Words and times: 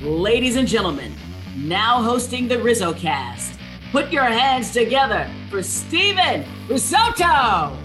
Ladies 0.00 0.54
and 0.54 0.68
gentlemen, 0.68 1.12
now 1.56 2.00
hosting 2.00 2.46
the 2.46 2.62
Rizzo 2.62 2.94
cast, 2.94 3.58
put 3.90 4.12
your 4.12 4.22
hands 4.22 4.70
together 4.70 5.28
for 5.50 5.60
Steven 5.60 6.44
Risotto! 6.68 7.76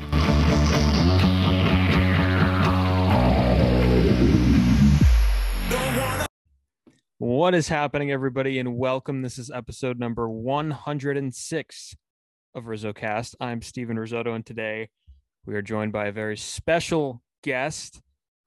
What 7.17 7.55
is 7.55 7.67
happening, 7.67 8.11
everybody, 8.11 8.59
and 8.59 8.77
welcome. 8.77 9.23
This 9.23 9.39
is 9.39 9.49
episode 9.49 9.97
number 9.97 10.29
106 10.29 11.95
of 12.53 12.65
RizzoCast. 12.65 13.33
I'm 13.39 13.63
Steven 13.63 13.97
Risotto, 13.97 14.35
and 14.35 14.45
today 14.45 14.89
we 15.47 15.55
are 15.55 15.63
joined 15.63 15.93
by 15.93 16.05
a 16.05 16.11
very 16.11 16.37
special 16.37 17.23
guest. 17.41 18.03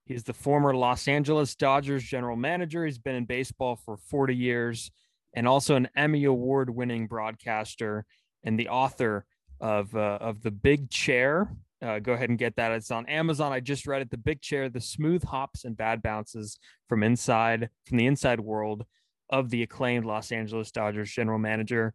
He's 0.06 0.22
the 0.22 0.32
former 0.32 0.74
Los 0.74 1.08
Angeles 1.08 1.56
Dodgers 1.56 2.04
general 2.04 2.36
manager. 2.36 2.86
He's 2.86 2.98
been 2.98 3.16
in 3.16 3.24
baseball 3.24 3.74
for 3.74 3.96
40 3.96 4.36
years 4.36 4.92
and 5.34 5.48
also 5.48 5.74
an 5.74 5.88
Emmy 5.96 6.24
Award 6.24 6.70
winning 6.70 7.08
broadcaster 7.08 8.06
and 8.44 8.58
the 8.58 8.68
author 8.68 9.26
of, 9.60 9.94
uh, 9.96 10.18
of 10.20 10.42
The 10.42 10.52
Big 10.52 10.90
Chair. 10.90 11.52
Uh, 11.82 11.98
go 11.98 12.12
ahead 12.12 12.30
and 12.30 12.38
get 12.38 12.54
that. 12.56 12.70
It's 12.70 12.92
on 12.92 13.06
Amazon. 13.06 13.52
I 13.52 13.58
just 13.58 13.86
read 13.86 14.00
it. 14.00 14.10
The 14.10 14.16
Big 14.16 14.40
Chair, 14.40 14.68
The 14.68 14.80
Smooth 14.80 15.24
Hops 15.24 15.64
and 15.64 15.76
Bad 15.76 16.02
Bounces 16.02 16.58
from 16.88 17.02
Inside, 17.02 17.68
from 17.84 17.98
the 17.98 18.06
Inside 18.06 18.40
World 18.40 18.86
of 19.28 19.50
the 19.50 19.64
acclaimed 19.64 20.04
Los 20.04 20.30
Angeles 20.30 20.70
Dodgers 20.70 21.10
general 21.10 21.40
manager. 21.40 21.94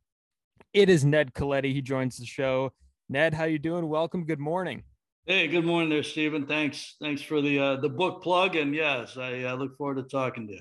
It 0.73 0.89
is 0.89 1.05
Ned 1.05 1.33
Colletti. 1.33 1.73
He 1.73 1.81
joins 1.81 2.17
the 2.17 2.25
show. 2.25 2.73
Ned, 3.07 3.33
how 3.33 3.45
you 3.45 3.57
doing? 3.57 3.87
Welcome. 3.87 4.25
Good 4.25 4.39
morning. 4.39 4.83
Hey, 5.27 5.47
good 5.47 5.65
morning 5.65 5.89
there, 5.91 6.01
Stephen. 6.01 6.47
Thanks, 6.47 6.95
thanks 6.99 7.21
for 7.21 7.41
the 7.41 7.59
uh, 7.59 7.75
the 7.75 7.89
book 7.89 8.23
plug, 8.23 8.55
and 8.55 8.73
yes, 8.73 9.17
I 9.17 9.43
uh, 9.43 9.53
look 9.53 9.77
forward 9.77 9.97
to 9.97 10.03
talking 10.03 10.47
to 10.47 10.53
you. 10.53 10.59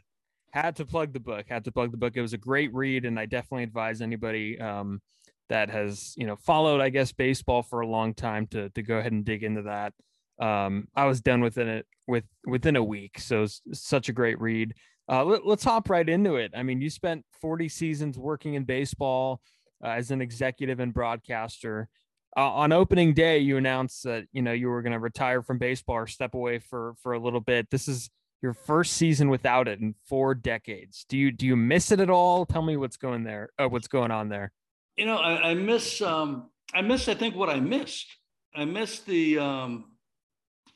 Had 0.53 0.77
to 0.77 0.85
plug 0.85 1.15
the 1.15 1.21
book. 1.21 1.47
Had 1.49 1.65
to 1.65 1.73
plug 1.73 1.93
the 1.93 1.97
book. 1.97 2.13
It 2.15 2.21
was 2.21 2.35
a 2.35 2.39
great 2.39 2.73
read, 2.75 3.07
and 3.07 3.19
I 3.19 3.25
definitely 3.25 3.63
advise 3.63 4.03
anybody 4.03 4.61
um, 4.61 5.01
that 5.49 5.71
has 5.71 6.13
you 6.19 6.27
know 6.27 6.37
followed, 6.37 6.83
I 6.83 6.91
guess, 6.91 7.11
baseball 7.11 7.63
for 7.63 7.81
a 7.81 7.87
long 7.87 8.13
time 8.13 8.47
to 8.49 8.69
to 8.69 8.83
go 8.83 8.99
ahead 8.99 9.13
and 9.13 9.25
dig 9.25 9.45
into 9.45 9.63
that. 9.63 9.95
Um, 10.39 10.89
I 10.95 11.07
was 11.07 11.23
done 11.23 11.41
within 11.41 11.67
it 11.67 11.87
with 12.07 12.25
within 12.45 12.77
a 12.77 12.85
week, 12.85 13.19
so 13.19 13.47
such 13.73 14.11
a 14.11 14.13
great 14.13 14.39
read. 14.43 14.75
Uh, 15.09 15.25
let, 15.25 15.43
us 15.43 15.65
hop 15.65 15.89
right 15.89 16.07
into 16.07 16.37
it. 16.37 16.53
I 16.55 16.63
mean, 16.63 16.83
you 16.83 16.91
spent 16.91 17.25
40 17.41 17.71
seasons 17.71 18.19
working 18.19 18.55
in 18.55 18.65
baseball 18.65 19.41
uh, 19.83 19.89
as 19.89 20.11
an 20.11 20.21
executive 20.21 20.81
and 20.81 20.93
broadcaster 20.93 21.89
uh, 22.37 22.53
on 22.53 22.73
opening 22.73 23.15
day 23.15 23.39
you 23.39 23.57
announced 23.57 24.05
that 24.05 24.27
you 24.33 24.43
know 24.43 24.53
you 24.53 24.69
were 24.69 24.83
going 24.83 24.93
to 24.93 24.99
retire 24.99 25.43
from 25.43 25.59
baseball 25.59 25.97
or 25.97 26.07
step 26.07 26.35
away 26.35 26.59
for 26.59 26.95
for 27.03 27.13
a 27.13 27.19
little 27.19 27.41
bit. 27.41 27.71
This 27.71 27.89
is 27.89 28.11
your 28.43 28.55
first 28.55 28.95
season 28.95 29.29
without 29.29 29.69
it 29.69 29.81
in 29.81 29.95
four 30.07 30.35
decades. 30.35 31.05
Do 31.09 31.19
you 31.19 31.33
do 31.33 31.47
you 31.47 31.57
miss 31.57 31.91
it 31.93 32.01
at 32.01 32.11
all? 32.11 32.47
Tell 32.47 32.63
me 32.63 32.77
what's 32.77 32.97
going 32.97 33.25
there 33.25 33.51
uh, 33.59 33.69
what's 33.69 33.89
going 33.89 34.11
on 34.11 34.29
there. 34.29 34.53
You 34.97 35.07
know 35.07 35.17
i, 35.17 35.51
I 35.51 35.55
miss 35.55 36.01
um 36.03 36.51
i 36.75 36.83
miss 36.83 37.09
i 37.09 37.15
think 37.15 37.35
what 37.35 37.51
i 37.51 37.59
missed. 37.61 38.07
I 38.55 38.65
missed 38.65 39.07
the 39.07 39.39
um 39.39 39.85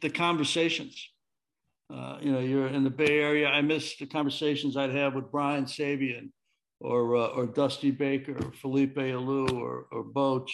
the 0.00 0.10
conversations. 0.10 1.10
Uh, 1.92 2.18
you 2.20 2.32
know 2.32 2.40
you're 2.40 2.68
in 2.68 2.82
the 2.82 2.90
bay 2.90 3.18
area 3.18 3.46
i 3.46 3.60
miss 3.60 3.96
the 3.98 4.06
conversations 4.06 4.74
i'd 4.74 4.90
have 4.90 5.14
with 5.14 5.30
brian 5.30 5.66
sabean 5.66 6.30
or 6.80 7.14
uh, 7.14 7.26
or 7.26 7.46
dusty 7.46 7.90
baker 7.90 8.34
or 8.42 8.52
felipe 8.52 8.96
alou 8.96 9.52
or 9.52 9.86
or 9.92 10.02
boch 10.02 10.48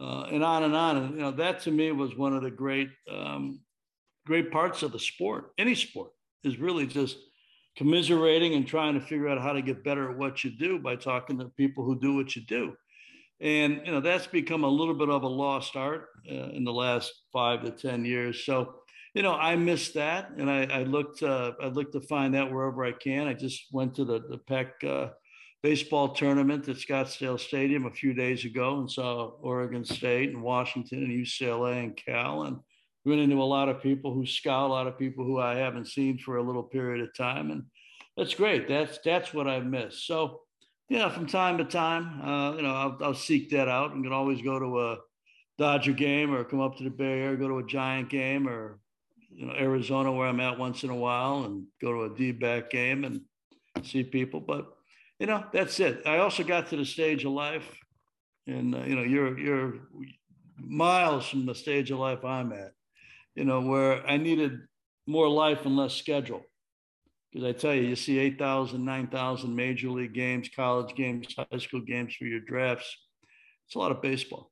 uh, 0.00 0.26
and 0.30 0.44
on 0.44 0.62
and 0.62 0.74
on. 0.74 0.96
And 0.96 1.14
you 1.14 1.20
know, 1.20 1.30
that 1.32 1.60
to 1.60 1.70
me 1.70 1.92
was 1.92 2.16
one 2.16 2.34
of 2.34 2.42
the 2.42 2.50
great, 2.50 2.90
um, 3.10 3.60
great 4.26 4.50
parts 4.50 4.82
of 4.82 4.92
the 4.92 4.98
sport. 4.98 5.52
Any 5.58 5.74
sport 5.74 6.10
is 6.44 6.58
really 6.58 6.86
just 6.86 7.16
commiserating 7.76 8.54
and 8.54 8.66
trying 8.66 8.94
to 8.94 9.00
figure 9.00 9.28
out 9.28 9.40
how 9.40 9.52
to 9.52 9.62
get 9.62 9.84
better 9.84 10.10
at 10.10 10.18
what 10.18 10.42
you 10.44 10.50
do 10.50 10.78
by 10.78 10.96
talking 10.96 11.38
to 11.38 11.46
people 11.56 11.84
who 11.84 11.98
do 11.98 12.14
what 12.14 12.34
you 12.34 12.42
do. 12.42 12.74
And 13.40 13.82
you 13.84 13.92
know, 13.92 14.00
that's 14.00 14.26
become 14.26 14.64
a 14.64 14.68
little 14.68 14.94
bit 14.94 15.08
of 15.08 15.22
a 15.22 15.28
lost 15.28 15.76
art 15.76 16.08
uh, 16.30 16.50
in 16.50 16.64
the 16.64 16.72
last 16.72 17.12
five 17.32 17.62
to 17.62 17.70
ten 17.70 18.04
years. 18.04 18.44
So. 18.44 18.74
You 19.14 19.22
know, 19.22 19.32
I 19.32 19.56
missed 19.56 19.94
that, 19.94 20.30
and 20.36 20.50
I, 20.50 20.64
I 20.64 20.82
looked. 20.82 21.22
Uh, 21.22 21.52
I 21.60 21.68
looked 21.68 21.94
to 21.94 22.00
find 22.02 22.34
that 22.34 22.52
wherever 22.52 22.84
I 22.84 22.92
can. 22.92 23.26
I 23.26 23.32
just 23.32 23.64
went 23.72 23.94
to 23.96 24.04
the 24.04 24.20
the 24.28 24.36
Pac 24.36 24.84
uh, 24.84 25.08
baseball 25.62 26.10
tournament 26.10 26.68
at 26.68 26.76
Scottsdale 26.76 27.38
Stadium 27.38 27.86
a 27.86 27.90
few 27.90 28.14
days 28.14 28.44
ago 28.44 28.78
and 28.78 28.90
saw 28.90 29.32
Oregon 29.40 29.84
State 29.84 30.30
and 30.30 30.42
Washington 30.42 31.04
and 31.04 31.26
UCLA 31.26 31.84
and 31.84 31.96
Cal 31.96 32.44
and 32.44 32.58
run 33.04 33.18
into 33.18 33.42
a 33.42 33.44
lot 33.44 33.68
of 33.68 33.82
people 33.82 34.14
who 34.14 34.26
scout, 34.26 34.70
a 34.70 34.72
lot 34.72 34.86
of 34.86 34.98
people 34.98 35.24
who 35.24 35.38
I 35.38 35.56
haven't 35.56 35.88
seen 35.88 36.18
for 36.18 36.36
a 36.36 36.42
little 36.42 36.62
period 36.62 37.02
of 37.02 37.14
time. 37.14 37.50
And 37.50 37.64
that's 38.16 38.34
great. 38.34 38.68
That's 38.68 38.98
that's 39.04 39.34
what 39.34 39.48
I've 39.48 39.66
missed. 39.66 40.06
So 40.06 40.40
yeah, 40.88 41.08
from 41.10 41.26
time 41.26 41.58
to 41.58 41.64
time, 41.64 42.20
uh, 42.22 42.56
you 42.56 42.62
know, 42.62 42.74
I'll, 42.74 42.98
I'll 43.02 43.14
seek 43.14 43.50
that 43.50 43.68
out. 43.68 43.92
and 43.92 44.02
can 44.02 44.12
always 44.12 44.40
go 44.40 44.58
to 44.58 44.80
a 44.80 44.96
Dodger 45.58 45.92
game 45.92 46.32
or 46.32 46.44
come 46.44 46.60
up 46.60 46.76
to 46.76 46.84
the 46.84 46.90
Bay 46.90 47.20
Area, 47.20 47.36
go 47.36 47.48
to 47.48 47.58
a 47.58 47.66
Giant 47.66 48.08
game 48.08 48.48
or 48.48 48.78
you 49.30 49.46
know 49.46 49.52
Arizona 49.54 50.12
where 50.12 50.28
I'm 50.28 50.40
at 50.40 50.58
once 50.58 50.84
in 50.84 50.90
a 50.90 50.96
while 50.96 51.44
and 51.44 51.64
go 51.80 51.92
to 51.92 52.12
a 52.12 52.16
D-back 52.16 52.70
game 52.70 53.04
and 53.04 53.22
see 53.82 54.02
people. 54.02 54.40
But 54.40 54.72
you 55.18 55.26
know, 55.26 55.44
that's 55.52 55.80
it. 55.80 56.02
I 56.06 56.18
also 56.18 56.44
got 56.44 56.68
to 56.68 56.76
the 56.76 56.84
stage 56.84 57.24
of 57.24 57.32
life, 57.32 57.68
and 58.46 58.74
uh, 58.74 58.82
you 58.84 58.94
know, 58.94 59.02
you're 59.02 59.38
you're 59.38 59.74
miles 60.56 61.28
from 61.28 61.46
the 61.46 61.54
stage 61.54 61.90
of 61.90 61.98
life 61.98 62.24
I'm 62.24 62.52
at. 62.52 62.72
You 63.34 63.44
know, 63.44 63.60
where 63.60 64.06
I 64.06 64.16
needed 64.16 64.60
more 65.06 65.28
life 65.28 65.64
and 65.64 65.76
less 65.76 65.94
schedule. 65.94 66.42
Because 67.32 67.48
I 67.48 67.52
tell 67.52 67.74
you, 67.74 67.82
you 67.82 67.96
see 67.96 68.18
8,000, 68.18 68.84
9,000 68.84 69.54
major 69.54 69.90
league 69.90 70.14
games, 70.14 70.48
college 70.54 70.94
games, 70.94 71.34
high 71.36 71.58
school 71.58 71.82
games 71.82 72.14
for 72.14 72.24
your 72.24 72.40
drafts. 72.40 72.96
It's 73.66 73.74
a 73.74 73.78
lot 73.78 73.92
of 73.92 74.00
baseball. 74.00 74.50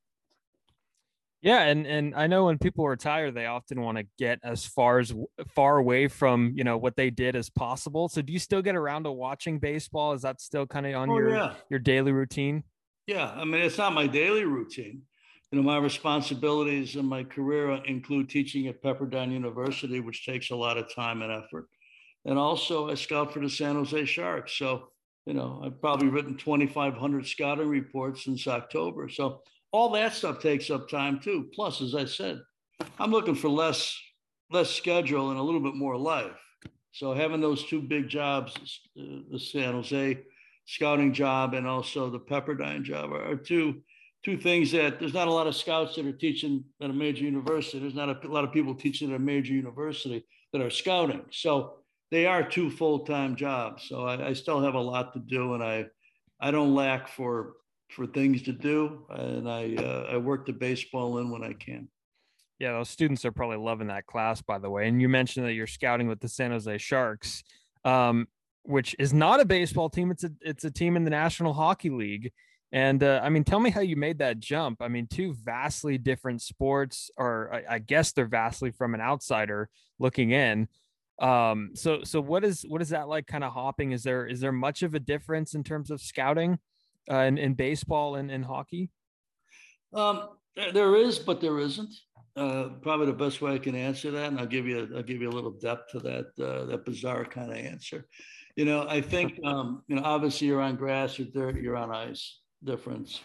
Yeah, 1.46 1.62
and 1.62 1.86
and 1.86 2.12
I 2.16 2.26
know 2.26 2.46
when 2.46 2.58
people 2.58 2.88
retire, 2.88 3.30
they 3.30 3.46
often 3.46 3.80
want 3.80 3.98
to 3.98 4.04
get 4.18 4.40
as 4.42 4.66
far 4.66 4.98
as 4.98 5.14
far 5.54 5.76
away 5.76 6.08
from 6.08 6.52
you 6.56 6.64
know 6.64 6.76
what 6.76 6.96
they 6.96 7.08
did 7.08 7.36
as 7.36 7.48
possible. 7.48 8.08
So, 8.08 8.20
do 8.20 8.32
you 8.32 8.40
still 8.40 8.62
get 8.62 8.74
around 8.74 9.04
to 9.04 9.12
watching 9.12 9.60
baseball? 9.60 10.12
Is 10.12 10.22
that 10.22 10.40
still 10.40 10.66
kind 10.66 10.88
of 10.88 10.96
on 10.96 11.08
oh, 11.08 11.18
your 11.18 11.30
yeah. 11.30 11.54
your 11.70 11.78
daily 11.78 12.10
routine? 12.10 12.64
Yeah, 13.06 13.30
I 13.30 13.44
mean 13.44 13.60
it's 13.60 13.78
not 13.78 13.92
my 13.92 14.08
daily 14.08 14.42
routine. 14.42 15.02
You 15.52 15.58
know, 15.58 15.62
my 15.62 15.78
responsibilities 15.78 16.96
in 16.96 17.06
my 17.06 17.22
career 17.22 17.80
include 17.84 18.28
teaching 18.28 18.66
at 18.66 18.82
Pepperdine 18.82 19.30
University, 19.30 20.00
which 20.00 20.26
takes 20.26 20.50
a 20.50 20.56
lot 20.56 20.78
of 20.78 20.92
time 20.92 21.22
and 21.22 21.30
effort, 21.30 21.68
and 22.24 22.40
also 22.40 22.90
I 22.90 22.94
scout 22.94 23.32
for 23.32 23.38
the 23.38 23.48
San 23.48 23.76
Jose 23.76 24.04
Sharks. 24.06 24.58
So, 24.58 24.88
you 25.26 25.34
know, 25.34 25.62
I've 25.64 25.80
probably 25.80 26.08
written 26.08 26.36
2,500 26.36 27.24
scouting 27.24 27.68
reports 27.68 28.24
since 28.24 28.48
October. 28.48 29.08
So 29.08 29.42
all 29.72 29.90
that 29.90 30.14
stuff 30.14 30.40
takes 30.40 30.70
up 30.70 30.88
time 30.88 31.20
too. 31.20 31.48
Plus, 31.54 31.80
as 31.80 31.94
I 31.94 32.04
said, 32.04 32.40
I'm 32.98 33.10
looking 33.10 33.34
for 33.34 33.48
less 33.48 33.98
less 34.50 34.70
schedule 34.70 35.30
and 35.30 35.38
a 35.38 35.42
little 35.42 35.60
bit 35.60 35.74
more 35.74 35.96
life. 35.96 36.40
So 36.92 37.12
having 37.12 37.40
those 37.40 37.64
two 37.64 37.82
big 37.82 38.08
jobs, 38.08 38.54
uh, 38.98 39.20
the 39.30 39.38
San 39.38 39.74
Jose 39.74 40.18
scouting 40.66 41.12
job 41.12 41.54
and 41.54 41.66
also 41.66 42.08
the 42.08 42.20
Pepperdine 42.20 42.84
job, 42.84 43.12
are, 43.12 43.32
are 43.32 43.36
two 43.36 43.82
two 44.24 44.36
things 44.36 44.72
that 44.72 44.98
there's 44.98 45.14
not 45.14 45.28
a 45.28 45.32
lot 45.32 45.46
of 45.46 45.54
scouts 45.54 45.96
that 45.96 46.06
are 46.06 46.12
teaching 46.12 46.64
at 46.80 46.90
a 46.90 46.92
major 46.92 47.24
university. 47.24 47.78
There's 47.78 47.94
not 47.94 48.08
a, 48.08 48.26
a 48.26 48.32
lot 48.32 48.44
of 48.44 48.52
people 48.52 48.74
teaching 48.74 49.10
at 49.10 49.16
a 49.16 49.20
major 49.20 49.52
university 49.52 50.24
that 50.52 50.62
are 50.62 50.70
scouting. 50.70 51.22
So 51.30 51.78
they 52.10 52.26
are 52.26 52.42
two 52.42 52.70
full-time 52.70 53.36
jobs. 53.36 53.88
So 53.88 54.06
I, 54.06 54.28
I 54.28 54.32
still 54.32 54.62
have 54.62 54.74
a 54.74 54.80
lot 54.80 55.12
to 55.12 55.20
do, 55.20 55.54
and 55.54 55.62
I 55.62 55.86
I 56.40 56.50
don't 56.50 56.74
lack 56.74 57.08
for 57.08 57.54
for 57.90 58.06
things 58.06 58.42
to 58.42 58.52
do, 58.52 59.04
and 59.10 59.48
I 59.48 59.74
uh, 59.76 60.08
I 60.12 60.16
work 60.16 60.46
the 60.46 60.52
baseball 60.52 61.18
in 61.18 61.30
when 61.30 61.42
I 61.42 61.52
can. 61.52 61.88
Yeah, 62.58 62.72
those 62.72 62.88
students 62.88 63.24
are 63.24 63.32
probably 63.32 63.58
loving 63.58 63.88
that 63.88 64.06
class, 64.06 64.40
by 64.40 64.58
the 64.58 64.70
way. 64.70 64.88
And 64.88 65.00
you 65.00 65.08
mentioned 65.08 65.46
that 65.46 65.52
you're 65.52 65.66
scouting 65.66 66.08
with 66.08 66.20
the 66.20 66.28
San 66.28 66.52
Jose 66.52 66.78
Sharks, 66.78 67.44
um, 67.84 68.26
which 68.62 68.96
is 68.98 69.12
not 69.12 69.40
a 69.40 69.44
baseball 69.44 69.90
team; 69.90 70.10
it's 70.10 70.24
a 70.24 70.30
it's 70.40 70.64
a 70.64 70.70
team 70.70 70.96
in 70.96 71.04
the 71.04 71.10
National 71.10 71.52
Hockey 71.52 71.90
League. 71.90 72.32
And 72.72 73.02
uh, 73.02 73.20
I 73.22 73.28
mean, 73.28 73.44
tell 73.44 73.60
me 73.60 73.70
how 73.70 73.80
you 73.80 73.96
made 73.96 74.18
that 74.18 74.40
jump. 74.40 74.82
I 74.82 74.88
mean, 74.88 75.06
two 75.06 75.34
vastly 75.34 75.98
different 75.98 76.42
sports, 76.42 77.10
or 77.16 77.54
I, 77.54 77.76
I 77.76 77.78
guess 77.78 78.12
they're 78.12 78.26
vastly 78.26 78.70
from 78.70 78.94
an 78.94 79.00
outsider 79.00 79.68
looking 79.98 80.32
in. 80.32 80.68
Um, 81.18 81.70
so 81.74 82.02
so 82.04 82.20
what 82.20 82.44
is 82.44 82.64
what 82.68 82.82
is 82.82 82.90
that 82.90 83.08
like? 83.08 83.26
Kind 83.26 83.44
of 83.44 83.52
hopping? 83.52 83.92
Is 83.92 84.02
there 84.02 84.26
is 84.26 84.40
there 84.40 84.52
much 84.52 84.82
of 84.82 84.94
a 84.94 85.00
difference 85.00 85.54
in 85.54 85.62
terms 85.62 85.90
of 85.90 86.00
scouting? 86.00 86.58
Uh, 87.10 87.18
in, 87.18 87.38
in 87.38 87.54
baseball 87.54 88.16
and 88.16 88.30
in 88.30 88.42
hockey? 88.42 88.90
Um, 89.92 90.28
there 90.72 90.96
is, 90.96 91.18
but 91.18 91.40
there 91.40 91.58
isn't. 91.58 91.94
Uh, 92.36 92.68
probably 92.82 93.06
the 93.06 93.12
best 93.14 93.40
way 93.40 93.54
I 93.54 93.58
can 93.58 93.74
answer 93.74 94.10
that, 94.10 94.26
and 94.26 94.38
I'll 94.38 94.46
give 94.46 94.66
you 94.66 94.80
a, 94.80 94.96
I'll 94.96 95.02
give 95.02 95.22
you 95.22 95.30
a 95.30 95.32
little 95.32 95.52
depth 95.52 95.92
to 95.92 96.00
that 96.00 96.26
uh, 96.38 96.66
that 96.66 96.84
bizarre 96.84 97.24
kind 97.24 97.50
of 97.50 97.56
answer. 97.56 98.06
You 98.56 98.66
know, 98.66 98.86
I 98.86 99.00
think 99.00 99.40
um, 99.44 99.82
you 99.88 99.96
know 99.96 100.02
obviously 100.04 100.48
you're 100.48 100.60
on 100.60 100.76
grass 100.76 101.18
or 101.18 101.24
dirt, 101.24 101.60
you're 101.60 101.78
on 101.78 101.90
ice, 101.90 102.40
difference. 102.62 103.20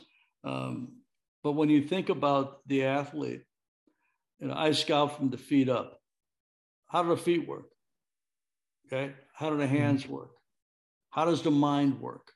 Um, 0.45 0.93
but 1.43 1.53
when 1.53 1.69
you 1.69 1.81
think 1.81 2.07
about 2.07 2.59
the 2.67 2.85
athlete, 2.85 3.43
you 4.39 4.47
know, 4.47 4.53
I 4.55 4.71
scout 4.71 5.17
from 5.17 5.29
the 5.29 5.37
feet 5.37 5.67
up. 5.67 5.99
How 6.87 7.03
do 7.03 7.09
the 7.09 7.17
feet 7.17 7.47
work? 7.47 7.67
Okay, 8.87 9.13
how 9.33 9.49
do 9.49 9.57
the 9.57 9.65
mm-hmm. 9.65 9.75
hands 9.75 10.07
work? 10.07 10.31
How 11.09 11.25
does 11.25 11.41
the 11.41 11.51
mind 11.51 11.99
work? 11.99 12.31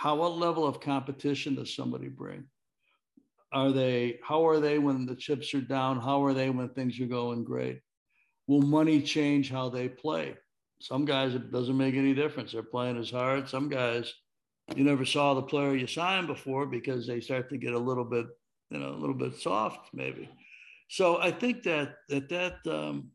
How 0.00 0.14
what 0.14 0.38
level 0.38 0.66
of 0.66 0.80
competition 0.80 1.56
does 1.56 1.76
somebody 1.76 2.08
bring? 2.08 2.44
Are 3.52 3.70
they 3.70 4.18
how 4.26 4.48
are 4.48 4.58
they 4.58 4.78
when 4.78 5.04
the 5.04 5.14
chips 5.14 5.52
are 5.52 5.60
down? 5.60 6.00
How 6.00 6.24
are 6.24 6.32
they 6.32 6.48
when 6.48 6.70
things 6.70 6.98
are 7.00 7.06
going 7.06 7.44
great? 7.44 7.82
Will 8.46 8.62
money 8.62 9.02
change 9.02 9.50
how 9.50 9.68
they 9.68 9.90
play? 9.90 10.38
Some 10.80 11.04
guys 11.04 11.34
it 11.34 11.52
doesn't 11.52 11.76
make 11.76 11.96
any 11.96 12.14
difference. 12.14 12.52
They're 12.52 12.62
playing 12.62 12.96
as 12.96 13.10
hard. 13.10 13.46
Some 13.46 13.68
guys 13.68 14.10
you 14.74 14.84
never 14.84 15.04
saw 15.04 15.34
the 15.34 15.42
player 15.42 15.76
you 15.76 15.86
signed 15.86 16.28
before 16.28 16.64
because 16.64 17.06
they 17.06 17.20
start 17.20 17.50
to 17.50 17.58
get 17.58 17.74
a 17.74 17.78
little 17.78 18.06
bit, 18.06 18.24
you 18.70 18.78
know, 18.78 18.94
a 18.94 19.00
little 19.02 19.14
bit 19.14 19.34
soft 19.36 19.90
maybe. 19.92 20.30
So 20.88 21.20
I 21.20 21.30
think 21.30 21.62
that 21.64 21.96
that 22.08 22.30
that 22.30 22.56
um, 22.66 23.10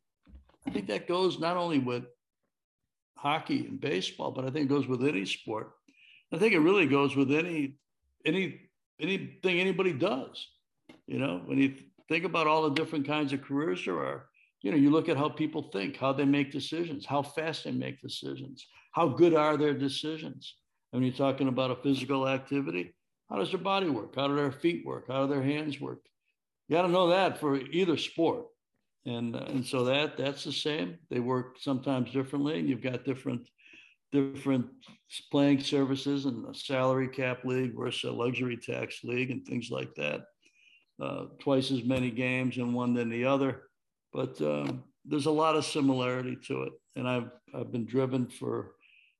I 0.67 0.69
think 0.69 0.85
that 0.89 1.07
goes 1.07 1.39
not 1.39 1.57
only 1.57 1.79
with 1.79 2.03
hockey 3.17 3.65
and 3.65 3.81
baseball, 3.81 4.29
but 4.29 4.45
I 4.45 4.51
think 4.51 4.65
it 4.65 4.75
goes 4.75 4.85
with 4.85 5.03
any 5.03 5.25
sport. 5.25 5.71
I 6.35 6.37
think 6.37 6.53
it 6.53 6.59
really 6.59 6.85
goes 6.85 7.15
with 7.15 7.31
any 7.31 7.77
any 8.25 8.59
anything 8.99 9.59
anybody 9.59 9.93
does. 9.93 10.47
You 11.07 11.17
know, 11.17 11.41
when 11.45 11.57
you 11.57 11.75
think 12.09 12.25
about 12.25 12.45
all 12.45 12.63
the 12.63 12.75
different 12.75 13.07
kinds 13.07 13.31
of 13.31 13.41
careers 13.41 13.85
there 13.85 13.97
are, 13.99 14.27
you 14.61 14.71
know, 14.71 14.77
you 14.77 14.89
look 14.89 15.07
at 15.07 15.15
how 15.15 15.29
people 15.29 15.69
think, 15.71 15.95
how 15.95 16.11
they 16.11 16.25
make 16.25 16.51
decisions, 16.51 17.05
how 17.05 17.21
fast 17.21 17.63
they 17.63 17.71
make 17.71 18.01
decisions, 18.01 18.67
how 18.91 19.07
good 19.07 19.33
are 19.33 19.55
their 19.55 19.73
decisions. 19.73 20.55
And 20.91 21.01
when 21.01 21.09
you're 21.09 21.17
talking 21.17 21.47
about 21.47 21.71
a 21.71 21.75
physical 21.77 22.27
activity, 22.27 22.93
how 23.29 23.37
does 23.37 23.51
their 23.51 23.59
body 23.59 23.89
work? 23.89 24.15
How 24.15 24.27
do 24.27 24.35
their 24.35 24.51
feet 24.51 24.85
work? 24.85 25.05
How 25.07 25.25
do 25.25 25.33
their 25.33 25.43
hands 25.43 25.79
work? 25.79 25.99
You 26.67 26.75
got 26.75 26.81
to 26.81 26.89
know 26.89 27.09
that 27.09 27.39
for 27.39 27.55
either 27.55 27.95
sport. 27.95 28.47
And, 29.05 29.35
uh, 29.35 29.45
and 29.47 29.65
so 29.65 29.85
that 29.85 30.17
that's 30.17 30.43
the 30.43 30.51
same. 30.51 30.97
They 31.09 31.19
work 31.19 31.57
sometimes 31.61 32.11
differently. 32.11 32.59
And 32.59 32.67
you've 32.67 32.81
got 32.81 33.05
different 33.05 33.47
different 34.23 34.67
playing 35.31 35.59
services 35.59 36.25
and 36.25 36.45
a 36.47 36.53
salary 36.53 37.07
cap 37.07 37.45
league 37.45 37.75
versus 37.75 38.09
a 38.09 38.13
luxury 38.13 38.57
tax 38.57 39.03
league 39.03 39.31
and 39.31 39.45
things 39.45 39.69
like 39.69 39.93
that. 39.95 40.25
Uh, 41.01 41.25
twice 41.39 41.71
as 41.71 41.83
many 41.83 42.09
games 42.09 42.57
in 42.57 42.73
one 42.73 42.93
than 42.93 43.09
the 43.09 43.25
other, 43.25 43.63
but 44.13 44.39
um, 44.41 44.81
there's 45.03 45.25
a 45.25 45.31
lot 45.31 45.57
of 45.57 45.65
similarity 45.65 46.37
to 46.47 46.63
it. 46.63 46.73
And 46.95 47.05
I've 47.05 47.29
I've 47.53 47.71
been 47.71 47.85
driven 47.85 48.27
for 48.27 48.75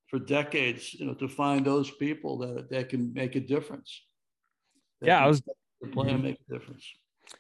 for 0.07 0.17
decades, 0.19 0.93
you 0.93 1.05
know, 1.05 1.13
to 1.15 1.27
find 1.27 1.65
those 1.65 1.91
people 1.91 2.37
that 2.37 2.69
that 2.69 2.87
can 2.87 3.13
make 3.13 3.35
a 3.35 3.41
difference. 3.41 4.03
Yeah, 5.01 5.21
I 5.21 5.27
was 5.27 5.41
play 5.91 6.11
and 6.11 6.23
make 6.23 6.37
a 6.49 6.53
difference. 6.53 6.85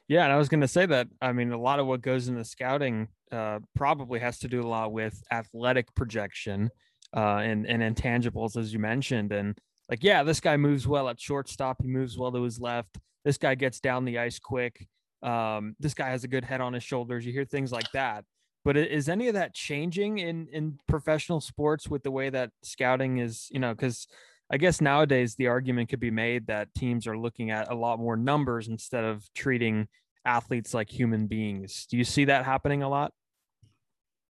Yeah, 0.07 0.25
and 0.25 0.33
I 0.33 0.37
was 0.37 0.49
going 0.49 0.61
to 0.61 0.67
say 0.67 0.85
that. 0.85 1.07
I 1.21 1.31
mean, 1.31 1.51
a 1.51 1.57
lot 1.57 1.79
of 1.79 1.87
what 1.87 2.01
goes 2.01 2.27
into 2.27 2.43
scouting 2.43 3.07
uh, 3.31 3.59
probably 3.75 4.19
has 4.19 4.39
to 4.39 4.47
do 4.47 4.61
a 4.61 4.67
lot 4.67 4.91
with 4.91 5.23
athletic 5.31 5.93
projection 5.95 6.69
uh, 7.15 7.37
and 7.37 7.65
and 7.65 7.81
intangibles, 7.81 8.57
as 8.57 8.73
you 8.73 8.79
mentioned. 8.79 9.31
And 9.31 9.57
like, 9.89 10.03
yeah, 10.03 10.23
this 10.23 10.39
guy 10.39 10.57
moves 10.57 10.87
well 10.87 11.09
at 11.09 11.19
shortstop. 11.19 11.81
He 11.81 11.87
moves 11.87 12.17
well 12.17 12.31
to 12.31 12.43
his 12.43 12.59
left. 12.59 12.97
This 13.23 13.37
guy 13.37 13.55
gets 13.55 13.79
down 13.79 14.05
the 14.05 14.19
ice 14.19 14.39
quick. 14.39 14.87
Um, 15.23 15.75
this 15.79 15.93
guy 15.93 16.09
has 16.09 16.23
a 16.23 16.27
good 16.27 16.45
head 16.45 16.61
on 16.61 16.73
his 16.73 16.83
shoulders. 16.83 17.25
You 17.25 17.33
hear 17.33 17.45
things 17.45 17.71
like 17.71 17.91
that. 17.93 18.25
But 18.63 18.77
is 18.77 19.09
any 19.09 19.27
of 19.27 19.35
that 19.35 19.53
changing 19.53 20.17
in 20.17 20.47
in 20.51 20.79
professional 20.87 21.39
sports 21.39 21.87
with 21.87 22.03
the 22.03 22.11
way 22.11 22.29
that 22.29 22.51
scouting 22.63 23.19
is? 23.19 23.47
You 23.51 23.59
know, 23.59 23.73
because 23.73 24.07
I 24.51 24.57
guess 24.57 24.81
nowadays 24.81 25.35
the 25.35 25.47
argument 25.47 25.89
could 25.89 25.99
be 25.99 26.11
made 26.11 26.47
that 26.47 26.73
teams 26.75 27.07
are 27.07 27.17
looking 27.17 27.49
at 27.51 27.71
a 27.71 27.75
lot 27.75 27.99
more 27.99 28.15
numbers 28.15 28.67
instead 28.67 29.03
of 29.03 29.23
treating 29.33 29.87
athletes 30.25 30.73
like 30.73 30.89
human 30.89 31.27
beings. 31.27 31.87
Do 31.89 31.97
you 31.97 32.03
see 32.03 32.25
that 32.25 32.45
happening 32.45 32.83
a 32.83 32.89
lot? 32.89 33.11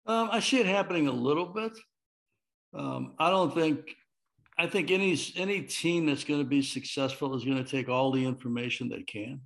Um, 0.05 0.29
I 0.31 0.39
see 0.39 0.59
it 0.59 0.65
happening 0.65 1.07
a 1.07 1.11
little 1.11 1.45
bit. 1.45 1.73
Um, 2.73 3.13
I 3.19 3.29
don't 3.29 3.53
think. 3.53 3.95
I 4.59 4.65
think 4.65 4.89
any 4.89 5.15
any 5.35 5.61
team 5.61 6.07
that's 6.07 6.23
going 6.23 6.39
to 6.39 6.45
be 6.45 6.63
successful 6.63 7.35
is 7.35 7.45
going 7.45 7.63
to 7.63 7.69
take 7.69 7.89
all 7.89 8.11
the 8.11 8.25
information 8.25 8.89
they 8.89 9.03
can. 9.03 9.41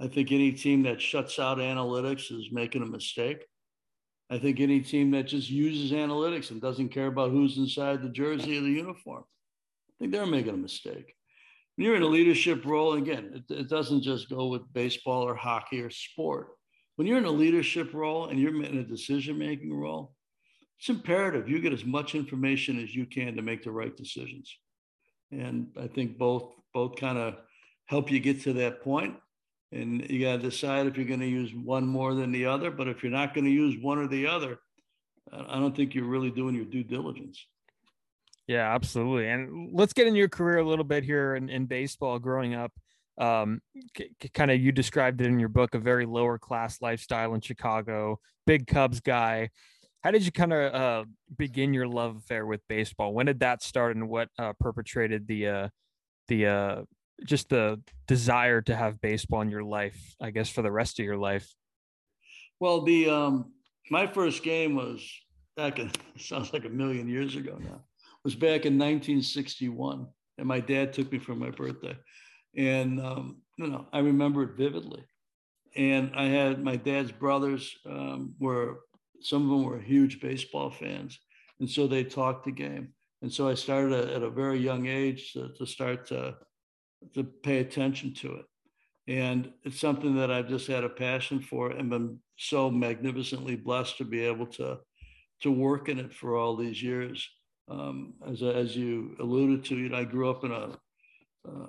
I 0.00 0.06
think 0.06 0.30
any 0.30 0.52
team 0.52 0.84
that 0.84 1.00
shuts 1.00 1.38
out 1.38 1.58
analytics 1.58 2.30
is 2.32 2.52
making 2.52 2.82
a 2.82 2.86
mistake. 2.86 3.44
I 4.30 4.38
think 4.38 4.60
any 4.60 4.80
team 4.80 5.10
that 5.12 5.24
just 5.24 5.50
uses 5.50 5.92
analytics 5.92 6.50
and 6.50 6.60
doesn't 6.60 6.88
care 6.88 7.08
about 7.08 7.30
who's 7.30 7.58
inside 7.58 8.02
the 8.02 8.08
jersey 8.08 8.58
or 8.58 8.62
the 8.62 8.70
uniform, 8.70 9.24
I 9.24 9.92
think 9.98 10.12
they're 10.12 10.26
making 10.26 10.54
a 10.54 10.58
mistake. 10.58 11.14
When 11.76 11.86
you're 11.86 11.96
in 11.96 12.02
a 12.02 12.06
leadership 12.06 12.64
role, 12.64 12.94
again, 12.94 13.44
it, 13.48 13.54
it 13.54 13.68
doesn't 13.68 14.02
just 14.02 14.30
go 14.30 14.46
with 14.46 14.72
baseball 14.72 15.22
or 15.22 15.34
hockey 15.34 15.80
or 15.80 15.90
sport. 15.90 16.48
When 16.96 17.06
you're 17.06 17.18
in 17.18 17.24
a 17.24 17.30
leadership 17.30 17.92
role 17.92 18.28
and 18.28 18.38
you're 18.38 18.64
in 18.64 18.78
a 18.78 18.84
decision 18.84 19.38
making 19.38 19.74
role, 19.74 20.14
it's 20.84 20.90
imperative 20.90 21.48
you 21.48 21.60
get 21.60 21.72
as 21.72 21.86
much 21.86 22.14
information 22.14 22.78
as 22.78 22.94
you 22.94 23.06
can 23.06 23.34
to 23.34 23.40
make 23.40 23.62
the 23.62 23.70
right 23.70 23.96
decisions. 23.96 24.54
And 25.32 25.68
I 25.80 25.86
think 25.86 26.18
both 26.18 26.52
both 26.74 26.96
kind 26.96 27.16
of 27.16 27.36
help 27.86 28.10
you 28.10 28.20
get 28.20 28.42
to 28.42 28.52
that 28.52 28.82
point 28.82 29.16
and 29.72 30.06
you 30.10 30.20
got 30.20 30.36
to 30.36 30.42
decide 30.42 30.86
if 30.86 30.98
you're 30.98 31.06
going 31.06 31.20
to 31.20 31.26
use 31.26 31.54
one 31.54 31.86
more 31.86 32.12
than 32.12 32.32
the 32.32 32.44
other. 32.44 32.70
But 32.70 32.88
if 32.88 33.02
you're 33.02 33.10
not 33.10 33.32
going 33.32 33.46
to 33.46 33.50
use 33.50 33.82
one 33.82 33.98
or 33.98 34.06
the 34.08 34.26
other, 34.26 34.58
I 35.32 35.58
don't 35.58 35.74
think 35.74 35.94
you're 35.94 36.04
really 36.04 36.30
doing 36.30 36.54
your 36.54 36.66
due 36.66 36.84
diligence. 36.84 37.46
Yeah, 38.46 38.74
absolutely. 38.74 39.30
And 39.30 39.70
let's 39.72 39.94
get 39.94 40.06
in 40.06 40.14
your 40.14 40.28
career 40.28 40.58
a 40.58 40.68
little 40.68 40.84
bit 40.84 41.02
here 41.02 41.34
in, 41.34 41.48
in 41.48 41.64
baseball 41.64 42.18
growing 42.18 42.54
up. 42.54 42.72
Um, 43.16 43.62
c- 43.96 44.10
kind 44.34 44.50
of 44.50 44.60
you 44.60 44.70
described 44.70 45.22
it 45.22 45.28
in 45.28 45.38
your 45.38 45.48
book, 45.48 45.74
a 45.74 45.78
very 45.78 46.04
lower 46.04 46.38
class 46.38 46.82
lifestyle 46.82 47.32
in 47.32 47.40
Chicago, 47.40 48.20
big 48.46 48.66
Cubs 48.66 49.00
guy. 49.00 49.48
How 50.04 50.10
did 50.10 50.26
you 50.26 50.32
kind 50.32 50.52
of 50.52 50.74
uh, 50.74 51.04
begin 51.34 51.72
your 51.72 51.88
love 51.88 52.16
affair 52.16 52.44
with 52.44 52.60
baseball? 52.68 53.14
When 53.14 53.24
did 53.24 53.40
that 53.40 53.62
start, 53.62 53.96
and 53.96 54.06
what 54.06 54.28
uh, 54.38 54.52
perpetrated 54.60 55.26
the 55.26 55.48
uh, 55.48 55.68
the 56.28 56.46
uh, 56.46 56.82
just 57.24 57.48
the 57.48 57.80
desire 58.06 58.60
to 58.60 58.76
have 58.76 59.00
baseball 59.00 59.40
in 59.40 59.50
your 59.50 59.64
life, 59.64 59.98
I 60.20 60.30
guess, 60.30 60.50
for 60.50 60.60
the 60.60 60.70
rest 60.70 61.00
of 61.00 61.06
your 61.06 61.16
life? 61.16 61.50
Well, 62.60 62.82
the 62.82 63.08
um, 63.08 63.52
my 63.90 64.06
first 64.06 64.42
game 64.42 64.74
was 64.74 65.02
back 65.56 65.78
in 65.78 65.90
sounds 66.18 66.52
like 66.52 66.66
a 66.66 66.70
million 66.70 67.08
years 67.08 67.34
ago 67.34 67.56
now. 67.58 67.76
It 67.76 68.24
was 68.24 68.34
back 68.34 68.66
in 68.66 68.78
1961, 68.78 70.06
and 70.36 70.46
my 70.46 70.60
dad 70.60 70.92
took 70.92 71.10
me 71.10 71.18
for 71.18 71.34
my 71.34 71.48
birthday, 71.48 71.96
and 72.54 73.00
um, 73.00 73.38
you 73.56 73.68
know 73.68 73.86
I 73.90 74.00
remember 74.00 74.42
it 74.42 74.58
vividly. 74.58 75.02
And 75.76 76.12
I 76.14 76.26
had 76.26 76.62
my 76.62 76.76
dad's 76.76 77.10
brothers 77.10 77.74
um, 77.86 78.34
were 78.38 78.80
some 79.24 79.42
of 79.42 79.48
them 79.50 79.64
were 79.64 79.78
huge 79.78 80.20
baseball 80.20 80.70
fans, 80.70 81.18
and 81.60 81.68
so 81.68 81.86
they 81.86 82.04
talked 82.04 82.44
the 82.44 82.52
game. 82.52 82.88
And 83.22 83.32
so 83.32 83.48
I 83.48 83.54
started 83.54 84.10
at 84.10 84.22
a 84.22 84.30
very 84.30 84.58
young 84.58 84.86
age 84.86 85.32
to, 85.32 85.48
to 85.56 85.66
start 85.66 86.06
to 86.08 86.36
to 87.12 87.24
pay 87.24 87.58
attention 87.58 88.14
to 88.14 88.34
it. 88.34 88.44
And 89.06 89.52
it's 89.64 89.80
something 89.80 90.16
that 90.16 90.30
I've 90.30 90.48
just 90.48 90.66
had 90.66 90.84
a 90.84 90.88
passion 90.88 91.40
for 91.40 91.70
and 91.70 91.90
been 91.90 92.18
so 92.36 92.70
magnificently 92.70 93.56
blessed 93.56 93.98
to 93.98 94.04
be 94.04 94.20
able 94.20 94.46
to, 94.46 94.78
to 95.42 95.50
work 95.50 95.88
in 95.88 95.98
it 95.98 96.12
for 96.12 96.36
all 96.36 96.56
these 96.56 96.82
years. 96.82 97.28
Um, 97.68 98.14
as, 98.26 98.42
as 98.42 98.76
you 98.76 99.16
alluded 99.20 99.64
to, 99.66 99.76
you 99.76 99.90
know, 99.90 99.98
I 99.98 100.04
grew 100.04 100.30
up 100.30 100.44
in 100.44 100.52
a, 100.52 100.70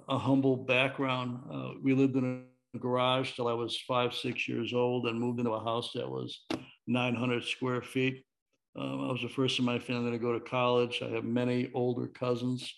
a 0.08 0.18
humble 0.18 0.56
background. 0.56 1.40
Uh, 1.52 1.72
we 1.84 1.94
lived 1.94 2.16
in 2.16 2.46
a 2.74 2.80
garage 2.80 3.34
till 3.34 3.48
I 3.48 3.54
was 3.54 3.78
five, 3.86 4.14
six 4.14 4.48
years 4.48 4.74
old 4.74 5.08
and 5.08 5.20
moved 5.20 5.40
into 5.40 5.52
a 5.52 5.64
house 5.64 5.92
that 5.94 6.10
was 6.10 6.46
900 6.88 7.44
square 7.44 7.82
feet. 7.82 8.24
Um, 8.78 9.06
I 9.06 9.12
was 9.12 9.22
the 9.22 9.30
first 9.30 9.58
in 9.60 9.66
my 9.66 9.80
family 9.80 10.12
to 10.12 10.18
go 10.18 10.34
to 10.34 10.40
college. 10.40 11.02
I 11.02 11.10
have 11.10 11.24
many 11.24 11.72
older 11.74 12.08
cousins 12.08 12.74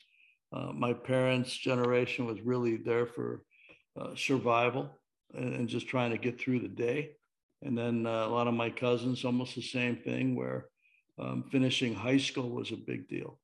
uh, 0.54 0.72
my 0.74 0.94
parents' 0.94 1.56
generation 1.56 2.26
was 2.26 2.42
really 2.42 2.78
there 2.78 3.06
for 3.06 3.44
uh, 4.00 4.16
survival 4.16 4.90
and, 5.34 5.54
and, 5.56 5.68
just 5.68 5.88
trying 5.88 6.12
to 6.12 6.18
get 6.18 6.40
through 6.40 6.60
the 6.60 6.68
day. 6.68 7.12
And 7.64 7.78
then 7.78 8.06
uh, 8.06 8.28
a 8.28 8.30
lot 8.30 8.48
of 8.48 8.54
my 8.54 8.70
cousins, 8.70 9.26
almost 9.26 9.56
the 9.56 9.62
same 9.62 9.98
thing, 9.98 10.36
where 10.36 10.68
um, 11.20 11.44
finishing 11.52 11.94
high 11.94 12.18
school 12.18 12.50
was 12.50 12.72
a 12.72 12.78
big 12.78 13.10
deal. 13.10 13.40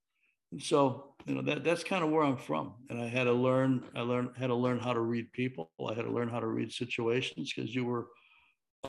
And 0.52 0.62
so, 0.62 1.16
you 1.26 1.34
know, 1.34 1.42
that 1.42 1.64
that's 1.64 1.84
kind 1.84 2.04
of 2.04 2.12
where 2.12 2.24
I'm 2.24 2.38
from. 2.38 2.76
And 2.90 3.02
I 3.02 3.08
had 3.08 3.24
to 3.24 3.34
learn, 3.34 3.84
I 3.96 4.02
learned 4.02 4.30
had 4.38 4.48
to 4.48 4.56
learn 4.56 4.80
how 4.80 4.94
to 4.94 5.00
read 5.00 5.32
people. 5.34 5.72
I 5.84 5.96
had 5.96 6.06
to 6.06 6.12
learn 6.12 6.30
how 6.30 6.40
to 6.40 6.48
read 6.48 6.72
situations 6.72 7.52
because 7.54 7.74
you 7.74 7.84
were 7.84 8.08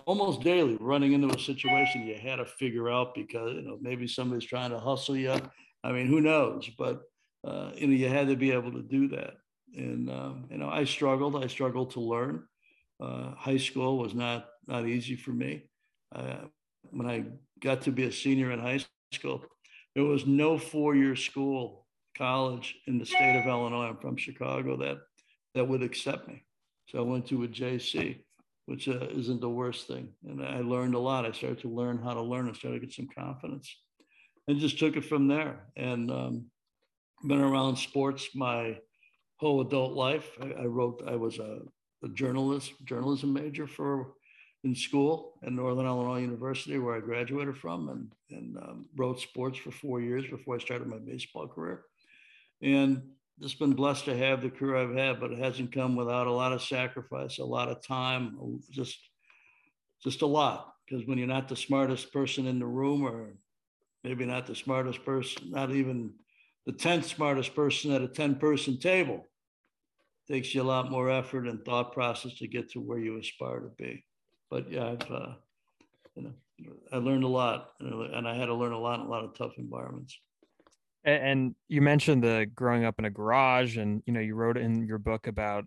almost 0.07 0.41
daily 0.41 0.77
running 0.81 1.13
into 1.13 1.35
a 1.35 1.39
situation 1.39 2.07
you 2.07 2.17
had 2.17 2.37
to 2.37 2.45
figure 2.45 2.91
out 2.91 3.15
because 3.15 3.55
you 3.55 3.63
know 3.63 3.79
maybe 3.81 4.07
somebody's 4.07 4.49
trying 4.49 4.71
to 4.71 4.79
hustle 4.79 5.17
you. 5.17 5.35
I 5.83 5.93
mean, 5.93 6.07
who 6.07 6.21
knows? 6.21 6.69
But 6.79 7.03
uh, 7.47 7.71
you 7.75 7.87
know, 7.87 7.95
you 7.95 8.09
had 8.09 8.29
to 8.29 8.37
be 8.37 8.51
able 8.53 8.73
to 8.73 8.83
do 8.83 9.09
that. 9.09 9.35
And 9.77 10.11
um, 10.11 10.47
you 10.51 10.59
know, 10.59 10.69
I 10.69 10.85
struggled. 10.85 11.43
I 11.43 11.47
struggled 11.47 11.91
to 11.93 12.01
learn. 12.01 12.45
Uh, 13.01 13.35
high 13.35 13.57
school 13.57 13.99
was 13.99 14.15
not 14.15 14.47
not 14.67 14.87
easy 14.87 15.17
for 15.17 15.31
me. 15.31 15.65
Uh, 16.15 16.47
when 16.91 17.09
I 17.09 17.25
got 17.61 17.83
to 17.83 17.93
be 17.93 18.05
a 18.05 18.13
senior 18.13 18.53
in 18.53 18.61
high 18.61 18.85
school, 19.13 19.45
there 19.95 20.05
was 20.05 20.27
no 20.27 20.59
four-year 20.59 21.17
school, 21.17 21.87
college 22.17 22.77
in 22.87 22.99
the 22.99 23.07
state 23.07 23.41
of 23.41 23.47
Illinois. 23.47 23.89
I'm 23.89 23.97
from 23.99 24.17
Chicago. 24.17 24.77
That 24.77 24.99
that 25.55 25.69
would 25.69 25.83
accept 25.83 26.29
me. 26.29 26.45
So 26.89 26.99
I 26.99 27.03
went 27.03 27.27
to 27.29 27.45
a 27.45 27.49
JC, 27.49 28.24
which 28.67 28.89
uh, 28.89 29.07
isn't 29.11 29.41
the 29.41 29.49
worst 29.49 29.87
thing. 29.87 30.09
And 30.27 30.43
I 30.43 30.61
learned 30.61 30.95
a 30.95 30.99
lot. 30.99 31.27
I 31.27 31.33
started 31.33 31.61
to 31.61 31.69
learn 31.69 31.99
how 31.99 32.15
to 32.15 32.23
learn. 32.23 32.49
I 32.49 32.53
started 32.53 32.81
to 32.81 32.87
get 32.87 32.95
some 32.95 33.09
confidence. 33.15 33.77
and 34.49 34.59
just 34.59 34.79
took 34.79 34.97
it 34.97 35.05
from 35.05 35.29
there. 35.29 35.67
And 35.77 36.11
um, 36.11 36.47
been 37.25 37.41
around 37.41 37.77
sports 37.77 38.29
my 38.35 38.79
whole 39.37 39.61
adult 39.61 39.93
life. 39.93 40.29
I, 40.41 40.63
I 40.63 40.65
wrote, 40.65 41.03
I 41.07 41.17
was 41.17 41.39
a, 41.39 41.61
a, 42.03 42.09
journalist, 42.09 42.73
journalism 42.85 43.33
major 43.33 43.67
for 43.67 44.15
in 44.63 44.75
school 44.75 45.35
at 45.43 45.53
Northern 45.53 45.87
Illinois 45.87 46.21
University, 46.21 46.79
where 46.79 46.97
I 46.97 47.01
graduated 47.01 47.57
from, 47.57 47.91
and, 47.91 48.13
and 48.31 48.57
um, 48.57 48.87
wrote 48.97 49.21
sports 49.21 49.59
for 49.59 49.71
four 49.71 50.01
years 50.01 50.25
before 50.31 50.57
I 50.57 50.59
started 50.59 50.89
my 50.89 50.99
baseball 50.99 51.47
career. 51.47 51.83
And 52.63 53.03
just 53.41 53.59
been 53.59 53.73
blessed 53.73 54.05
to 54.07 54.17
have 54.17 54.43
the 54.43 54.51
career 54.51 54.77
I've 54.77 54.97
had, 54.97 55.21
but 55.21 55.33
it 55.33 55.39
hasn't 55.39 55.73
come 55.73 55.97
without 55.97 56.27
a 56.27 56.33
lot 56.33 56.53
of 56.53 56.63
sacrifice, 56.63 57.39
a 57.39 57.45
lot 57.45 57.69
of 57.69 57.85
time, 57.85 58.61
just 58.71 58.99
just 60.03 60.23
a 60.23 60.27
lot. 60.27 60.75
Because 60.87 61.07
when 61.07 61.19
you're 61.19 61.27
not 61.27 61.49
the 61.49 61.57
smartest 61.57 62.13
person 62.13 62.47
in 62.47 62.59
the 62.59 62.67
room, 62.67 63.05
or 63.05 63.35
maybe 64.05 64.27
not 64.27 64.47
the 64.47 64.55
smartest 64.55 65.05
person, 65.05 65.51
not 65.51 65.73
even 65.73 66.13
the 66.67 66.73
10th 66.73 67.05
smartest 67.05 67.55
person 67.55 67.91
at 67.91 68.03
a 68.03 68.09
10 68.09 68.37
person 68.37 68.79
table, 68.79 69.27
takes 70.29 70.55
you 70.55 70.63
a 70.63 70.65
lot 70.65 70.91
more 70.91 71.11
effort 71.11 71.47
and 71.47 71.65
thought 71.65 71.93
process 71.93 72.35
to 72.35 72.47
get 72.47 72.71
to 72.71 72.81
where 72.81 72.99
you 72.99 73.19
aspire 73.19 73.61
to 73.61 73.71
be. 73.77 74.05
But 74.51 74.71
yeah, 74.71 74.91
I've, 74.91 75.11
uh, 75.11 75.33
you 76.15 76.23
know, 76.23 76.33
I 76.93 76.99
learned 76.99 77.25
a 77.25 77.29
lot 77.29 77.73
and 77.81 78.29
I 78.29 78.35
had 78.35 78.47
to 78.47 78.55
learn 78.55 78.73
a 78.73 78.79
lot 78.79 79.01
in 79.01 79.07
a 79.07 79.11
lot 79.11 79.25
of 79.25 79.37
tough 79.37 79.55
environments. 79.59 80.19
And 81.05 81.55
you 81.69 81.83
mentioned 81.83 82.25
the 82.25 82.47
growing 82.55 82.85
up 82.85 82.99
in 82.99 83.05
a 83.05 83.11
garage, 83.11 83.77
and 83.77 84.03
you 84.07 84.13
know, 84.13 84.21
you 84.21 84.35
wrote 84.35 84.57
in 84.57 84.87
your 84.87 84.99
book 84.99 85.27
about 85.27 85.65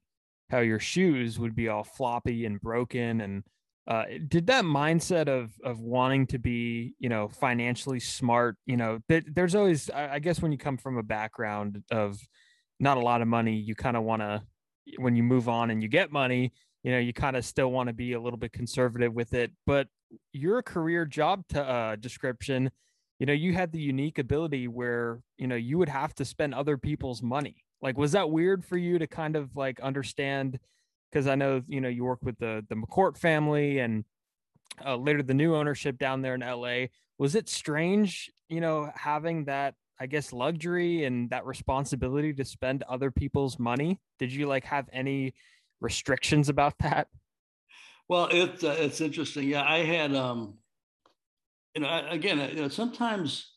how 0.49 0.59
your 0.59 0.79
shoes 0.79 1.37
would 1.37 1.55
be 1.55 1.67
all 1.67 1.83
floppy 1.83 2.45
and 2.45 2.59
broken. 2.59 3.21
And 3.21 3.43
uh, 3.87 4.03
did 4.27 4.47
that 4.47 4.65
mindset 4.65 5.27
of 5.27 5.51
of 5.63 5.79
wanting 5.79 6.27
to 6.27 6.39
be, 6.39 6.95
you 6.99 7.09
know, 7.09 7.27
financially 7.27 7.99
smart, 7.99 8.57
you 8.65 8.77
know, 8.77 8.99
that 9.09 9.23
there's 9.33 9.55
always, 9.55 9.89
I 9.91 10.19
guess, 10.19 10.41
when 10.41 10.51
you 10.51 10.57
come 10.57 10.77
from 10.77 10.97
a 10.97 11.03
background 11.03 11.83
of 11.91 12.19
not 12.79 12.97
a 12.97 13.01
lot 13.01 13.21
of 13.21 13.27
money, 13.27 13.55
you 13.55 13.75
kind 13.75 13.97
of 13.97 14.03
want 14.03 14.21
to, 14.21 14.41
when 14.97 15.15
you 15.15 15.23
move 15.23 15.49
on 15.49 15.69
and 15.69 15.81
you 15.81 15.89
get 15.89 16.11
money, 16.11 16.51
you 16.83 16.91
know, 16.91 16.99
you 16.99 17.13
kind 17.13 17.35
of 17.35 17.45
still 17.45 17.71
want 17.71 17.87
to 17.87 17.93
be 17.93 18.13
a 18.13 18.19
little 18.19 18.39
bit 18.39 18.53
conservative 18.53 19.13
with 19.13 19.33
it. 19.33 19.51
But 19.65 19.87
your 20.31 20.61
career 20.61 21.05
job 21.05 21.43
to, 21.49 21.63
uh, 21.63 21.95
description 21.95 22.71
you 23.19 23.25
know 23.25 23.33
you 23.33 23.53
had 23.53 23.71
the 23.71 23.79
unique 23.79 24.19
ability 24.19 24.67
where 24.67 25.21
you 25.37 25.47
know 25.47 25.55
you 25.55 25.77
would 25.77 25.89
have 25.89 26.13
to 26.15 26.25
spend 26.25 26.53
other 26.53 26.77
people's 26.77 27.21
money. 27.21 27.63
Like 27.81 27.97
was 27.97 28.11
that 28.13 28.29
weird 28.29 28.63
for 28.65 28.77
you 28.77 28.99
to 28.99 29.07
kind 29.07 29.35
of 29.35 29.55
like 29.55 29.79
understand? 29.79 30.59
Because 31.11 31.25
i 31.27 31.35
know 31.35 31.61
you 31.67 31.79
know 31.79 31.87
you 31.89 32.03
work 32.03 32.19
with 32.21 32.37
the 32.37 32.65
the 32.67 32.75
mccourt 32.75 33.17
family 33.17 33.79
and 33.79 34.03
uh, 34.85 34.95
later 34.95 35.23
the 35.23 35.33
new 35.33 35.55
ownership 35.55 35.97
down 35.97 36.21
there 36.21 36.35
in 36.35 36.41
la 36.41 36.85
was 37.17 37.33
it 37.33 37.49
strange 37.49 38.29
you 38.49 38.59
know 38.61 38.91
having 38.93 39.45
that 39.45 39.73
i 39.99 40.05
guess 40.05 40.33
luxury 40.33 41.05
and 41.05 41.29
that 41.29 41.45
responsibility 41.45 42.33
to 42.33 42.45
spend 42.45 42.83
other 42.83 43.09
people's 43.09 43.57
money? 43.57 43.99
Did 44.19 44.31
you 44.33 44.47
like 44.47 44.65
have 44.65 44.89
any 44.91 45.33
restrictions 45.79 46.49
about 46.49 46.77
that? 46.79 47.07
Well 48.09 48.27
it's 48.31 48.63
uh, 48.63 48.75
it's 48.77 49.01
interesting. 49.01 49.47
Yeah 49.47 49.63
i 49.63 49.79
had 49.79 50.13
um 50.13 50.55
you 51.77 51.83
know, 51.83 52.07
again, 52.09 52.39
you 52.55 52.63
know, 52.63 52.69
sometimes 52.69 53.51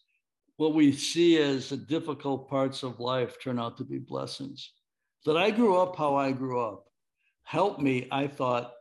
what 0.58 0.74
we 0.74 0.92
see 0.92 1.38
as 1.38 1.70
the 1.70 1.76
difficult 1.78 2.50
parts 2.50 2.82
of 2.82 3.00
life 3.00 3.40
turn 3.42 3.58
out 3.58 3.78
to 3.78 3.84
be 3.84 3.96
blessings. 3.96 4.72
That 5.24 5.38
I 5.38 5.50
grew 5.50 5.78
up 5.78 5.96
how 5.96 6.16
I 6.16 6.32
grew 6.32 6.60
up 6.60 6.84
helped 7.44 7.80
me, 7.80 8.08
I 8.12 8.26
thought, 8.26 8.72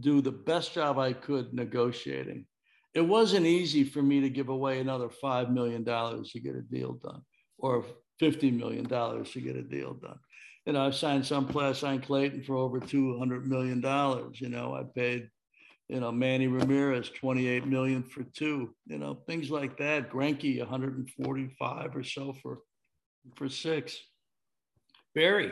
do 0.00 0.20
the 0.20 0.32
best 0.32 0.74
job 0.74 0.98
I 0.98 1.12
could 1.12 1.54
negotiating. 1.54 2.46
It 2.92 3.02
wasn't 3.02 3.46
easy 3.46 3.84
for 3.84 4.02
me 4.02 4.22
to 4.22 4.28
give 4.28 4.48
away 4.48 4.80
another 4.80 5.08
$5 5.08 5.52
million 5.52 5.84
to 5.84 6.40
get 6.40 6.56
a 6.56 6.62
deal 6.62 6.94
done 6.94 7.22
or 7.58 7.84
$50 8.20 8.58
million 8.58 8.88
to 8.88 9.40
get 9.40 9.54
a 9.54 9.62
deal 9.62 9.94
done. 9.94 10.18
You 10.66 10.72
know, 10.72 10.84
I've 10.84 10.96
signed 10.96 11.24
some 11.24 11.48
I 11.56 11.72
signed 11.74 12.02
Clayton 12.02 12.42
for 12.42 12.56
over 12.56 12.80
$200 12.80 13.44
million. 13.44 13.80
You 14.34 14.48
know, 14.48 14.74
I 14.74 14.82
paid 14.82 15.30
you 15.90 15.98
know, 15.98 16.12
Manny 16.12 16.46
Ramirez, 16.46 17.10
28 17.10 17.66
million 17.66 18.04
for 18.04 18.22
two, 18.22 18.72
you 18.86 18.96
know, 18.96 19.14
things 19.26 19.50
like 19.50 19.76
that. 19.78 20.08
Greinke, 20.08 20.60
145 20.60 21.96
or 21.96 22.04
so 22.04 22.32
for 22.32 22.60
for 23.34 23.48
six. 23.48 23.98
Barry, 25.16 25.50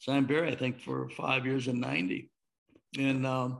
signed 0.00 0.26
Barry, 0.26 0.50
I 0.50 0.56
think, 0.56 0.80
for 0.80 1.08
five 1.10 1.46
years 1.46 1.68
and 1.68 1.80
90. 1.80 2.28
And 2.98 3.24
um, 3.24 3.58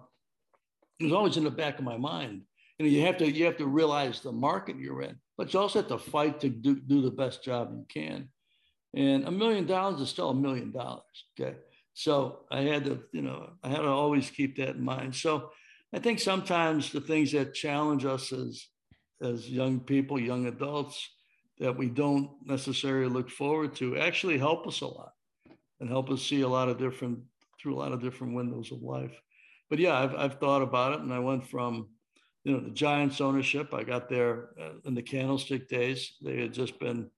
it 0.98 1.04
was 1.04 1.12
always 1.12 1.36
in 1.36 1.44
the 1.44 1.50
back 1.52 1.78
of 1.78 1.84
my 1.84 1.96
mind. 1.96 2.42
You 2.78 2.86
know, 2.86 2.90
you 2.90 3.06
have 3.06 3.18
to 3.18 3.30
you 3.30 3.44
have 3.44 3.58
to 3.58 3.66
realize 3.66 4.20
the 4.20 4.32
market 4.32 4.76
you're 4.76 5.02
in, 5.02 5.16
but 5.36 5.54
you 5.54 5.60
also 5.60 5.80
have 5.80 5.88
to 5.88 5.98
fight 5.98 6.40
to 6.40 6.48
do, 6.48 6.74
do 6.80 7.00
the 7.00 7.12
best 7.12 7.44
job 7.44 7.70
you 7.72 7.86
can. 7.88 8.28
And 8.92 9.24
a 9.24 9.30
million 9.30 9.66
dollars 9.66 10.00
is 10.00 10.08
still 10.08 10.30
a 10.30 10.34
million 10.34 10.72
dollars. 10.72 11.26
Okay. 11.38 11.58
So 11.94 12.40
I 12.50 12.62
had 12.62 12.84
to, 12.86 13.04
you 13.12 13.22
know, 13.22 13.50
I 13.62 13.68
had 13.68 13.82
to 13.82 13.88
always 13.88 14.30
keep 14.30 14.56
that 14.56 14.76
in 14.76 14.84
mind. 14.84 15.14
So 15.14 15.50
I 15.94 15.98
think 15.98 16.18
sometimes 16.18 16.92
the 16.92 17.00
things 17.00 17.32
that 17.32 17.54
challenge 17.54 18.04
us 18.04 18.32
as 18.32 18.66
as 19.20 19.50
young 19.50 19.80
people, 19.80 20.20
young 20.20 20.46
adults, 20.46 21.10
that 21.58 21.76
we 21.76 21.88
don't 21.88 22.30
necessarily 22.44 23.08
look 23.08 23.28
forward 23.28 23.74
to 23.76 23.98
actually 23.98 24.38
help 24.38 24.66
us 24.66 24.80
a 24.80 24.86
lot 24.86 25.12
and 25.80 25.88
help 25.88 26.10
us 26.10 26.22
see 26.22 26.42
a 26.42 26.48
lot 26.48 26.68
of 26.68 26.78
different 26.78 27.18
through 27.60 27.74
a 27.74 27.80
lot 27.80 27.92
of 27.92 28.00
different 28.00 28.34
windows 28.34 28.70
of 28.70 28.82
life. 28.82 29.20
But 29.68 29.80
yeah, 29.80 29.98
I've, 29.98 30.14
I've 30.14 30.38
thought 30.38 30.62
about 30.62 30.92
it 30.92 31.00
and 31.00 31.12
I 31.12 31.18
went 31.18 31.48
from, 31.48 31.88
you 32.44 32.52
know, 32.52 32.60
the 32.60 32.70
Giants 32.70 33.20
ownership. 33.20 33.74
I 33.74 33.82
got 33.82 34.08
there 34.08 34.50
uh, 34.60 34.74
in 34.84 34.94
the 34.94 35.02
candlestick 35.02 35.68
days. 35.68 36.14
They 36.22 36.40
had 36.40 36.52
just 36.52 36.78
been, 36.78 37.10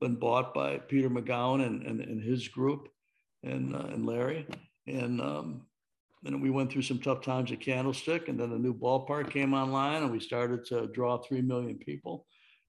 been 0.00 0.16
bought 0.16 0.54
by 0.54 0.78
Peter 0.78 1.10
Magowan 1.10 1.66
and, 1.66 1.86
and, 1.86 2.00
and 2.00 2.22
his 2.22 2.48
group 2.48 2.88
and, 3.44 3.76
uh, 3.76 3.86
and 3.92 4.06
Larry. 4.06 4.46
And 4.86 5.20
um, 5.20 5.66
then 6.22 6.40
we 6.40 6.50
went 6.50 6.70
through 6.70 6.82
some 6.82 6.98
tough 6.98 7.22
times 7.22 7.50
at 7.50 7.60
Candlestick, 7.60 8.28
and 8.28 8.38
then 8.38 8.52
a 8.52 8.58
new 8.58 8.72
ballpark 8.72 9.30
came 9.30 9.54
online, 9.54 10.02
and 10.02 10.12
we 10.12 10.20
started 10.20 10.64
to 10.66 10.86
draw 10.88 11.18
3 11.18 11.42
million 11.42 11.76
people. 11.78 12.26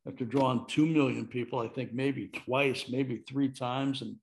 After 0.08 0.26
drawing 0.26 0.66
2 0.68 0.86
million 0.86 1.28
people, 1.28 1.60
I 1.60 1.68
think 1.68 1.94
maybe 1.94 2.28
twice, 2.28 2.90
maybe 2.90 3.24
three 3.28 3.50
times 3.50 4.02
in, 4.02 4.18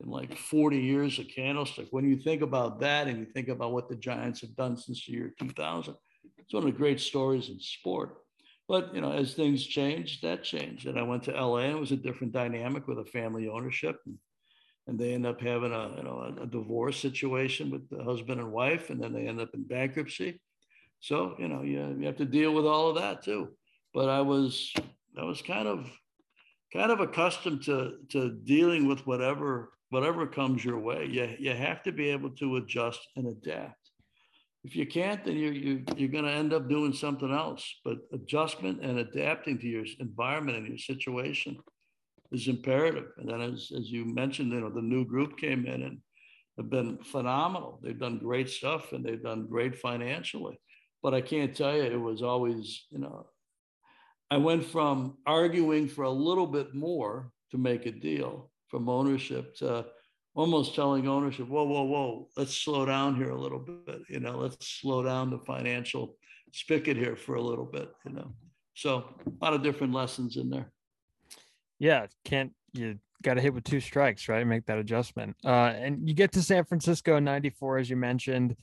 in 0.00 0.10
like 0.10 0.36
40 0.36 0.78
years 0.78 1.18
of 1.18 1.28
Candlestick. 1.28 1.86
When 1.90 2.04
you 2.04 2.16
think 2.16 2.42
about 2.42 2.80
that 2.80 3.06
and 3.06 3.18
you 3.18 3.26
think 3.26 3.48
about 3.48 3.72
what 3.72 3.88
the 3.88 3.96
Giants 3.96 4.40
have 4.40 4.56
done 4.56 4.76
since 4.76 5.06
the 5.06 5.12
year 5.12 5.32
2000, 5.38 5.94
it's 6.38 6.52
one 6.52 6.64
of 6.64 6.66
the 6.66 6.76
great 6.76 7.00
stories 7.00 7.48
in 7.48 7.58
sport. 7.60 8.16
But 8.68 8.94
you 8.94 9.00
know, 9.00 9.12
as 9.12 9.34
things 9.34 9.64
changed, 9.64 10.22
that 10.22 10.42
changed. 10.42 10.86
And 10.86 10.98
I 10.98 11.02
went 11.02 11.22
to 11.24 11.32
LA, 11.32 11.58
and 11.58 11.76
it 11.76 11.80
was 11.80 11.92
a 11.92 11.96
different 11.96 12.32
dynamic 12.32 12.88
with 12.88 12.98
a 12.98 13.04
family 13.04 13.48
ownership. 13.48 14.00
And 14.06 14.18
and 14.86 14.98
they 14.98 15.14
end 15.14 15.26
up 15.26 15.40
having 15.40 15.72
a 15.72 15.96
you 15.96 16.02
know 16.02 16.34
a, 16.40 16.46
divorce 16.46 16.98
situation 16.98 17.70
with 17.70 17.88
the 17.88 18.02
husband 18.02 18.40
and 18.40 18.52
wife, 18.52 18.90
and 18.90 19.02
then 19.02 19.12
they 19.12 19.26
end 19.26 19.40
up 19.40 19.50
in 19.54 19.64
bankruptcy. 19.64 20.40
So 21.00 21.34
you 21.38 21.48
know 21.48 21.62
you, 21.62 21.96
you 21.98 22.06
have 22.06 22.16
to 22.16 22.24
deal 22.24 22.52
with 22.52 22.66
all 22.66 22.90
of 22.90 22.96
that 22.96 23.22
too. 23.22 23.50
But 23.92 24.08
I 24.08 24.20
was 24.20 24.72
I 25.18 25.24
was 25.24 25.42
kind 25.42 25.68
of 25.68 25.90
kind 26.72 26.90
of 26.90 27.00
accustomed 27.00 27.62
to 27.64 27.94
to 28.10 28.30
dealing 28.44 28.86
with 28.86 29.06
whatever 29.06 29.70
whatever 29.90 30.26
comes 30.26 30.64
your 30.64 30.78
way. 30.78 31.06
You 31.06 31.34
you 31.38 31.52
have 31.52 31.82
to 31.84 31.92
be 31.92 32.10
able 32.10 32.30
to 32.30 32.56
adjust 32.56 33.00
and 33.16 33.28
adapt. 33.28 33.78
If 34.64 34.74
you 34.74 34.86
can't, 34.86 35.22
then 35.24 35.36
you're 35.36 35.52
you, 35.52 35.84
you're 35.96 36.08
going 36.08 36.24
to 36.24 36.30
end 36.30 36.54
up 36.54 36.68
doing 36.68 36.94
something 36.94 37.30
else. 37.30 37.62
But 37.84 37.98
adjustment 38.12 38.82
and 38.82 38.98
adapting 38.98 39.58
to 39.58 39.66
your 39.66 39.84
environment 40.00 40.58
and 40.58 40.68
your 40.68 40.78
situation 40.78 41.58
is 42.32 42.48
imperative. 42.48 43.06
And 43.18 43.28
then, 43.28 43.40
as, 43.40 43.70
as 43.76 43.90
you 43.90 44.04
mentioned, 44.04 44.52
you 44.52 44.60
know, 44.60 44.70
the 44.70 44.82
new 44.82 45.04
group 45.04 45.38
came 45.38 45.66
in 45.66 45.82
and 45.82 45.98
have 46.56 46.70
been 46.70 46.98
phenomenal. 46.98 47.80
They've 47.82 47.98
done 47.98 48.18
great 48.18 48.48
stuff 48.48 48.92
and 48.92 49.04
they've 49.04 49.22
done 49.22 49.46
great 49.46 49.78
financially. 49.78 50.58
But 51.02 51.14
I 51.14 51.20
can't 51.20 51.54
tell 51.54 51.76
you, 51.76 51.82
it 51.82 52.00
was 52.00 52.22
always, 52.22 52.86
you 52.90 52.98
know, 52.98 53.26
I 54.30 54.38
went 54.38 54.64
from 54.64 55.18
arguing 55.26 55.88
for 55.88 56.04
a 56.04 56.10
little 56.10 56.46
bit 56.46 56.74
more 56.74 57.30
to 57.50 57.58
make 57.58 57.86
a 57.86 57.92
deal 57.92 58.50
from 58.68 58.88
ownership 58.88 59.54
to 59.56 59.86
almost 60.34 60.74
telling 60.74 61.06
ownership, 61.06 61.46
whoa, 61.46 61.64
whoa, 61.64 61.82
whoa, 61.82 62.28
let's 62.36 62.56
slow 62.56 62.84
down 62.86 63.14
here 63.16 63.30
a 63.30 63.40
little 63.40 63.60
bit. 63.60 64.02
You 64.08 64.20
know, 64.20 64.38
let's 64.38 64.66
slow 64.66 65.02
down 65.02 65.30
the 65.30 65.38
financial 65.40 66.16
spigot 66.52 66.96
here 66.96 67.16
for 67.16 67.34
a 67.34 67.42
little 67.42 67.66
bit, 67.66 67.90
you 68.04 68.12
know. 68.12 68.32
So 68.74 69.04
a 69.26 69.44
lot 69.44 69.54
of 69.54 69.62
different 69.62 69.92
lessons 69.92 70.36
in 70.36 70.50
there 70.50 70.72
yeah, 71.78 72.06
can't 72.24 72.52
you 72.72 72.98
got 73.22 73.34
to 73.34 73.40
hit 73.40 73.54
with 73.54 73.64
two 73.64 73.80
strikes, 73.80 74.28
right? 74.28 74.46
Make 74.46 74.66
that 74.66 74.78
adjustment. 74.78 75.36
Uh, 75.44 75.72
and 75.76 76.08
you 76.08 76.14
get 76.14 76.32
to 76.32 76.42
San 76.42 76.64
Francisco 76.64 77.16
in 77.16 77.24
94, 77.24 77.78
as 77.78 77.90
you 77.90 77.96
mentioned, 77.96 78.56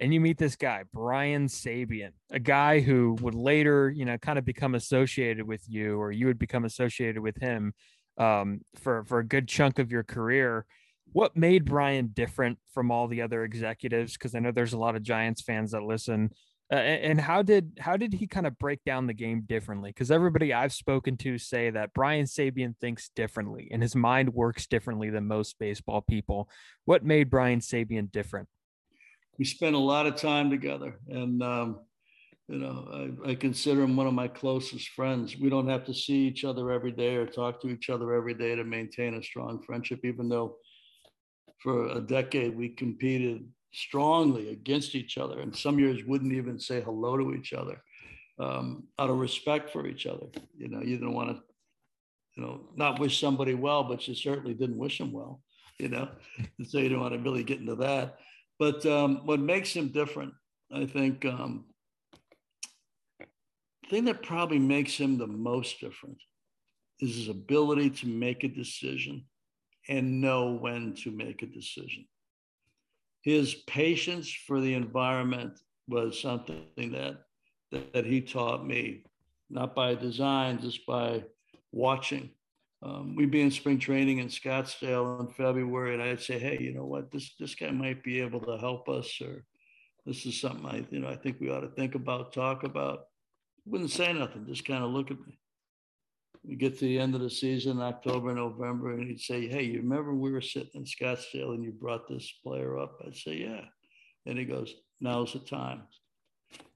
and 0.00 0.14
you 0.14 0.20
meet 0.20 0.38
this 0.38 0.56
guy, 0.56 0.84
Brian 0.92 1.46
Sabean, 1.46 2.10
a 2.30 2.38
guy 2.38 2.80
who 2.80 3.16
would 3.20 3.34
later, 3.34 3.90
you 3.90 4.04
know, 4.04 4.18
kind 4.18 4.38
of 4.38 4.44
become 4.44 4.74
associated 4.74 5.46
with 5.46 5.62
you, 5.68 6.00
or 6.00 6.10
you 6.12 6.26
would 6.26 6.38
become 6.38 6.64
associated 6.64 7.20
with 7.20 7.36
him 7.40 7.74
um, 8.18 8.60
for, 8.76 9.04
for 9.04 9.18
a 9.18 9.26
good 9.26 9.48
chunk 9.48 9.78
of 9.78 9.90
your 9.90 10.02
career. 10.02 10.66
What 11.12 11.36
made 11.36 11.64
Brian 11.64 12.08
different 12.12 12.58
from 12.72 12.90
all 12.90 13.06
the 13.06 13.22
other 13.22 13.44
executives? 13.44 14.14
Because 14.14 14.34
I 14.34 14.40
know 14.40 14.52
there's 14.52 14.72
a 14.72 14.78
lot 14.78 14.96
of 14.96 15.02
Giants 15.02 15.42
fans 15.42 15.72
that 15.72 15.82
listen 15.82 16.32
Uh, 16.72 16.76
and 16.76 17.20
how 17.20 17.42
did 17.42 17.72
how 17.78 17.96
did 17.96 18.14
he 18.14 18.26
kind 18.26 18.46
of 18.46 18.58
break 18.58 18.82
down 18.84 19.06
the 19.06 19.12
game 19.12 19.42
differently? 19.46 19.90
Because 19.90 20.10
everybody 20.10 20.54
I've 20.54 20.72
spoken 20.72 21.16
to 21.18 21.36
say 21.36 21.68
that 21.70 21.92
Brian 21.92 22.24
Sabean 22.24 22.74
thinks 22.80 23.10
differently 23.10 23.68
and 23.70 23.82
his 23.82 23.94
mind 23.94 24.32
works 24.32 24.66
differently 24.66 25.10
than 25.10 25.26
most 25.26 25.58
baseball 25.58 26.00
people. 26.00 26.48
What 26.86 27.04
made 27.04 27.28
Brian 27.28 27.60
Sabean 27.60 28.10
different? 28.10 28.48
We 29.38 29.44
spent 29.44 29.74
a 29.74 29.78
lot 29.78 30.06
of 30.06 30.16
time 30.16 30.48
together, 30.48 30.98
and 31.08 31.42
um, 31.42 31.80
you 32.48 32.58
know 32.58 33.12
I, 33.26 33.32
I 33.32 33.34
consider 33.34 33.82
him 33.82 33.94
one 33.94 34.06
of 34.06 34.14
my 34.14 34.28
closest 34.28 34.88
friends. 34.88 35.36
We 35.36 35.50
don't 35.50 35.68
have 35.68 35.84
to 35.84 35.94
see 35.94 36.26
each 36.26 36.44
other 36.44 36.70
every 36.70 36.92
day 36.92 37.16
or 37.16 37.26
talk 37.26 37.60
to 37.60 37.68
each 37.68 37.90
other 37.90 38.14
every 38.14 38.34
day 38.34 38.56
to 38.56 38.64
maintain 38.64 39.14
a 39.14 39.22
strong 39.22 39.62
friendship, 39.62 40.00
even 40.02 40.30
though 40.30 40.56
for 41.62 41.88
a 41.88 42.00
decade 42.00 42.56
we 42.56 42.70
competed 42.70 43.46
strongly 43.74 44.50
against 44.50 44.94
each 44.94 45.18
other, 45.18 45.40
and 45.40 45.54
some 45.54 45.78
years 45.78 46.04
wouldn't 46.04 46.32
even 46.32 46.58
say 46.58 46.80
hello 46.80 47.16
to 47.16 47.34
each 47.34 47.52
other 47.52 47.82
um, 48.38 48.84
out 48.98 49.10
of 49.10 49.18
respect 49.18 49.70
for 49.70 49.86
each 49.86 50.06
other. 50.06 50.26
You 50.56 50.68
know, 50.68 50.80
you 50.80 50.96
didn't 50.96 51.14
want 51.14 51.30
to, 51.30 51.42
you 52.36 52.42
know, 52.42 52.60
not 52.76 53.00
wish 53.00 53.20
somebody 53.20 53.54
well, 53.54 53.82
but 53.84 54.06
you 54.06 54.14
certainly 54.14 54.54
didn't 54.54 54.78
wish 54.78 54.98
them 54.98 55.12
well. 55.12 55.42
You 55.78 55.88
know, 55.88 56.08
so 56.68 56.78
you 56.78 56.88
don't 56.88 57.00
want 57.00 57.14
to 57.14 57.20
really 57.20 57.42
get 57.42 57.60
into 57.60 57.74
that. 57.76 58.18
But 58.58 58.86
um, 58.86 59.26
what 59.26 59.40
makes 59.40 59.72
him 59.72 59.88
different, 59.88 60.32
I 60.72 60.86
think, 60.86 61.24
um, 61.24 61.64
thing 63.90 64.04
that 64.04 64.22
probably 64.22 64.60
makes 64.60 64.96
him 64.96 65.18
the 65.18 65.26
most 65.26 65.80
different 65.80 66.18
is 67.00 67.16
his 67.16 67.28
ability 67.28 67.90
to 67.90 68.06
make 68.06 68.44
a 68.44 68.48
decision 68.48 69.24
and 69.88 70.20
know 70.20 70.52
when 70.52 70.94
to 70.94 71.10
make 71.10 71.42
a 71.42 71.46
decision 71.46 72.06
his 73.24 73.54
patience 73.66 74.30
for 74.30 74.60
the 74.60 74.74
environment 74.74 75.58
was 75.88 76.20
something 76.20 76.66
that, 76.76 77.22
that, 77.72 77.92
that 77.94 78.06
he 78.06 78.20
taught 78.20 78.66
me, 78.66 79.04
not 79.48 79.74
by 79.74 79.94
design, 79.94 80.60
just 80.60 80.84
by 80.86 81.24
watching. 81.72 82.30
Um, 82.82 83.16
we'd 83.16 83.30
be 83.30 83.40
in 83.40 83.50
spring 83.50 83.78
training 83.78 84.18
in 84.18 84.28
Scottsdale 84.28 85.20
in 85.20 85.28
February, 85.28 85.94
and 85.94 86.02
I'd 86.02 86.20
say, 86.20 86.38
"Hey, 86.38 86.58
you 86.60 86.74
know 86.74 86.84
what? 86.84 87.10
This 87.10 87.34
this 87.40 87.54
guy 87.54 87.70
might 87.70 88.04
be 88.04 88.20
able 88.20 88.40
to 88.40 88.58
help 88.58 88.90
us, 88.90 89.10
or 89.22 89.46
this 90.04 90.26
is 90.26 90.38
something 90.38 90.66
I, 90.66 90.84
you 90.90 91.00
know, 91.00 91.08
I 91.08 91.16
think 91.16 91.40
we 91.40 91.50
ought 91.50 91.60
to 91.60 91.70
think 91.70 91.94
about, 91.94 92.34
talk 92.34 92.62
about." 92.62 93.06
Wouldn't 93.64 93.90
say 93.90 94.12
nothing, 94.12 94.44
just 94.46 94.66
kind 94.66 94.84
of 94.84 94.90
look 94.90 95.10
at 95.10 95.18
me 95.26 95.38
we 96.46 96.56
get 96.56 96.78
to 96.78 96.84
the 96.84 96.98
end 96.98 97.14
of 97.14 97.22
the 97.22 97.30
season, 97.30 97.80
October, 97.80 98.34
November, 98.34 98.92
and 98.92 99.08
he'd 99.08 99.20
say, 99.20 99.48
Hey, 99.48 99.62
you 99.62 99.78
remember 99.78 100.14
we 100.14 100.30
were 100.30 100.40
sitting 100.40 100.70
in 100.74 100.84
Scottsdale 100.84 101.54
and 101.54 101.64
you 101.64 101.72
brought 101.72 102.06
this 102.08 102.30
player 102.42 102.78
up? 102.78 103.00
I'd 103.04 103.16
say, 103.16 103.38
Yeah. 103.38 103.62
And 104.26 104.38
he 104.38 104.44
goes, 104.44 104.74
Now's 105.00 105.32
the 105.32 105.38
time. 105.38 105.82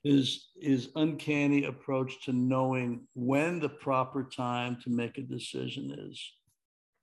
His, 0.02 0.48
his 0.60 0.88
uncanny 0.96 1.64
approach 1.64 2.24
to 2.24 2.32
knowing 2.32 3.06
when 3.14 3.60
the 3.60 3.68
proper 3.68 4.24
time 4.24 4.78
to 4.84 4.90
make 4.90 5.18
a 5.18 5.22
decision 5.22 5.94
is 6.10 6.32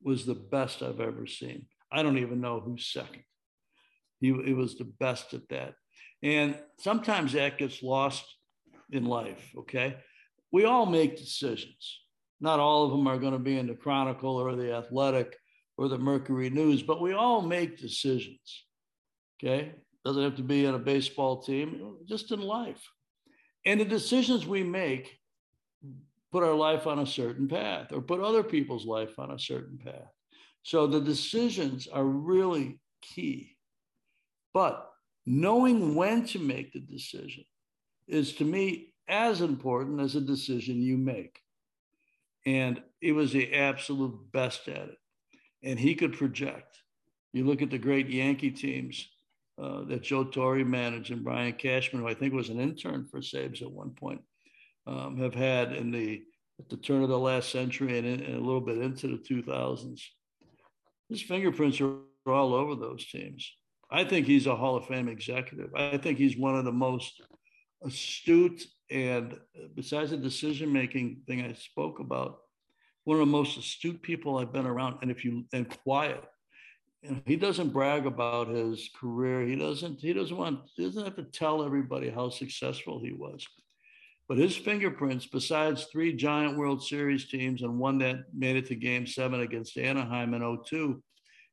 was 0.01 0.25
the 0.25 0.36
best 0.36 0.81
I've 0.81 1.00
ever 1.00 1.25
seen. 1.25 1.67
I 1.91 2.03
don't 2.03 2.17
even 2.17 2.41
know 2.41 2.60
who's 2.60 2.88
second. 2.91 3.24
He, 4.19 4.27
he 4.27 4.53
was 4.53 4.75
the 4.75 4.86
best 5.00 5.34
at 5.34 5.48
that. 5.50 5.75
And 6.22 6.57
sometimes 6.79 7.34
that 7.34 7.57
gets 7.57 7.84
lost 7.84 8.25
in 8.91 9.05
life, 9.05 9.51
okay? 9.57 9.98
We 10.51 10.65
all 10.65 10.86
make 10.86 11.17
decisions 11.17 12.04
not 12.45 12.59
all 12.59 12.85
of 12.85 12.91
them 12.91 13.07
are 13.07 13.17
going 13.17 13.33
to 13.33 13.39
be 13.39 13.57
in 13.57 13.67
the 13.67 13.73
Chronicle 13.73 14.37
or 14.37 14.55
the 14.55 14.73
Athletic 14.73 15.35
or 15.77 15.89
the 15.89 15.97
Mercury 15.97 16.49
News, 16.49 16.83
but 16.83 17.01
we 17.01 17.13
all 17.13 17.41
make 17.41 17.77
decisions. 17.77 18.65
Okay. 19.43 19.73
Doesn't 20.05 20.23
have 20.23 20.35
to 20.35 20.43
be 20.43 20.65
in 20.65 20.75
a 20.75 20.79
baseball 20.79 21.41
team, 21.41 21.97
just 22.07 22.31
in 22.31 22.39
life. 22.39 22.81
And 23.65 23.79
the 23.79 23.85
decisions 23.85 24.45
we 24.45 24.61
make 24.61 25.17
put 26.31 26.43
our 26.43 26.53
life 26.53 26.85
on 26.85 26.99
a 26.99 27.05
certain 27.07 27.47
path 27.47 27.91
or 27.91 28.01
put 28.01 28.21
other 28.21 28.43
people's 28.43 28.85
life 28.85 29.17
on 29.17 29.31
a 29.31 29.39
certain 29.39 29.79
path. 29.83 30.11
So 30.61 30.85
the 30.85 31.01
decisions 31.01 31.87
are 31.87 32.05
really 32.05 32.79
key. 33.01 33.57
But 34.53 34.87
knowing 35.25 35.96
when 35.96 36.25
to 36.27 36.39
make 36.39 36.74
the 36.74 36.79
decision 36.79 37.43
is 38.07 38.33
to 38.33 38.46
me 38.46 38.93
as 39.07 39.41
important 39.41 40.00
as 40.00 40.15
a 40.15 40.22
decision 40.22 40.81
you 40.81 40.98
make 40.98 41.39
and 42.46 42.81
he 43.01 43.12
was 43.12 43.31
the 43.31 43.53
absolute 43.53 44.31
best 44.31 44.68
at 44.68 44.90
it. 44.90 44.98
And 45.64 45.79
he 45.79 45.96
could 45.96 46.14
project. 46.14 46.77
You 47.34 47.46
look 47.46 47.62
at 47.62 47.70
the 47.70 47.77
great 47.77 48.10
Yankee 48.10 48.51
teams 48.51 49.10
uh, 49.62 49.84
that 49.86 50.03
Joe 50.03 50.25
Torre 50.25 50.64
managed 50.64 51.12
and 51.12 51.24
Brian 51.24 51.53
Cashman, 51.53 52.01
who 52.01 52.08
I 52.08 52.14
think 52.14 52.34
was 52.34 52.50
an 52.50 52.60
intern 52.60 53.05
for 53.05 53.20
Sabes 53.22 53.62
at 53.62 53.72
one 53.72 53.92
point, 53.92 54.22
um, 54.86 55.18
have 55.18 55.34
had 55.34 55.74
in 55.74 55.92
the 55.92 56.24
at 56.60 56.70
the 56.70 56.77
turn 56.77 57.03
of 57.03 57.10
the 57.10 57.20
last 57.20 57.51
century 57.51 57.98
and, 57.98 58.08
in, 58.08 58.22
and 58.22 58.36
a 58.36 58.40
little 58.40 58.62
bit 58.62 58.77
into 58.77 59.08
the 59.08 59.18
2000s. 59.18 60.01
His 61.10 61.22
fingerprints 61.22 61.81
are 61.81 61.98
all 62.25 62.53
over 62.53 62.75
those 62.75 63.05
teams. 63.05 63.51
I 63.92 64.03
think 64.05 64.25
he's 64.25 64.48
a 64.48 64.55
Hall 64.55 64.77
of 64.77 64.86
Fame 64.88 65.10
executive. 65.10 65.74
I 65.75 65.98
think 65.98 66.18
he's 66.18 66.38
one 66.38 66.55
of 66.55 66.66
the 66.66 66.72
most 66.72 67.22
astute 67.84 68.66
and 68.89 69.33
uh, 69.33 69.67
besides 69.75 70.11
the 70.11 70.17
decision 70.17 70.71
making 70.71 71.21
thing 71.27 71.41
I 71.41 71.53
spoke 71.53 72.00
about, 72.00 72.39
one 73.03 73.15
of 73.15 73.25
the 73.25 73.31
most 73.31 73.57
astute 73.57 74.01
people 74.01 74.37
I've 74.37 74.53
been 74.53 74.65
around. 74.65 74.98
And 75.01 75.11
if 75.11 75.24
you 75.24 75.45
and 75.53 75.69
quiet, 75.69 76.24
know, 77.03 77.21
he 77.25 77.35
doesn't 77.35 77.74
brag 77.74 78.05
about 78.05 78.48
his 78.48 78.89
career. 79.00 79.45
He 79.45 79.55
doesn't. 79.55 80.01
He 80.01 80.13
doesn't 80.13 80.35
want. 80.35 80.61
He 80.75 80.85
doesn't 80.85 81.03
have 81.03 81.15
to 81.15 81.24
tell 81.24 81.63
everybody 81.63 82.09
how 82.09 82.29
successful 82.29 83.00
he 83.00 83.11
was. 83.11 83.45
But 84.27 84.39
his 84.39 84.55
fingerprints, 84.55 85.27
besides 85.27 85.85
three 85.85 86.13
giant 86.13 86.57
World 86.57 86.83
Series 86.83 87.29
teams 87.29 87.61
and 87.61 87.77
one 87.77 88.00
that 88.00 88.24
made 88.33 88.55
it 88.55 88.65
to 88.67 88.75
Game 88.75 89.05
Seven 89.05 89.41
against 89.41 89.77
Anaheim 89.77 90.33
in 90.33 90.57
02, 90.65 91.01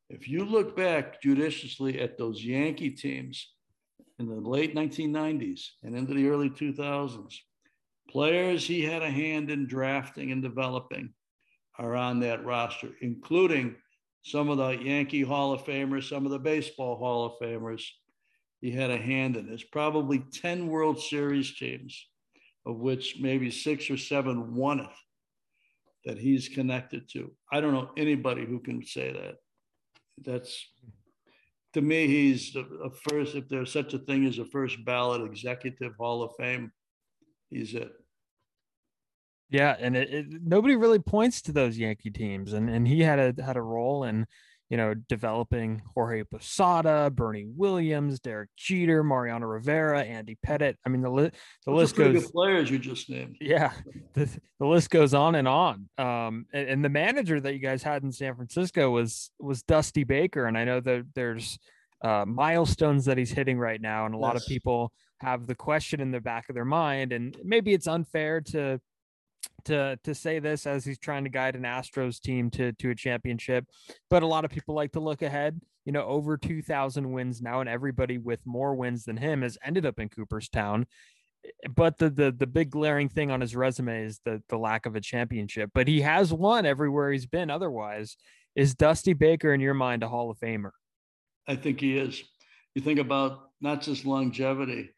if 0.09 0.27
you 0.27 0.45
look 0.45 0.75
back 0.75 1.21
judiciously 1.21 2.01
at 2.01 2.17
those 2.17 2.43
Yankee 2.43 2.91
teams 2.91 3.53
in 4.19 4.29
the 4.29 4.35
late 4.35 4.75
1990s 4.75 5.63
and 5.83 5.97
into 5.97 6.15
the 6.15 6.29
early 6.29 6.51
2000s. 6.51 7.35
Players 8.09 8.67
he 8.67 8.83
had 8.83 9.03
a 9.03 9.11
hand 9.11 9.51
in 9.51 9.67
drafting 9.67 10.33
and 10.33 10.43
developing 10.43 11.13
are 11.79 11.97
on 11.97 12.21
that 12.21 12.45
roster, 12.45 12.91
including 13.01 13.77
some 14.23 14.49
of 14.49 14.59
the 14.59 14.71
Yankee 14.71 15.23
Hall 15.23 15.53
of 15.53 15.65
Famers, 15.65 16.09
some 16.09 16.25
of 16.25 16.33
the 16.33 16.39
Baseball 16.39 16.97
Hall 16.97 17.25
of 17.27 17.33
Famers. 17.41 17.85
He 18.61 18.71
had 18.71 18.91
a 18.91 18.99
hand 18.99 19.37
in. 19.37 19.47
There's 19.47 19.65
probably 19.65 20.23
10 20.33 20.69
World 20.69 21.01
Series 21.01 21.57
teams, 21.57 22.07
of 22.65 22.79
which 22.79 23.17
maybe 23.21 23.51
six 23.51 23.91
or 23.91 23.97
seven 23.97 24.55
won 24.55 24.81
it, 24.81 24.91
that 26.05 26.19
he's 26.19 26.49
connected 26.49 27.09
to. 27.11 27.33
I 27.51 27.61
don't 27.61 27.73
know 27.73 27.91
anybody 27.97 28.45
who 28.45 28.61
can 28.61 28.85
say 28.85 29.13
that. 29.13 29.37
That's 30.25 30.65
to 31.75 31.81
me, 31.81 32.07
he's 32.07 32.55
a 32.57 32.91
first, 33.09 33.35
if 33.35 33.49
there's 33.49 33.73
such 33.73 33.95
a 33.95 33.99
thing 33.99 34.27
as 34.27 34.39
a 34.39 34.45
first 34.45 34.85
ballot 34.85 35.23
executive 35.23 35.95
Hall 35.99 36.23
of 36.23 36.33
Fame, 36.39 36.71
he's 37.51 37.75
it. 37.75 37.93
Yeah, 39.51 39.77
and 39.79 39.97
it, 39.97 40.13
it, 40.13 40.27
nobody 40.43 40.77
really 40.77 40.99
points 40.99 41.43
to 41.43 41.53
those 41.53 41.79
Yankee 41.79 42.11
teams, 42.11 42.55
and 42.55 42.71
and 42.71 42.89
he 42.89 43.01
had 43.01 43.19
a 43.19 43.43
had 43.43 43.57
a 43.57 43.63
role 43.63 44.05
in 44.05 44.27
you 44.73 44.79
know 44.79 44.95
developing 44.95 45.83
Jorge 45.95 46.25
Posada, 46.25 47.11
Bernie 47.11 47.45
Williams, 47.45 48.19
Derek 48.21 48.49
Jeter, 48.57 49.05
Mariano 49.05 49.45
Rivera, 49.45 50.01
Andy 50.01 50.39
Pettitte. 50.45 50.77
I 50.87 50.89
mean 50.89 51.03
the 51.03 51.11
li- 51.11 51.25
the 51.25 51.33
Those 51.67 51.77
list 51.77 51.97
goes. 51.97 52.23
Good 52.23 52.33
players 52.33 52.71
you 52.71 52.79
just 52.79 53.11
named. 53.11 53.37
Yeah, 53.39 53.73
the, 54.15 54.31
the 54.59 54.67
list 54.67 54.89
goes 54.89 55.13
on 55.13 55.35
and 55.35 55.47
on. 55.47 55.91
Um, 55.99 56.47
and, 56.55 56.69
and 56.71 56.85
the 56.85 56.89
manager 56.89 57.39
that 57.39 57.53
you 57.53 57.59
guys 57.59 57.83
had 57.83 58.03
in 58.03 58.11
San 58.13 58.35
Francisco 58.35 58.89
was 58.89 59.31
was 59.39 59.63
Dusty 59.63 60.05
Baker, 60.05 60.47
and 60.47 60.57
I 60.57 60.65
know 60.65 60.81
that 60.81 61.05
there's 61.15 61.59
uh, 62.03 62.25
milestones 62.27 63.05
that 63.05 63.19
he's 63.19 63.31
hitting 63.31 63.59
right 63.59 63.81
now, 63.81 64.07
and 64.07 64.15
a 64.15 64.19
lot 64.19 64.37
of 64.37 64.43
people 64.49 64.91
have 65.21 65.47
the 65.47 65.55
question 65.55 66.01
in 66.01 66.13
the 66.13 66.21
back 66.23 66.49
of 66.49 66.55
their 66.55 66.65
mind, 66.65 67.13
and 67.13 67.37
maybe 67.45 67.75
it's 67.75 67.87
unfair 67.87 68.41
to 68.41 68.81
to 69.65 69.99
to 70.05 70.15
say 70.15 70.39
this 70.39 70.67
as 70.67 70.85
he's 70.85 70.99
trying 70.99 71.25
to 71.25 71.31
guide 71.31 71.57
an 71.57 71.63
Astros 71.63 72.21
team 72.21 72.51
to 72.51 72.73
to 72.73 72.91
a 72.91 72.95
championship. 72.95 73.67
But 74.11 74.23
a 74.23 74.27
lot 74.27 74.45
of 74.45 74.51
people 74.51 74.75
like 74.75 74.93
to 74.93 75.01
look 75.01 75.23
ahead. 75.23 75.61
You 75.85 75.91
know, 75.91 76.05
over 76.05 76.37
2,000 76.37 77.11
wins 77.11 77.43
now, 77.43 77.59
and 77.59 77.69
everybody 77.69 78.17
with 78.17 78.41
more 78.47 78.73
wins 78.77 79.05
than 79.05 79.17
him 79.17 79.43
has 79.43 79.59
ended 79.65 79.85
up 79.85 79.99
in 79.99 80.09
Cooperstown. 80.09 80.87
But 81.75 81.99
the 81.99 82.09
the 82.09 82.31
the 82.31 82.47
big 82.47 82.71
glaring 82.71 83.09
thing 83.09 83.31
on 83.31 83.41
his 83.41 83.57
resume 83.57 84.05
is 84.05 84.21
the 84.25 84.43
the 84.49 84.59
lack 84.59 84.87
of 84.87 84.95
a 84.95 85.01
championship. 85.01 85.71
But 85.75 85.89
he 85.89 86.03
has 86.03 86.33
won 86.33 86.67
everywhere 86.67 87.11
he's 87.11 87.27
been. 87.27 87.51
Otherwise, 87.51 88.17
is 88.55 88.75
Dusty 88.75 89.13
Baker 89.13 89.53
in 89.53 89.61
your 89.61 89.75
mind 89.75 90.03
a 90.03 90.09
Hall 90.09 90.31
of 90.31 90.39
Famer? 90.39 90.71
I 91.49 91.57
think 91.57 91.81
he 91.81 91.99
is. 91.99 92.23
You 92.75 92.83
think 92.83 93.01
about 93.01 93.51
not 93.61 93.83
just 93.83 94.07
longevity, 94.07 94.91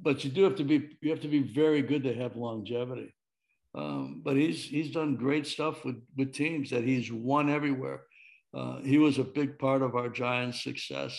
but 0.00 0.24
you 0.24 0.30
do 0.30 0.42
have 0.42 0.56
to 0.56 0.64
be 0.64 0.96
you 1.00 1.10
have 1.10 1.20
to 1.20 1.28
be 1.28 1.42
very 1.42 1.82
good 1.82 2.02
to 2.04 2.14
have 2.14 2.36
longevity. 2.36 3.14
Um, 3.74 4.22
but 4.24 4.36
he's 4.36 4.64
he's 4.64 4.92
done 4.92 5.16
great 5.16 5.46
stuff 5.46 5.84
with 5.84 6.00
with 6.16 6.32
teams 6.32 6.70
that 6.70 6.84
he's 6.84 7.10
won 7.10 7.50
everywhere. 7.50 8.02
Uh, 8.52 8.80
he 8.82 8.98
was 8.98 9.18
a 9.18 9.24
big 9.24 9.58
part 9.58 9.82
of 9.82 9.96
our 9.96 10.08
Giants' 10.08 10.62
success, 10.62 11.12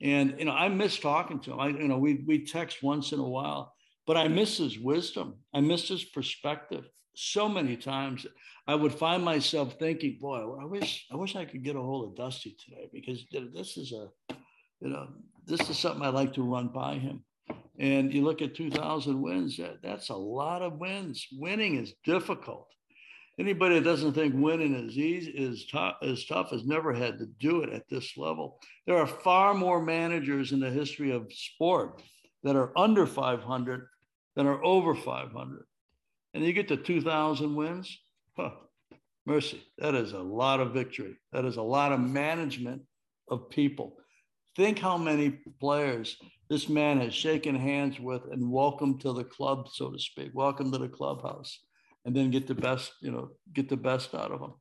and 0.00 0.34
you 0.38 0.46
know 0.46 0.52
I 0.52 0.68
miss 0.68 0.98
talking 0.98 1.40
to 1.40 1.52
him. 1.52 1.60
I 1.60 1.68
you 1.68 1.88
know 1.88 1.98
we 1.98 2.24
we 2.26 2.44
text 2.44 2.82
once 2.82 3.12
in 3.12 3.20
a 3.20 3.28
while. 3.28 3.74
but 4.06 4.16
I 4.16 4.28
miss 4.28 4.56
his 4.58 4.78
wisdom. 4.78 5.36
I 5.54 5.60
miss 5.60 5.88
his 5.88 6.04
perspective. 6.04 6.84
So 7.14 7.48
many 7.48 7.76
times 7.76 8.26
I 8.66 8.74
would 8.74 8.94
find 8.94 9.22
myself 9.24 9.74
thinking, 9.78 10.18
boy, 10.20 10.38
I 10.60 10.64
wish 10.64 11.06
I 11.12 11.16
wish 11.16 11.36
I 11.36 11.44
could 11.44 11.62
get 11.62 11.76
a 11.76 11.80
hold 11.80 12.08
of 12.08 12.16
Dusty 12.16 12.56
today 12.64 12.88
because 12.92 13.24
this 13.54 13.76
is 13.76 13.92
a, 13.92 14.08
you 14.80 14.88
know, 14.88 15.08
this 15.44 15.68
is 15.68 15.78
something 15.78 16.02
I 16.02 16.08
like 16.08 16.32
to 16.34 16.42
run 16.42 16.68
by 16.68 16.94
him. 16.94 17.24
And 17.78 18.12
you 18.12 18.22
look 18.22 18.42
at 18.42 18.54
2,000 18.54 19.20
wins, 19.20 19.56
that, 19.56 19.82
that's 19.82 20.10
a 20.10 20.16
lot 20.16 20.62
of 20.62 20.78
wins. 20.78 21.26
Winning 21.32 21.76
is 21.76 21.94
difficult. 22.04 22.68
Anybody 23.38 23.76
that 23.76 23.84
doesn't 23.84 24.12
think 24.12 24.34
winning 24.36 24.74
is 24.74 24.98
easy 24.98 25.30
is 25.30 25.66
tough 25.66 25.96
is 26.02 26.26
tough 26.26 26.50
has 26.50 26.66
never 26.66 26.92
had 26.92 27.18
to 27.18 27.26
do 27.26 27.62
it 27.62 27.70
at 27.70 27.88
this 27.88 28.18
level. 28.18 28.60
There 28.86 28.98
are 28.98 29.06
far 29.06 29.54
more 29.54 29.82
managers 29.82 30.52
in 30.52 30.60
the 30.60 30.70
history 30.70 31.10
of 31.12 31.32
sport 31.32 32.02
that 32.42 32.54
are 32.54 32.76
under 32.76 33.06
500 33.06 33.86
than 34.36 34.46
are 34.46 34.62
over 34.62 34.94
500. 34.94 35.64
And 36.34 36.44
you 36.44 36.52
get 36.52 36.68
to 36.68 36.76
2,000 36.76 37.56
wins, 37.56 37.98
huh, 38.36 38.50
mercy, 39.24 39.62
that 39.78 39.94
is 39.94 40.12
a 40.12 40.18
lot 40.18 40.60
of 40.60 40.72
victory. 40.72 41.16
That 41.32 41.46
is 41.46 41.56
a 41.56 41.62
lot 41.62 41.92
of 41.92 42.00
management 42.00 42.82
of 43.28 43.48
people. 43.48 43.96
Think 44.56 44.78
how 44.78 44.98
many 44.98 45.38
players 45.60 46.16
this 46.50 46.68
man 46.68 47.00
has 47.00 47.14
shaken 47.14 47.54
hands 47.54 47.98
with 47.98 48.22
and 48.32 48.50
welcomed 48.50 49.00
to 49.00 49.12
the 49.12 49.24
club, 49.24 49.68
so 49.72 49.90
to 49.90 49.98
speak, 49.98 50.32
welcome 50.34 50.70
to 50.72 50.78
the 50.78 50.88
clubhouse 50.88 51.60
and 52.04 52.14
then 52.14 52.30
get 52.30 52.46
the 52.46 52.54
best, 52.54 52.92
you 53.00 53.10
know, 53.10 53.30
get 53.52 53.68
the 53.68 53.76
best 53.76 54.14
out 54.14 54.32
of 54.32 54.40
them. 54.40 54.54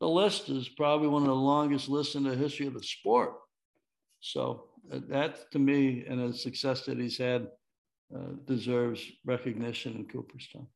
The 0.00 0.08
list 0.08 0.48
is 0.48 0.68
probably 0.68 1.08
one 1.08 1.22
of 1.22 1.28
the 1.28 1.34
longest 1.34 1.88
lists 1.88 2.14
in 2.14 2.24
the 2.24 2.34
history 2.34 2.66
of 2.66 2.74
the 2.74 2.82
sport. 2.82 3.34
So 4.20 4.64
uh, 4.92 5.00
that, 5.08 5.50
to 5.52 5.58
me, 5.58 6.04
and 6.08 6.20
the 6.20 6.36
success 6.36 6.82
that 6.86 6.98
he's 6.98 7.18
had, 7.18 7.48
uh, 8.14 8.32
deserves 8.46 9.04
recognition 9.24 9.94
in 9.94 10.06
Cooperstown. 10.06 10.66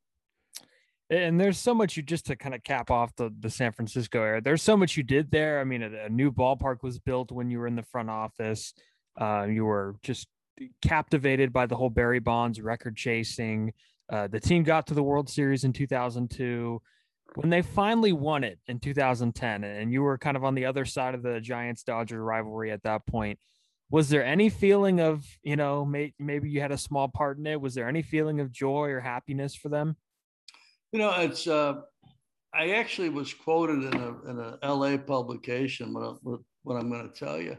And 1.08 1.40
there's 1.40 1.58
so 1.58 1.74
much 1.74 1.96
you 1.96 2.02
just 2.02 2.26
to 2.26 2.36
kind 2.36 2.54
of 2.54 2.62
cap 2.62 2.90
off 2.90 3.14
the, 3.16 3.34
the 3.40 3.50
San 3.50 3.72
Francisco 3.72 4.22
area. 4.22 4.40
There's 4.40 4.62
so 4.62 4.76
much 4.76 4.96
you 4.96 5.02
did 5.02 5.30
there. 5.30 5.60
I 5.60 5.64
mean, 5.64 5.82
a, 5.82 6.06
a 6.06 6.08
new 6.08 6.30
ballpark 6.30 6.82
was 6.82 6.98
built 6.98 7.32
when 7.32 7.50
you 7.50 7.58
were 7.58 7.66
in 7.66 7.76
the 7.76 7.82
front 7.82 8.10
office. 8.10 8.72
Uh, 9.20 9.46
you 9.48 9.64
were 9.64 9.96
just 10.02 10.26
captivated 10.82 11.52
by 11.52 11.66
the 11.66 11.76
whole 11.76 11.90
Barry 11.90 12.20
Bonds 12.20 12.60
record 12.60 12.96
chasing. 12.96 13.72
Uh, 14.10 14.28
the 14.28 14.40
team 14.40 14.62
got 14.62 14.86
to 14.86 14.94
the 14.94 15.02
World 15.02 15.28
Series 15.28 15.64
in 15.64 15.72
2002. 15.72 16.80
When 17.34 17.48
they 17.48 17.62
finally 17.62 18.12
won 18.12 18.44
it 18.44 18.58
in 18.66 18.78
2010, 18.78 19.64
and 19.64 19.92
you 19.92 20.02
were 20.02 20.18
kind 20.18 20.36
of 20.36 20.44
on 20.44 20.54
the 20.54 20.66
other 20.66 20.84
side 20.84 21.14
of 21.14 21.22
the 21.22 21.40
Giants 21.40 21.82
Dodger 21.82 22.22
rivalry 22.22 22.70
at 22.70 22.82
that 22.82 23.06
point, 23.06 23.38
was 23.90 24.08
there 24.08 24.24
any 24.24 24.48
feeling 24.48 25.00
of, 25.00 25.24
you 25.42 25.56
know, 25.56 25.84
may, 25.84 26.12
maybe 26.18 26.50
you 26.50 26.60
had 26.60 26.72
a 26.72 26.78
small 26.78 27.08
part 27.08 27.38
in 27.38 27.46
it? 27.46 27.60
Was 27.60 27.74
there 27.74 27.88
any 27.88 28.02
feeling 28.02 28.40
of 28.40 28.52
joy 28.52 28.88
or 28.90 29.00
happiness 29.00 29.54
for 29.54 29.68
them? 29.68 29.96
You 30.92 30.98
know, 30.98 31.10
it's, 31.20 31.46
uh, 31.46 31.80
I 32.54 32.72
actually 32.72 33.08
was 33.08 33.32
quoted 33.32 33.84
in 33.84 33.94
a, 33.94 34.30
in 34.30 34.38
a 34.62 34.74
LA 34.74 34.98
publication, 34.98 35.94
what, 35.94 36.02
I, 36.02 36.36
what 36.64 36.76
I'm 36.76 36.90
going 36.90 37.10
to 37.10 37.14
tell 37.14 37.40
you. 37.40 37.56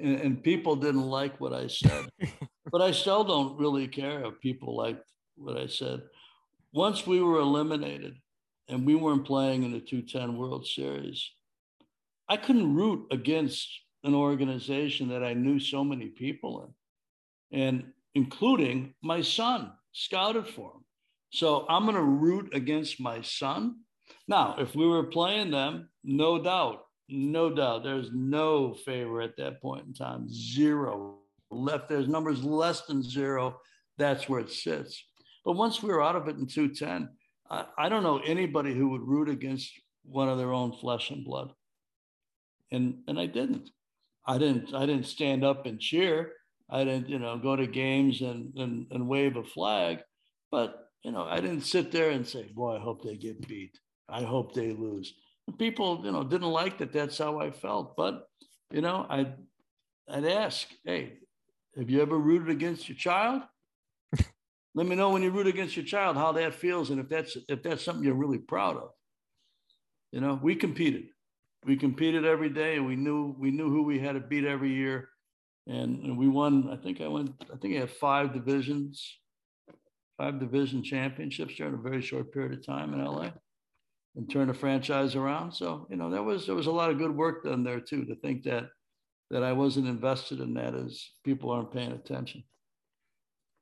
And, 0.00 0.20
and, 0.20 0.42
people 0.42 0.74
didn't 0.76 1.06
like 1.06 1.40
what 1.40 1.52
I 1.52 1.68
said, 1.68 2.06
but 2.72 2.82
I 2.82 2.90
still 2.90 3.22
don't 3.22 3.58
really 3.58 3.86
care 3.86 4.24
if 4.24 4.40
people 4.40 4.76
like 4.76 5.00
what 5.36 5.56
I 5.56 5.66
said. 5.66 6.02
Once 6.72 7.06
we 7.06 7.20
were 7.20 7.38
eliminated 7.38 8.16
and 8.68 8.84
we 8.84 8.96
weren't 8.96 9.24
playing 9.24 9.62
in 9.62 9.70
the 9.70 9.80
210 9.80 10.36
World 10.36 10.66
Series, 10.66 11.30
I 12.28 12.36
couldn't 12.36 12.74
root 12.74 13.06
against 13.12 13.68
an 14.02 14.14
organization 14.14 15.08
that 15.10 15.22
I 15.22 15.34
knew 15.34 15.60
so 15.60 15.84
many 15.84 16.06
people 16.06 16.70
in, 17.52 17.60
and 17.60 17.84
including 18.14 18.94
my 19.02 19.20
son, 19.20 19.72
scouted 19.92 20.48
for 20.48 20.72
him. 20.72 20.84
So 21.30 21.66
I'm 21.68 21.84
going 21.84 21.96
to 21.96 22.02
root 22.02 22.54
against 22.54 23.00
my 23.00 23.20
son. 23.22 23.80
Now, 24.28 24.56
if 24.58 24.74
we 24.74 24.86
were 24.86 25.04
playing 25.04 25.50
them, 25.50 25.88
no 26.04 26.42
doubt, 26.42 26.83
no 27.08 27.50
doubt, 27.54 27.84
there's 27.84 28.10
no 28.12 28.74
favor 28.74 29.20
at 29.20 29.36
that 29.36 29.60
point 29.60 29.86
in 29.86 29.94
time. 29.94 30.28
Zero 30.28 31.18
left. 31.50 31.88
There's 31.88 32.08
numbers 32.08 32.42
less 32.42 32.82
than 32.82 33.02
zero. 33.02 33.60
That's 33.98 34.28
where 34.28 34.40
it 34.40 34.50
sits. 34.50 35.04
But 35.44 35.52
once 35.52 35.82
we 35.82 35.90
were 35.90 36.02
out 36.02 36.16
of 36.16 36.28
it 36.28 36.36
in 36.36 36.46
210, 36.46 37.08
I, 37.50 37.66
I 37.76 37.88
don't 37.88 38.02
know 38.02 38.18
anybody 38.18 38.74
who 38.74 38.88
would 38.90 39.06
root 39.06 39.28
against 39.28 39.70
one 40.04 40.28
of 40.28 40.38
their 40.38 40.52
own 40.52 40.72
flesh 40.72 41.10
and 41.10 41.24
blood. 41.24 41.52
And 42.70 43.00
and 43.06 43.18
I 43.20 43.26
didn't. 43.26 43.70
I 44.26 44.38
didn't 44.38 44.74
I 44.74 44.86
didn't 44.86 45.06
stand 45.06 45.44
up 45.44 45.66
and 45.66 45.78
cheer. 45.78 46.32
I 46.70 46.84
didn't, 46.84 47.10
you 47.10 47.18
know, 47.18 47.38
go 47.38 47.54
to 47.54 47.66
games 47.66 48.22
and 48.22 48.54
and, 48.56 48.86
and 48.90 49.08
wave 49.08 49.36
a 49.36 49.44
flag. 49.44 50.00
But 50.50 50.88
you 51.02 51.12
know, 51.12 51.24
I 51.24 51.40
didn't 51.40 51.62
sit 51.62 51.92
there 51.92 52.10
and 52.10 52.26
say, 52.26 52.50
boy, 52.54 52.76
I 52.76 52.80
hope 52.80 53.02
they 53.04 53.16
get 53.16 53.46
beat. 53.46 53.78
I 54.08 54.22
hope 54.22 54.54
they 54.54 54.72
lose. 54.72 55.14
People, 55.58 56.02
you 56.04 56.12
know, 56.12 56.24
didn't 56.24 56.50
like 56.50 56.78
that. 56.78 56.92
That's 56.92 57.18
how 57.18 57.40
I 57.40 57.50
felt. 57.50 57.96
But, 57.96 58.26
you 58.70 58.80
know, 58.80 59.06
I'd, 59.08 59.34
I'd 60.08 60.24
ask, 60.24 60.68
hey, 60.84 61.18
have 61.76 61.90
you 61.90 62.02
ever 62.02 62.18
rooted 62.18 62.50
against 62.50 62.88
your 62.88 62.96
child? 62.96 63.42
Let 64.74 64.86
me 64.86 64.96
know 64.96 65.10
when 65.10 65.22
you 65.22 65.30
root 65.30 65.46
against 65.46 65.76
your 65.76 65.84
child 65.84 66.16
how 66.16 66.32
that 66.32 66.54
feels 66.54 66.90
and 66.90 67.00
if 67.00 67.08
that's 67.08 67.36
if 67.48 67.62
that's 67.62 67.84
something 67.84 68.04
you're 68.04 68.14
really 68.14 68.38
proud 68.38 68.76
of. 68.76 68.90
You 70.12 70.20
know, 70.20 70.38
we 70.40 70.54
competed. 70.54 71.06
We 71.64 71.76
competed 71.76 72.24
every 72.24 72.50
day 72.50 72.76
and 72.76 72.86
we 72.86 72.96
knew 72.96 73.34
we 73.38 73.50
knew 73.50 73.70
who 73.70 73.82
we 73.82 73.98
had 73.98 74.12
to 74.12 74.20
beat 74.20 74.44
every 74.44 74.72
year. 74.72 75.08
And, 75.66 76.04
and 76.04 76.18
we 76.18 76.28
won, 76.28 76.68
I 76.70 76.76
think 76.76 77.00
I 77.00 77.08
went, 77.08 77.32
I 77.52 77.56
think 77.56 77.74
I 77.74 77.80
had 77.80 77.90
five 77.90 78.34
divisions, 78.34 79.18
five 80.18 80.38
division 80.38 80.82
championships 80.82 81.54
during 81.54 81.74
a 81.74 81.78
very 81.78 82.02
short 82.02 82.32
period 82.32 82.52
of 82.52 82.66
time 82.66 82.92
in 82.92 83.02
LA 83.02 83.30
and 84.16 84.30
turn 84.30 84.48
the 84.48 84.54
franchise 84.54 85.16
around. 85.16 85.52
So, 85.52 85.86
you 85.90 85.96
know, 85.96 86.10
there 86.10 86.22
was 86.22 86.46
there 86.46 86.54
was 86.54 86.66
a 86.66 86.72
lot 86.72 86.90
of 86.90 86.98
good 86.98 87.14
work 87.14 87.44
done 87.44 87.64
there 87.64 87.80
too 87.80 88.04
to 88.04 88.14
think 88.16 88.44
that 88.44 88.68
that 89.30 89.42
I 89.42 89.52
wasn't 89.52 89.88
invested 89.88 90.40
in 90.40 90.54
that 90.54 90.74
as 90.74 91.10
people 91.24 91.50
aren't 91.50 91.72
paying 91.72 91.92
attention. 91.92 92.44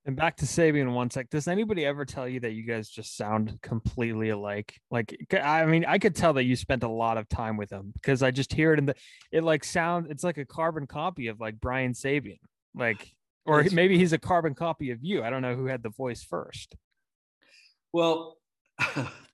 And 0.05 0.17
back 0.17 0.37
to 0.39 0.47
Sabean 0.47 0.93
one 0.93 1.11
sec. 1.11 1.31
Does 1.31 1.47
anybody 1.47 1.87
ever 1.87 2.05
tell 2.05 2.27
you 2.27 2.41
that 2.41 2.53
you 2.53 2.65
guys 2.65 2.89
just 2.89 3.17
sound 3.17 3.57
completely 3.63 4.31
alike? 4.31 4.75
Like, 4.91 5.17
I 5.33 5.65
mean, 5.65 5.85
I 5.85 5.99
could 5.99 6.17
tell 6.17 6.33
that 6.33 6.43
you 6.43 6.57
spent 6.57 6.83
a 6.83 6.89
lot 6.89 7.19
of 7.19 7.29
time 7.29 7.57
with 7.57 7.71
him 7.71 7.93
because 7.95 8.21
I 8.21 8.33
just 8.33 8.53
hear 8.53 8.73
it 8.73 8.81
in 8.81 8.87
the. 8.87 8.97
It 9.31 9.45
like 9.45 9.63
sound. 9.63 10.09
It's 10.11 10.25
like 10.25 10.39
a 10.39 10.45
carbon 10.45 10.89
copy 10.89 11.29
of 11.29 11.39
like 11.39 11.61
Brian 11.61 11.93
Sabean, 11.93 12.41
like, 12.75 13.13
or 13.47 13.63
That's 13.63 13.73
maybe 13.73 13.97
he's 13.97 14.13
a 14.13 14.19
carbon 14.19 14.55
copy 14.55 14.91
of 14.91 14.99
you. 15.03 15.23
I 15.23 15.31
don't 15.31 15.43
know 15.43 15.55
who 15.55 15.67
had 15.67 15.85
the 15.85 15.91
voice 15.91 16.25
first. 16.25 16.75
Well, 17.93 18.39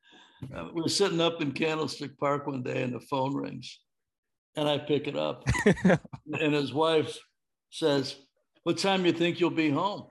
we 0.75 0.83
were 0.83 0.89
sitting 0.89 1.21
up 1.21 1.41
in 1.43 1.53
Candlestick 1.53 2.19
Park 2.19 2.47
one 2.47 2.63
day, 2.63 2.83
and 2.83 2.95
the 2.95 3.01
phone 3.01 3.35
rings, 3.35 3.79
and 4.57 4.69
I 4.69 4.79
pick 4.79 5.07
it 5.07 5.17
up, 5.17 5.45
and 5.77 6.55
his 6.55 6.73
wife 6.73 7.19
says, 7.71 8.17
"What 8.63 8.79
time 8.79 9.07
you 9.07 9.13
think 9.13 9.41
you'll 9.41 9.51
be 9.51 9.71
home?" 9.71 10.09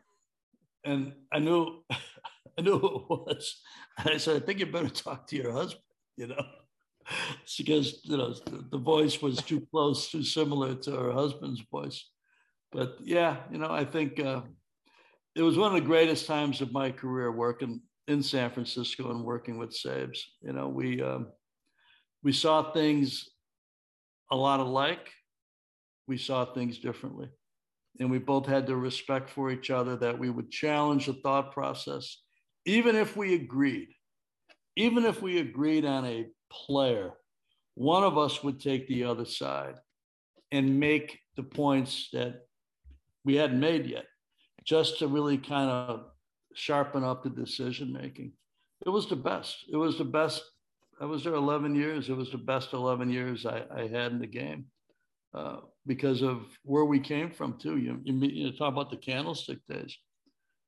and 0.87 1.13
I 1.31 1.39
knew, 1.39 1.83
I 1.91 2.61
knew 2.61 2.79
who 2.79 2.87
it 2.87 3.09
was. 3.09 3.61
And 3.99 4.09
I 4.09 4.17
said, 4.17 4.41
I 4.41 4.45
think 4.45 4.59
you 4.59 4.65
better 4.65 4.89
talk 4.89 5.27
to 5.27 5.35
your 5.35 5.51
husband, 5.51 5.83
you 6.15 6.27
know, 6.27 6.45
because, 7.57 7.99
you 8.03 8.17
know, 8.17 8.33
the 8.71 8.77
voice 8.77 9.21
was 9.21 9.37
too 9.37 9.67
close, 9.69 10.09
too 10.09 10.23
similar 10.23 10.75
to 10.75 10.91
her 10.91 11.11
husband's 11.11 11.61
voice. 11.71 12.09
But 12.71 12.97
yeah, 13.01 13.37
you 13.51 13.57
know, 13.57 13.71
I 13.71 13.85
think 13.85 14.19
uh, 14.19 14.41
it 15.35 15.41
was 15.41 15.57
one 15.57 15.75
of 15.75 15.81
the 15.81 15.87
greatest 15.87 16.25
times 16.25 16.61
of 16.61 16.71
my 16.71 16.91
career 16.91 17.31
working 17.31 17.81
in 18.07 18.23
San 18.23 18.49
Francisco 18.51 19.11
and 19.11 19.23
working 19.23 19.57
with 19.57 19.71
Sabes. 19.71 20.19
You 20.41 20.53
know, 20.53 20.67
we, 20.67 21.01
um, 21.01 21.27
we 22.23 22.31
saw 22.31 22.71
things 22.71 23.29
a 24.31 24.35
lot 24.35 24.59
alike. 24.59 25.09
We 26.07 26.17
saw 26.17 26.45
things 26.45 26.79
differently 26.79 27.29
and 27.99 28.11
we 28.11 28.19
both 28.19 28.45
had 28.45 28.67
the 28.67 28.75
respect 28.75 29.29
for 29.29 29.51
each 29.51 29.69
other 29.69 29.95
that 29.97 30.17
we 30.17 30.29
would 30.29 30.51
challenge 30.51 31.07
the 31.07 31.13
thought 31.13 31.51
process, 31.51 32.21
even 32.65 32.95
if 32.95 33.17
we 33.17 33.35
agreed. 33.35 33.89
Even 34.75 35.05
if 35.05 35.21
we 35.21 35.39
agreed 35.39 35.85
on 35.85 36.05
a 36.05 36.27
player, 36.51 37.11
one 37.73 38.03
of 38.03 38.17
us 38.17 38.43
would 38.43 38.59
take 38.59 38.87
the 38.87 39.03
other 39.03 39.25
side 39.25 39.75
and 40.51 40.79
make 40.79 41.19
the 41.35 41.43
points 41.43 42.09
that 42.13 42.45
we 43.25 43.35
hadn't 43.35 43.59
made 43.59 43.87
yet, 43.87 44.05
just 44.63 44.99
to 44.99 45.07
really 45.07 45.37
kind 45.37 45.69
of 45.69 46.05
sharpen 46.57 47.03
up 47.03 47.23
the 47.23 47.29
decision 47.29 47.93
making. 47.93 48.33
It 48.85 48.89
was 48.89 49.07
the 49.07 49.15
best. 49.15 49.65
It 49.71 49.77
was 49.77 49.97
the 49.97 50.05
best. 50.05 50.43
I 50.99 51.05
was 51.05 51.23
there 51.23 51.35
11 51.35 51.75
years. 51.75 52.09
It 52.09 52.17
was 52.17 52.31
the 52.31 52.37
best 52.37 52.73
11 52.73 53.11
years 53.11 53.45
I, 53.45 53.63
I 53.73 53.81
had 53.87 54.11
in 54.11 54.19
the 54.19 54.27
game. 54.27 54.65
Uh, 55.33 55.57
because 55.85 56.23
of 56.23 56.47
where 56.63 56.85
we 56.85 56.99
came 56.99 57.29
from 57.29 57.57
too. 57.59 57.77
You, 57.77 57.99
you, 58.03 58.13
you 58.15 58.51
talk 58.51 58.73
about 58.73 58.89
the 58.89 58.97
candlestick 58.97 59.59
days. 59.69 59.95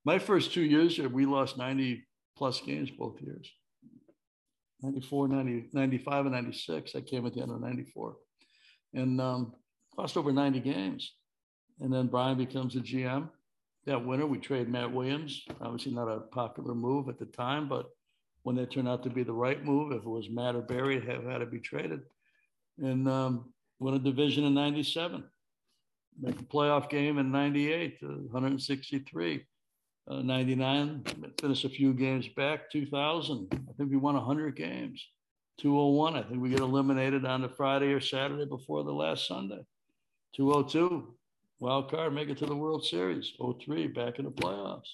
My 0.05 0.19
first 0.19 0.53
two 0.53 0.61
years 0.61 0.95
here, 0.95 1.09
we 1.09 1.25
lost 1.25 1.57
90 1.57 2.05
plus 2.37 2.61
games 2.61 2.91
both 2.91 3.19
years. 3.21 3.49
94, 4.81 5.27
90, 5.27 5.69
95, 5.73 6.25
and 6.25 6.35
96. 6.35 6.95
I 6.95 7.01
came 7.01 7.25
at 7.25 7.33
the 7.33 7.41
end 7.41 7.51
of 7.51 7.61
94 7.61 8.15
and 8.93 9.19
um, 9.19 9.53
lost 9.97 10.15
over 10.17 10.31
90 10.31 10.59
games. 10.59 11.13
And 11.79 11.91
then 11.91 12.07
Brian 12.07 12.37
becomes 12.37 12.75
a 12.75 12.79
GM. 12.79 13.29
That 13.89 14.05
winter, 14.05 14.27
we 14.27 14.37
trade 14.37 14.69
Matt 14.69 14.91
Williams. 14.91 15.43
Obviously, 15.61 15.93
not 15.93 16.07
a 16.07 16.19
popular 16.19 16.75
move 16.75 17.09
at 17.09 17.17
the 17.17 17.25
time, 17.25 17.67
but 17.67 17.87
when 18.43 18.57
it 18.57 18.71
turned 18.71 18.87
out 18.87 19.03
to 19.03 19.09
be 19.09 19.23
the 19.23 19.33
right 19.33 19.65
move, 19.65 19.91
if 19.91 20.03
it 20.03 20.09
was 20.09 20.29
Matt 20.29 20.55
or 20.55 20.61
Barry, 20.61 20.97
it 20.97 21.03
had 21.03 21.39
to 21.39 21.45
be 21.45 21.59
traded. 21.59 22.01
And 22.77 23.09
um, 23.09 23.51
won 23.79 23.95
a 23.95 23.99
division 23.99 24.43
in 24.45 24.53
97, 24.53 25.23
make 26.21 26.39
a 26.39 26.43
playoff 26.43 26.89
game 26.89 27.17
in 27.17 27.31
98, 27.31 27.97
uh, 28.03 28.07
163. 28.07 29.45
Uh, 30.07 30.21
99, 30.21 31.03
finished 31.39 31.65
a 31.65 31.69
few 31.69 31.93
games 31.93 32.27
back. 32.29 32.71
2000, 32.71 33.47
I 33.51 33.73
think 33.73 33.91
we 33.91 33.97
won 33.97 34.15
100 34.15 34.55
games. 34.55 35.05
201, 35.59 36.15
I 36.15 36.23
think 36.23 36.41
we 36.41 36.49
get 36.49 36.61
eliminated 36.61 37.25
on 37.25 37.41
the 37.41 37.49
Friday 37.49 37.87
or 37.87 37.99
Saturday 37.99 38.45
before 38.45 38.83
the 38.83 38.93
last 38.93 39.27
Sunday. 39.27 39.63
202, 40.35 41.13
wild 41.59 41.91
card, 41.91 42.13
make 42.13 42.29
it 42.29 42.37
to 42.39 42.45
the 42.45 42.55
World 42.55 42.85
Series. 42.85 43.33
03, 43.39 43.87
back 43.87 44.19
in 44.19 44.25
the 44.25 44.31
playoffs. 44.31 44.89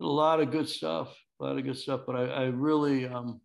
A 0.00 0.06
lot 0.06 0.40
of 0.40 0.50
good 0.50 0.68
stuff, 0.68 1.16
a 1.40 1.44
lot 1.44 1.58
of 1.58 1.64
good 1.64 1.78
stuff. 1.78 2.02
But 2.06 2.16
I, 2.16 2.24
I 2.24 2.44
really, 2.44 3.06
um, 3.06 3.40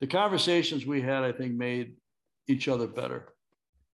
the 0.00 0.06
conversations 0.06 0.86
we 0.86 1.00
had, 1.00 1.22
I 1.22 1.32
think, 1.32 1.54
made 1.54 1.94
each 2.48 2.68
other 2.68 2.86
better. 2.86 3.28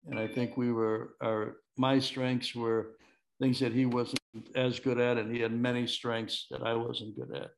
And 0.07 0.19
I 0.19 0.29
think 0.29 0.57
we 0.57 0.73
were, 0.73 1.15
our, 1.23 1.57
my 1.77 1.99
strengths 1.99 2.55
were 2.55 2.97
things 3.41 3.59
that 3.61 3.73
he 3.73 3.87
wasn't 3.87 4.21
as 4.55 4.79
good 4.79 4.99
at, 4.99 5.19
and 5.19 5.35
he 5.35 5.41
had 5.41 5.53
many 5.53 5.87
strengths 5.87 6.47
that 6.51 6.63
I 6.63 6.75
wasn't 6.75 7.17
good 7.17 7.35
at 7.37 7.51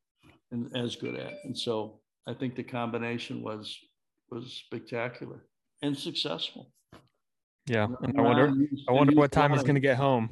and 0.53 0.75
as 0.77 0.97
good 0.97 1.17
at. 1.17 1.33
And 1.45 1.57
so 1.57 2.01
I 2.27 2.35
think 2.35 2.55
the 2.55 2.63
combination 2.63 3.43
was 3.43 3.77
was 4.31 4.63
spectacular 4.67 5.45
and 5.83 5.97
successful. 5.97 6.73
Yeah, 7.67 7.89
and 8.03 8.19
I 8.19 8.23
wonder, 8.23 8.53
I 8.89 8.93
wonder 8.93 9.17
what 9.17 9.33
time 9.33 9.53
he's 9.53 9.63
going 9.63 9.75
to 9.75 9.81
get 9.81 9.97
home. 9.97 10.31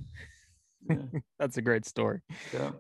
Yeah. 0.89 0.97
That's 1.39 1.57
a 1.57 1.63
great 1.63 1.85
story. 1.85 2.21
Yeah. 2.53 2.71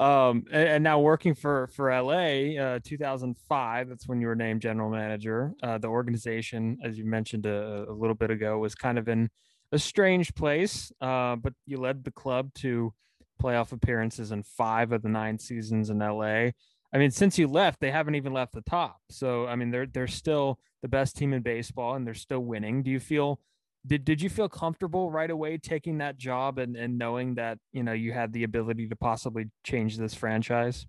Um, 0.00 0.44
and, 0.50 0.68
and, 0.68 0.84
now 0.84 1.00
working 1.00 1.34
for 1.34 1.68
for 1.68 1.90
LA, 1.90 2.58
uh, 2.60 2.78
2005. 2.82 3.88
That's 3.88 4.08
when 4.08 4.20
you 4.20 4.26
were 4.26 4.34
named 4.34 4.62
general 4.62 4.90
manager. 4.90 5.52
Uh, 5.62 5.78
the 5.78 5.88
organization, 5.88 6.78
as 6.82 6.98
you 6.98 7.04
mentioned 7.04 7.44
a, 7.44 7.84
a, 7.88 7.92
little 7.92 8.14
bit 8.14 8.30
ago, 8.30 8.58
was 8.58 8.74
kind 8.74 8.98
of 8.98 9.08
in 9.08 9.28
a 9.70 9.78
strange 9.78 10.34
place. 10.34 10.92
Uh, 11.00 11.36
but 11.36 11.52
you 11.66 11.76
led 11.76 12.04
the 12.04 12.10
club 12.10 12.54
to 12.54 12.94
playoff 13.40 13.72
appearances 13.72 14.32
in 14.32 14.42
five 14.42 14.92
of 14.92 15.02
the 15.02 15.08
nine 15.10 15.38
seasons 15.38 15.90
in 15.90 15.98
LA. 15.98 16.50
I 16.94 16.98
mean, 16.98 17.10
since 17.10 17.38
you 17.38 17.46
left, 17.46 17.80
they 17.80 17.90
haven't 17.90 18.14
even 18.14 18.32
left 18.32 18.52
the 18.52 18.62
top. 18.62 18.98
So, 19.10 19.46
I 19.46 19.56
mean, 19.56 19.70
they're 19.70 19.86
they're 19.86 20.06
still 20.06 20.58
the 20.80 20.88
best 20.88 21.16
team 21.16 21.34
in 21.34 21.42
baseball, 21.42 21.94
and 21.94 22.06
they're 22.06 22.14
still 22.14 22.40
winning. 22.40 22.82
Do 22.82 22.90
you 22.90 23.00
feel 23.00 23.40
did 23.86 24.04
did 24.04 24.22
you 24.22 24.30
feel 24.30 24.48
comfortable 24.48 25.10
right 25.10 25.30
away 25.30 25.58
taking 25.58 25.98
that 25.98 26.18
job 26.18 26.58
and 26.58 26.76
and 26.76 26.98
knowing 26.98 27.34
that 27.34 27.58
you 27.72 27.82
know 27.82 27.92
you 27.92 28.12
had 28.12 28.32
the 28.32 28.44
ability 28.44 28.88
to 28.88 28.96
possibly 28.96 29.50
change 29.64 29.98
this 29.98 30.14
franchise? 30.14 30.86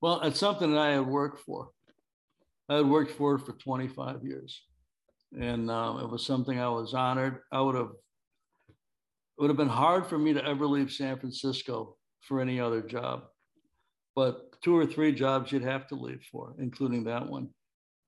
Well, 0.00 0.20
it's 0.22 0.40
something 0.40 0.72
that 0.72 0.80
I 0.80 0.92
had 0.92 1.06
worked 1.06 1.40
for. 1.40 1.70
I 2.68 2.76
had 2.76 2.86
worked 2.86 3.12
for 3.12 3.36
it 3.36 3.40
for 3.40 3.52
25 3.52 4.24
years, 4.24 4.62
and 5.38 5.70
um, 5.70 6.00
it 6.00 6.08
was 6.08 6.24
something 6.26 6.58
I 6.58 6.68
was 6.68 6.94
honored. 6.94 7.40
I 7.52 7.60
would 7.60 7.74
have 7.74 7.90
it 8.68 9.40
would 9.40 9.50
have 9.50 9.56
been 9.56 9.68
hard 9.68 10.06
for 10.06 10.18
me 10.18 10.32
to 10.34 10.44
ever 10.44 10.66
leave 10.66 10.92
San 10.92 11.18
Francisco 11.18 11.96
for 12.20 12.40
any 12.40 12.60
other 12.60 12.80
job 12.80 13.24
but 14.14 14.60
two 14.62 14.76
or 14.76 14.86
three 14.86 15.12
jobs 15.12 15.52
you'd 15.52 15.62
have 15.62 15.86
to 15.88 15.94
leave 15.94 16.22
for, 16.30 16.54
including 16.58 17.04
that 17.04 17.28
one. 17.28 17.48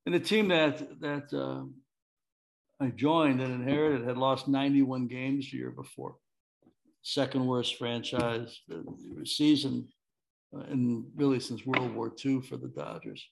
And 0.05 0.14
the 0.14 0.20
team 0.20 0.49
that 0.49 1.01
that 1.01 1.33
uh, 1.33 1.64
I 2.80 2.88
joined 2.88 3.40
and 3.40 3.54
inherited 3.54 4.06
had 4.06 4.18
lost 4.18 4.48
91 4.48 5.06
games 5.06 5.50
the 5.50 5.56
year 5.56 5.70
before, 5.70 6.16
second 7.02 7.46
worst 7.46 7.76
franchise 7.76 8.60
uh, 8.72 8.80
season, 9.24 9.88
uh, 10.54 10.60
and 10.70 11.04
really 11.14 11.40
since 11.40 11.64
World 11.64 11.94
War 11.94 12.12
II 12.24 12.42
for 12.42 12.56
the 12.58 12.68
Dodgers. 12.68 13.26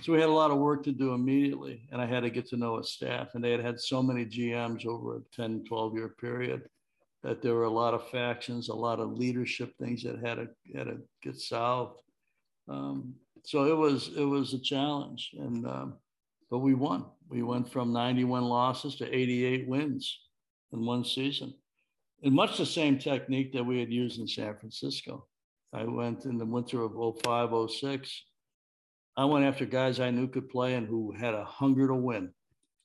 So 0.00 0.12
we 0.12 0.20
had 0.20 0.30
a 0.30 0.32
lot 0.32 0.50
of 0.50 0.56
work 0.56 0.82
to 0.84 0.92
do 0.92 1.12
immediately, 1.12 1.86
and 1.92 2.00
I 2.00 2.06
had 2.06 2.20
to 2.20 2.30
get 2.30 2.46
to 2.48 2.56
know 2.56 2.78
a 2.78 2.84
staff. 2.84 3.34
And 3.34 3.44
they 3.44 3.50
had 3.50 3.60
had 3.60 3.78
so 3.78 4.02
many 4.02 4.24
GMs 4.24 4.86
over 4.86 5.16
a 5.16 5.20
10, 5.34 5.64
12 5.68 5.94
year 5.94 6.08
period 6.08 6.62
that 7.22 7.42
there 7.42 7.54
were 7.54 7.64
a 7.64 7.70
lot 7.70 7.92
of 7.92 8.08
factions, 8.08 8.68
a 8.68 8.74
lot 8.74 9.00
of 9.00 9.12
leadership 9.12 9.74
things 9.78 10.02
that 10.02 10.18
had 10.24 10.36
to 10.36 10.48
had 10.74 10.86
to 10.86 10.98
get 11.22 11.36
solved. 11.36 12.00
Um, 12.68 13.14
so 13.44 13.64
it 13.64 13.76
was 13.76 14.10
it 14.16 14.24
was 14.24 14.54
a 14.54 14.58
challenge, 14.58 15.30
and 15.38 15.66
um, 15.66 15.94
but 16.52 16.58
we 16.58 16.74
won. 16.74 17.06
We 17.30 17.42
went 17.42 17.72
from 17.72 17.94
91 17.94 18.44
losses 18.44 18.96
to 18.96 19.10
88 19.10 19.66
wins 19.66 20.18
in 20.74 20.84
one 20.84 21.02
season, 21.02 21.54
and 22.22 22.34
much 22.34 22.58
the 22.58 22.66
same 22.66 22.98
technique 22.98 23.54
that 23.54 23.64
we 23.64 23.80
had 23.80 23.90
used 23.90 24.20
in 24.20 24.28
San 24.28 24.54
Francisco. 24.58 25.26
I 25.72 25.84
went 25.84 26.26
in 26.26 26.36
the 26.36 26.44
winter 26.44 26.82
of 26.82 26.92
05, 27.24 27.70
06. 27.70 28.24
I 29.16 29.24
went 29.24 29.46
after 29.46 29.64
guys 29.64 29.98
I 29.98 30.10
knew 30.10 30.28
could 30.28 30.50
play 30.50 30.74
and 30.74 30.86
who 30.86 31.12
had 31.12 31.32
a 31.32 31.42
hunger 31.42 31.88
to 31.88 31.94
win. 31.94 32.34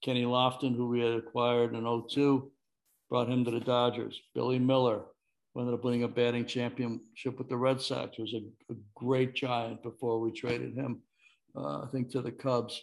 Kenny 0.01 0.23
Lofton, 0.23 0.73
who 0.73 0.87
we 0.87 1.01
had 1.01 1.15
acquired 1.15 1.75
in 1.75 1.83
02, 2.09 2.49
brought 3.09 3.29
him 3.29 3.43
to 3.43 3.51
the 3.51 3.59
Dodgers. 3.59 4.17
Billy 4.33 4.59
Mueller 4.59 5.03
who 5.53 5.59
ended 5.59 5.73
up 5.73 5.83
winning 5.83 6.03
a 6.03 6.07
batting 6.07 6.45
championship 6.45 7.37
with 7.37 7.49
the 7.49 7.57
Red 7.57 7.81
Sox. 7.81 8.17
Was 8.17 8.33
a, 8.33 8.71
a 8.71 8.75
great 8.95 9.35
giant 9.35 9.83
before 9.83 10.21
we 10.21 10.31
traded 10.31 10.73
him, 10.73 11.01
uh, 11.53 11.81
I 11.81 11.87
think, 11.91 12.09
to 12.11 12.21
the 12.21 12.31
Cubs. 12.31 12.81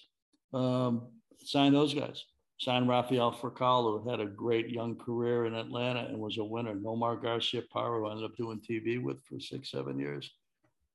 Um, 0.55 1.09
signed 1.45 1.75
those 1.75 1.95
guys. 1.95 2.25
Signed 2.61 2.89
Rafael 2.89 3.33
Furcal, 3.33 4.03
who 4.03 4.09
had 4.09 4.21
a 4.21 4.27
great 4.27 4.71
young 4.71 4.97
career 4.97 5.47
in 5.47 5.55
Atlanta 5.55 6.07
and 6.07 6.19
was 6.19 6.39
a 6.39 6.45
winner. 6.45 6.75
Nomar 6.75 7.21
Garciaparra, 7.21 7.99
who 7.99 8.11
ended 8.11 8.25
up 8.25 8.37
doing 8.37 8.61
TV 8.61 9.03
with 9.03 9.23
for 9.25 9.41
six, 9.41 9.71
seven 9.71 9.99
years. 9.99 10.31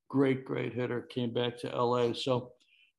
Great, 0.09 0.45
great 0.45 0.73
hitter. 0.73 1.01
Came 1.01 1.33
back 1.33 1.57
to 1.59 1.67
LA. 1.67 2.13
So 2.13 2.53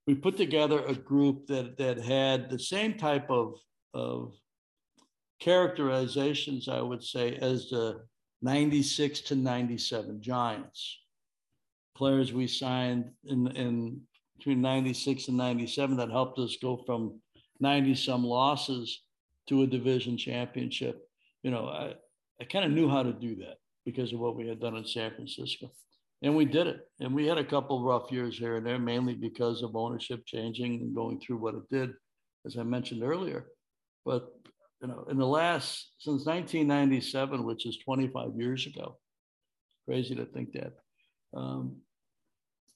we 0.06 0.14
put 0.14 0.36
together 0.36 0.84
a 0.84 0.94
group 0.94 1.46
that 1.46 1.78
that 1.78 1.98
had 1.98 2.50
the 2.50 2.58
same 2.58 2.94
type 2.94 3.30
of 3.30 3.54
of 3.94 4.34
characterizations, 5.40 6.68
I 6.68 6.80
would 6.80 7.02
say, 7.02 7.36
as 7.36 7.70
the 7.70 8.02
96 8.42 9.20
to 9.22 9.36
97 9.36 10.22
Giants. 10.22 10.98
Players 11.96 12.32
we 12.32 12.46
signed 12.46 13.10
in, 13.24 13.48
in 13.48 14.00
between 14.40 14.62
96 14.62 15.29
and 15.29 15.37
97 15.37 15.98
that 15.98 16.11
helped 16.11 16.38
us 16.38 16.57
go 16.62 16.83
from 16.87 17.20
90 17.61 17.94
some 17.94 18.24
losses 18.24 19.03
to 19.48 19.62
a 19.62 19.66
division 19.66 20.16
championship. 20.16 21.07
You 21.42 21.50
know, 21.50 21.66
I, 21.66 21.92
I 22.40 22.44
kind 22.44 22.64
of 22.64 22.70
knew 22.70 22.88
how 22.88 23.03
to 23.03 23.12
do 23.12 23.37
that 23.37 23.59
because 23.85 24.14
of 24.14 24.18
what 24.18 24.37
we 24.37 24.48
had 24.48 24.59
done 24.59 24.76
in 24.76 24.87
San 24.87 25.14
Francisco. 25.14 25.70
And 26.22 26.35
we 26.35 26.46
did 26.46 26.66
it. 26.68 26.88
And 27.00 27.14
we 27.14 27.26
had 27.26 27.37
a 27.37 27.44
couple 27.44 27.85
rough 27.85 28.11
years 28.11 28.38
here 28.38 28.57
and 28.57 28.66
there, 28.66 28.79
mainly 28.79 29.14
because 29.14 29.62
of 29.62 29.76
ownership 29.76 30.24
changing 30.24 30.81
and 30.81 30.94
going 30.94 31.20
through 31.20 31.37
what 31.37 31.55
it 31.55 31.68
did, 31.70 31.90
as 32.46 32.57
I 32.57 32.62
mentioned 32.62 33.03
earlier. 33.03 33.46
But 34.07 34.31
you 34.81 34.88
know, 34.88 35.05
in 35.11 35.18
the 35.18 35.26
last 35.26 35.92
since 35.98 36.24
1997, 36.24 37.44
which 37.44 37.66
is 37.66 37.76
25 37.85 38.31
years 38.37 38.66
ago. 38.66 38.96
Crazy 39.87 40.14
to 40.14 40.24
think 40.24 40.53
that. 40.53 40.72
Um, 41.35 41.76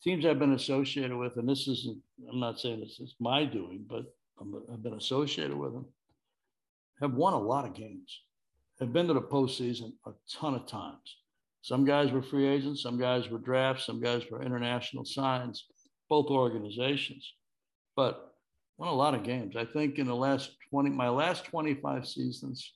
teams 0.04 0.26
I've 0.26 0.38
been 0.38 0.52
associated 0.52 1.16
with, 1.16 1.36
and 1.36 1.48
this 1.48 1.66
isn't, 1.66 1.98
I'm 2.30 2.38
not 2.38 2.60
saying 2.60 2.80
this 2.80 3.00
is 3.00 3.14
my 3.18 3.44
doing, 3.44 3.84
but 3.88 4.04
i 4.38 4.44
have 4.70 4.82
been 4.82 4.94
associated 4.94 5.56
with 5.56 5.72
them, 5.72 5.86
have 7.00 7.14
won 7.14 7.32
a 7.32 7.40
lot 7.40 7.64
of 7.64 7.74
games, 7.74 8.20
have 8.80 8.92
been 8.92 9.06
to 9.08 9.14
the 9.14 9.22
postseason 9.22 9.92
a 10.06 10.10
ton 10.30 10.54
of 10.54 10.66
times. 10.66 11.16
Some 11.62 11.86
guys 11.86 12.12
were 12.12 12.22
free 12.22 12.46
agents, 12.46 12.82
some 12.82 12.98
guys 12.98 13.30
were 13.30 13.38
drafts, 13.38 13.86
some 13.86 14.00
guys 14.00 14.22
were 14.30 14.42
international 14.42 15.06
signs, 15.06 15.64
both 16.10 16.26
organizations. 16.26 17.32
But 17.96 18.34
won 18.76 18.90
a 18.90 18.94
lot 18.94 19.14
of 19.14 19.22
games. 19.22 19.56
I 19.56 19.64
think 19.64 19.98
in 19.98 20.06
the 20.06 20.14
last 20.14 20.50
20, 20.70 20.90
my 20.90 21.08
last 21.08 21.46
25 21.46 22.06
seasons, 22.06 22.72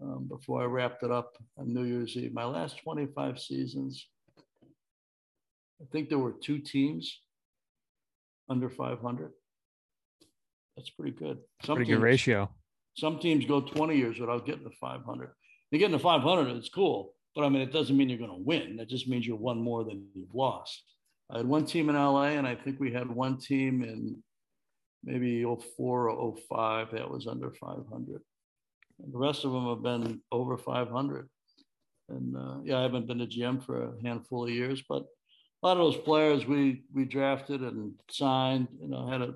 um, 0.00 0.26
before 0.28 0.62
I 0.62 0.66
wrapped 0.66 1.02
it 1.02 1.10
up 1.10 1.36
on 1.56 1.74
New 1.74 1.82
Year's 1.82 2.16
Eve, 2.16 2.32
my 2.32 2.44
last 2.44 2.78
25 2.78 3.40
seasons, 3.40 4.06
I 5.80 5.84
think 5.92 6.08
there 6.08 6.18
were 6.18 6.32
two 6.32 6.58
teams 6.58 7.20
under 8.48 8.68
500. 8.68 9.32
That's 10.76 10.90
pretty 10.90 11.16
good. 11.16 11.38
Some 11.64 11.76
pretty 11.76 11.90
teams, 11.90 11.98
good 11.98 12.04
ratio. 12.04 12.50
Some 12.96 13.18
teams 13.18 13.44
go 13.44 13.60
20 13.60 13.96
years 13.96 14.18
without 14.18 14.46
getting 14.46 14.64
to 14.64 14.76
500. 14.80 15.30
You 15.70 15.78
get 15.78 15.90
to 15.90 15.98
500, 15.98 16.56
it's 16.56 16.68
cool, 16.68 17.14
but 17.34 17.44
I 17.44 17.48
mean, 17.48 17.62
it 17.62 17.72
doesn't 17.72 17.96
mean 17.96 18.08
you're 18.08 18.18
going 18.18 18.30
to 18.30 18.44
win. 18.44 18.76
That 18.76 18.88
just 18.88 19.08
means 19.08 19.26
you 19.26 19.36
won 19.36 19.60
more 19.60 19.84
than 19.84 20.06
you've 20.14 20.34
lost. 20.34 20.82
I 21.30 21.38
had 21.38 21.46
one 21.46 21.66
team 21.66 21.90
in 21.90 21.94
LA, 21.94 22.28
and 22.28 22.46
I 22.46 22.54
think 22.54 22.80
we 22.80 22.92
had 22.92 23.08
one 23.10 23.38
team 23.38 23.82
in 23.82 24.22
maybe 25.04 25.44
04 25.44 26.10
or 26.10 26.36
05 26.48 26.92
that 26.92 27.10
was 27.10 27.26
under 27.26 27.50
500. 27.50 28.22
And 29.02 29.12
the 29.12 29.18
rest 29.18 29.44
of 29.44 29.52
them 29.52 29.66
have 29.66 29.82
been 29.82 30.20
over 30.32 30.56
500. 30.56 31.28
And 32.08 32.36
uh, 32.36 32.56
yeah, 32.64 32.78
I 32.78 32.82
haven't 32.82 33.06
been 33.06 33.18
to 33.18 33.26
GM 33.26 33.62
for 33.62 33.84
a 33.84 34.02
handful 34.02 34.44
of 34.44 34.50
years, 34.50 34.82
but 34.88 35.04
a 35.62 35.66
lot 35.66 35.76
of 35.76 35.78
those 35.78 36.04
players 36.04 36.46
we 36.46 36.84
we 36.92 37.04
drafted 37.04 37.62
and 37.62 37.94
signed, 38.10 38.68
you 38.80 38.88
know, 38.88 39.06
had 39.06 39.22
a 39.22 39.34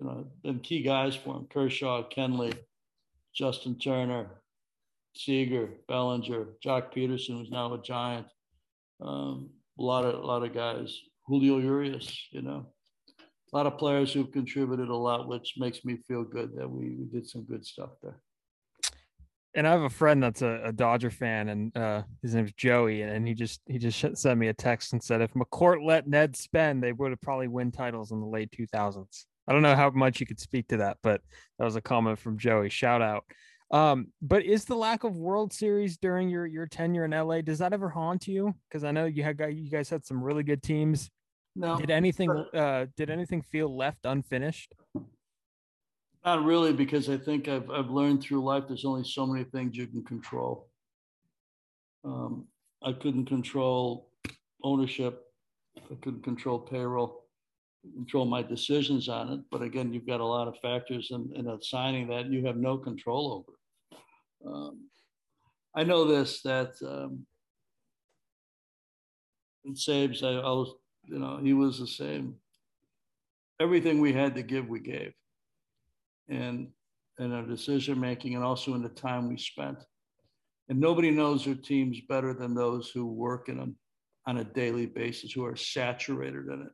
you 0.00 0.06
know 0.06 0.26
been 0.42 0.60
key 0.60 0.82
guys 0.82 1.14
for 1.14 1.36
him: 1.36 1.46
Kershaw, 1.50 2.08
Kenley, 2.08 2.54
Justin 3.34 3.78
Turner, 3.78 4.42
Seager, 5.16 5.70
Bellinger, 5.88 6.48
Joc 6.64 6.92
Pederson, 6.94 7.38
who's 7.38 7.50
now 7.50 7.72
a 7.74 7.82
Giant. 7.82 8.26
Um, 9.00 9.50
a 9.78 9.82
lot 9.82 10.04
of 10.04 10.22
a 10.22 10.26
lot 10.26 10.44
of 10.44 10.54
guys. 10.54 11.00
Julio 11.26 11.58
Urias, 11.58 12.28
you 12.32 12.42
know, 12.42 12.66
a 13.52 13.56
lot 13.56 13.66
of 13.66 13.78
players 13.78 14.12
who've 14.12 14.30
contributed 14.30 14.88
a 14.88 14.96
lot, 14.96 15.26
which 15.26 15.54
makes 15.56 15.84
me 15.84 15.96
feel 16.06 16.22
good 16.22 16.54
that 16.54 16.70
we, 16.70 16.90
we 16.90 17.06
did 17.06 17.26
some 17.26 17.44
good 17.44 17.64
stuff 17.64 17.90
there. 18.02 18.20
And 19.56 19.68
I 19.68 19.70
have 19.70 19.82
a 19.82 19.90
friend 19.90 20.22
that's 20.22 20.42
a, 20.42 20.62
a 20.64 20.72
Dodger 20.72 21.10
fan, 21.10 21.48
and 21.48 21.76
uh, 21.76 22.02
his 22.22 22.34
name's 22.34 22.52
Joey, 22.52 23.02
and 23.02 23.26
he 23.26 23.34
just 23.34 23.60
he 23.66 23.78
just 23.78 24.00
sent 24.16 24.38
me 24.38 24.48
a 24.48 24.54
text 24.54 24.92
and 24.92 25.02
said 25.02 25.20
if 25.20 25.32
McCourt 25.34 25.84
let 25.84 26.08
Ned 26.08 26.36
spend, 26.36 26.82
they 26.82 26.92
would 26.92 27.10
have 27.10 27.20
probably 27.20 27.48
win 27.48 27.70
titles 27.70 28.10
in 28.10 28.20
the 28.20 28.26
late 28.26 28.50
2000s. 28.50 29.26
I 29.46 29.52
don't 29.52 29.62
know 29.62 29.76
how 29.76 29.90
much 29.90 30.20
you 30.20 30.26
could 30.26 30.40
speak 30.40 30.68
to 30.68 30.78
that, 30.78 30.98
but 31.02 31.20
that 31.58 31.64
was 31.64 31.76
a 31.76 31.80
comment 31.80 32.18
from 32.18 32.38
Joey. 32.38 32.68
Shout 32.68 33.02
out. 33.02 33.24
Um, 33.70 34.08
but 34.22 34.44
is 34.44 34.64
the 34.64 34.74
lack 34.74 35.04
of 35.04 35.16
World 35.16 35.52
Series 35.52 35.96
during 35.96 36.28
your 36.28 36.46
your 36.46 36.66
tenure 36.66 37.04
in 37.04 37.10
LA 37.10 37.40
does 37.40 37.58
that 37.58 37.72
ever 37.72 37.88
haunt 37.88 38.28
you? 38.28 38.54
Because 38.68 38.84
I 38.84 38.90
know 38.90 39.04
you 39.04 39.22
had 39.22 39.40
you 39.50 39.70
guys 39.70 39.88
had 39.88 40.04
some 40.04 40.22
really 40.22 40.42
good 40.42 40.62
teams. 40.62 41.10
No. 41.56 41.76
Did 41.78 41.90
anything 41.90 42.30
uh, 42.30 42.86
did 42.96 43.10
anything 43.10 43.42
feel 43.42 43.74
left 43.74 44.00
unfinished? 44.04 44.74
Not 46.24 46.44
really, 46.44 46.72
because 46.72 47.10
I 47.10 47.18
think 47.18 47.48
I've 47.48 47.70
I've 47.70 47.90
learned 47.90 48.22
through 48.22 48.44
life 48.44 48.64
there's 48.66 48.86
only 48.86 49.04
so 49.04 49.26
many 49.26 49.44
things 49.44 49.76
you 49.76 49.86
can 49.86 50.02
control. 50.04 50.68
Um, 52.04 52.46
I 52.82 52.92
couldn't 52.92 53.26
control 53.26 54.10
ownership. 54.62 55.22
I 55.76 55.94
couldn't 56.02 56.22
control 56.22 56.58
payroll, 56.58 57.24
control 57.94 58.24
my 58.24 58.42
decisions 58.42 59.08
on 59.08 59.32
it. 59.32 59.40
But 59.50 59.62
again, 59.62 59.92
you've 59.92 60.06
got 60.06 60.20
a 60.20 60.24
lot 60.24 60.48
of 60.48 60.56
factors 60.62 61.08
in, 61.10 61.30
in 61.34 61.48
a 61.48 61.58
signing 61.60 62.08
that 62.08 62.26
you 62.30 62.46
have 62.46 62.56
no 62.56 62.78
control 62.78 63.44
over. 63.44 64.54
Um, 64.54 64.88
I 65.74 65.84
know 65.84 66.06
this 66.06 66.40
that 66.42 66.72
um, 66.86 67.26
in 69.64 69.74
I, 70.22 70.28
I 70.28 70.50
was, 70.52 70.74
you 71.06 71.18
know, 71.18 71.38
he 71.42 71.52
was 71.52 71.78
the 71.78 71.86
same. 71.86 72.36
Everything 73.60 74.00
we 74.00 74.12
had 74.12 74.34
to 74.36 74.42
give, 74.42 74.68
we 74.68 74.80
gave, 74.80 75.12
and 76.28 76.68
in 77.18 77.32
our 77.32 77.46
decision 77.46 78.00
making, 78.00 78.34
and 78.34 78.44
also 78.44 78.74
in 78.74 78.82
the 78.82 78.88
time 78.88 79.28
we 79.28 79.38
spent. 79.38 79.78
And 80.68 80.80
nobody 80.80 81.10
knows 81.10 81.44
their 81.44 81.54
teams 81.54 82.00
better 82.08 82.32
than 82.32 82.54
those 82.54 82.90
who 82.90 83.06
work 83.06 83.48
in 83.48 83.58
them 83.58 83.76
on 84.26 84.38
a 84.38 84.44
daily 84.44 84.86
basis, 84.86 85.32
who 85.32 85.44
are 85.44 85.56
saturated 85.56 86.46
in 86.46 86.62
it, 86.62 86.72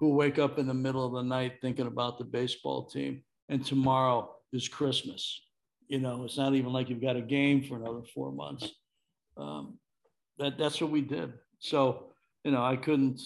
who 0.00 0.14
wake 0.14 0.38
up 0.38 0.58
in 0.58 0.66
the 0.66 0.74
middle 0.74 1.06
of 1.06 1.12
the 1.12 1.22
night 1.22 1.54
thinking 1.62 1.86
about 1.86 2.18
the 2.18 2.24
baseball 2.24 2.86
team, 2.86 3.22
and 3.48 3.64
tomorrow 3.64 4.34
is 4.52 4.68
Christmas 4.68 5.40
you 5.88 5.98
know, 5.98 6.24
it's 6.24 6.36
not 6.36 6.54
even 6.54 6.72
like 6.72 6.88
you've 6.88 7.00
got 7.00 7.16
a 7.16 7.22
game 7.22 7.62
for 7.62 7.76
another 7.76 8.02
four 8.14 8.30
months. 8.30 8.68
Um, 9.36 9.78
that 10.38 10.58
that's 10.58 10.80
what 10.80 10.90
we 10.90 11.00
did. 11.00 11.32
So, 11.58 12.12
you 12.44 12.52
know, 12.52 12.62
I 12.62 12.76
couldn't. 12.76 13.20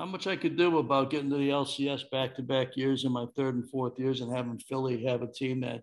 How 0.00 0.06
much 0.06 0.26
I 0.26 0.34
could 0.34 0.56
do 0.56 0.78
about 0.78 1.10
getting 1.10 1.28
to 1.28 1.36
the 1.36 1.50
LCS 1.50 2.08
back 2.10 2.34
to 2.36 2.42
back 2.42 2.74
years 2.74 3.04
in 3.04 3.12
my 3.12 3.26
third 3.36 3.54
and 3.56 3.68
fourth 3.68 3.98
years 3.98 4.22
and 4.22 4.34
having 4.34 4.58
Philly 4.58 5.04
have 5.04 5.20
a 5.20 5.26
team 5.26 5.60
that 5.60 5.82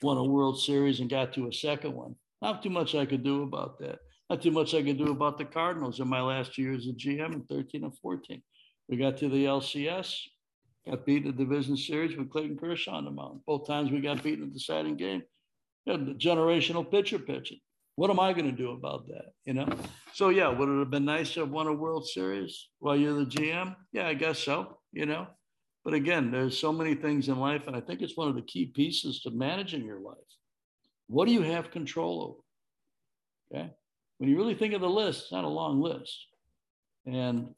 won 0.00 0.16
a 0.16 0.24
World 0.24 0.58
Series 0.58 1.00
and 1.00 1.10
got 1.10 1.34
to 1.34 1.46
a 1.46 1.52
second 1.52 1.92
one. 1.92 2.16
Not 2.40 2.62
too 2.62 2.70
much 2.70 2.94
I 2.94 3.04
could 3.04 3.22
do 3.22 3.42
about 3.42 3.78
that. 3.80 3.98
Not 4.30 4.40
too 4.40 4.50
much 4.50 4.72
I 4.72 4.82
could 4.82 4.96
do 4.96 5.10
about 5.10 5.36
the 5.36 5.44
Cardinals 5.44 6.00
in 6.00 6.08
my 6.08 6.22
last 6.22 6.54
two 6.54 6.62
years 6.62 6.86
as 6.86 6.94
GM 6.94 7.34
in 7.34 7.42
13 7.42 7.84
and 7.84 7.98
14. 7.98 8.42
We 8.88 8.96
got 8.96 9.18
to 9.18 9.28
the 9.28 9.44
LCS, 9.44 10.16
got 10.88 11.04
beat 11.04 11.26
in 11.26 11.36
the 11.36 11.44
division 11.44 11.76
series 11.76 12.16
with 12.16 12.30
Clayton 12.30 12.56
Kershaw 12.56 12.92
on 12.92 13.04
the 13.04 13.10
mound. 13.10 13.40
Both 13.46 13.66
times 13.66 13.90
we 13.90 14.00
got 14.00 14.22
beaten 14.22 14.44
in 14.44 14.48
the 14.48 14.54
deciding 14.54 14.96
game 14.96 15.22
the 15.84 16.14
generational 16.16 16.90
pitcher 16.90 17.18
pitching. 17.18 17.60
What 18.00 18.08
am 18.08 18.18
I 18.18 18.32
going 18.32 18.46
to 18.46 18.50
do 18.50 18.70
about 18.70 19.08
that? 19.08 19.26
You 19.44 19.52
know? 19.52 19.68
So 20.14 20.30
yeah, 20.30 20.48
would 20.48 20.70
it 20.70 20.78
have 20.78 20.90
been 20.90 21.04
nice 21.04 21.34
to 21.34 21.40
have 21.40 21.50
won 21.50 21.66
a 21.66 21.74
World 21.74 22.08
Series 22.08 22.68
while 22.78 22.96
you're 22.96 23.12
the 23.12 23.26
GM? 23.26 23.76
Yeah, 23.92 24.08
I 24.08 24.14
guess 24.14 24.38
so. 24.38 24.78
You 24.90 25.04
know, 25.04 25.26
but 25.84 25.92
again, 25.92 26.30
there's 26.30 26.58
so 26.58 26.72
many 26.72 26.94
things 26.94 27.28
in 27.28 27.38
life, 27.38 27.66
and 27.66 27.76
I 27.76 27.80
think 27.80 28.00
it's 28.00 28.16
one 28.16 28.28
of 28.28 28.36
the 28.36 28.42
key 28.52 28.72
pieces 28.74 29.20
to 29.20 29.30
managing 29.30 29.84
your 29.84 30.00
life. 30.00 30.16
What 31.08 31.28
do 31.28 31.34
you 31.34 31.42
have 31.42 31.70
control 31.70 32.42
over? 33.52 33.60
Okay, 33.60 33.70
when 34.16 34.30
you 34.30 34.38
really 34.38 34.54
think 34.54 34.72
of 34.72 34.80
the 34.80 34.88
list, 34.88 35.24
it's 35.24 35.32
not 35.32 35.44
a 35.44 35.48
long 35.48 35.82
list, 35.82 36.26
and 37.04 37.48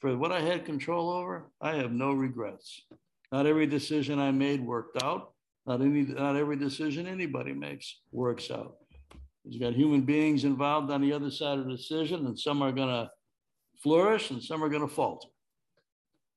for 0.00 0.16
what 0.16 0.32
I 0.32 0.40
had 0.40 0.64
control 0.64 1.10
over, 1.10 1.52
I 1.60 1.76
have 1.76 1.92
no 1.92 2.10
regrets. 2.10 2.82
Not 3.30 3.46
every 3.46 3.68
decision 3.68 4.18
I 4.18 4.32
made 4.32 4.66
worked 4.66 5.00
out. 5.00 5.32
Not 5.64 5.80
any, 5.80 6.02
not 6.02 6.34
every 6.34 6.56
decision 6.56 7.06
anybody 7.06 7.52
makes 7.52 8.00
works 8.10 8.50
out. 8.50 8.78
You've 9.44 9.62
got 9.62 9.74
human 9.74 10.02
beings 10.02 10.44
involved 10.44 10.90
on 10.90 11.00
the 11.00 11.12
other 11.12 11.30
side 11.30 11.58
of 11.58 11.66
the 11.66 11.76
decision, 11.76 12.26
and 12.26 12.38
some 12.38 12.62
are 12.62 12.72
going 12.72 12.88
to 12.88 13.10
flourish 13.82 14.30
and 14.30 14.42
some 14.42 14.62
are 14.62 14.68
going 14.68 14.86
to 14.86 14.94
falter. 14.94 15.28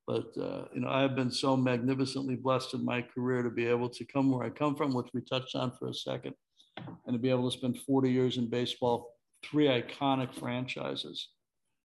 But 0.07 0.37
uh, 0.37 0.65
you 0.73 0.81
know, 0.81 0.89
I've 0.89 1.15
been 1.15 1.31
so 1.31 1.55
magnificently 1.55 2.35
blessed 2.35 2.73
in 2.73 2.85
my 2.85 3.01
career 3.01 3.43
to 3.43 3.49
be 3.49 3.65
able 3.65 3.89
to 3.89 4.05
come 4.05 4.31
where 4.31 4.45
I 4.45 4.49
come 4.49 4.75
from, 4.75 4.93
which 4.93 5.09
we 5.13 5.21
touched 5.21 5.55
on 5.55 5.71
for 5.77 5.87
a 5.87 5.93
second, 5.93 6.35
and 6.77 7.13
to 7.13 7.19
be 7.19 7.29
able 7.29 7.49
to 7.49 7.57
spend 7.57 7.79
40 7.79 8.11
years 8.11 8.37
in 8.37 8.49
baseball, 8.49 9.13
three 9.43 9.67
iconic 9.67 10.33
franchises, 10.33 11.29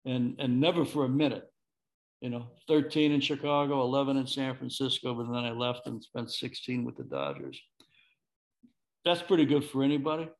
and 0.05 0.37
and 0.39 0.61
never 0.61 0.85
for 0.85 1.05
a 1.05 1.09
minute 1.09 1.49
you 2.25 2.31
know, 2.31 2.47
13 2.69 3.13
in 3.13 3.21
Chicago, 3.21 3.83
11 3.83 4.17
in 4.17 4.27
San 4.27 4.57
Francisco, 4.57 5.13
but 5.13 5.31
then 5.31 5.45
I 5.45 5.51
left 5.51 5.87
and 5.87 6.03
spent 6.03 6.33
16 6.33 6.83
with 6.83 6.97
the 6.97 7.05
Dodgers. 7.05 7.61
That's 9.05 9.21
pretty 9.21 9.45
good 9.45 9.63
for 9.63 9.83
anybody. 9.83 10.31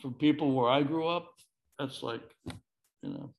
For 0.00 0.10
people 0.10 0.52
where 0.52 0.70
I 0.70 0.82
grew 0.82 1.06
up, 1.06 1.28
that's 1.78 2.02
like, 2.02 2.22
you 3.02 3.10
know, 3.10 3.32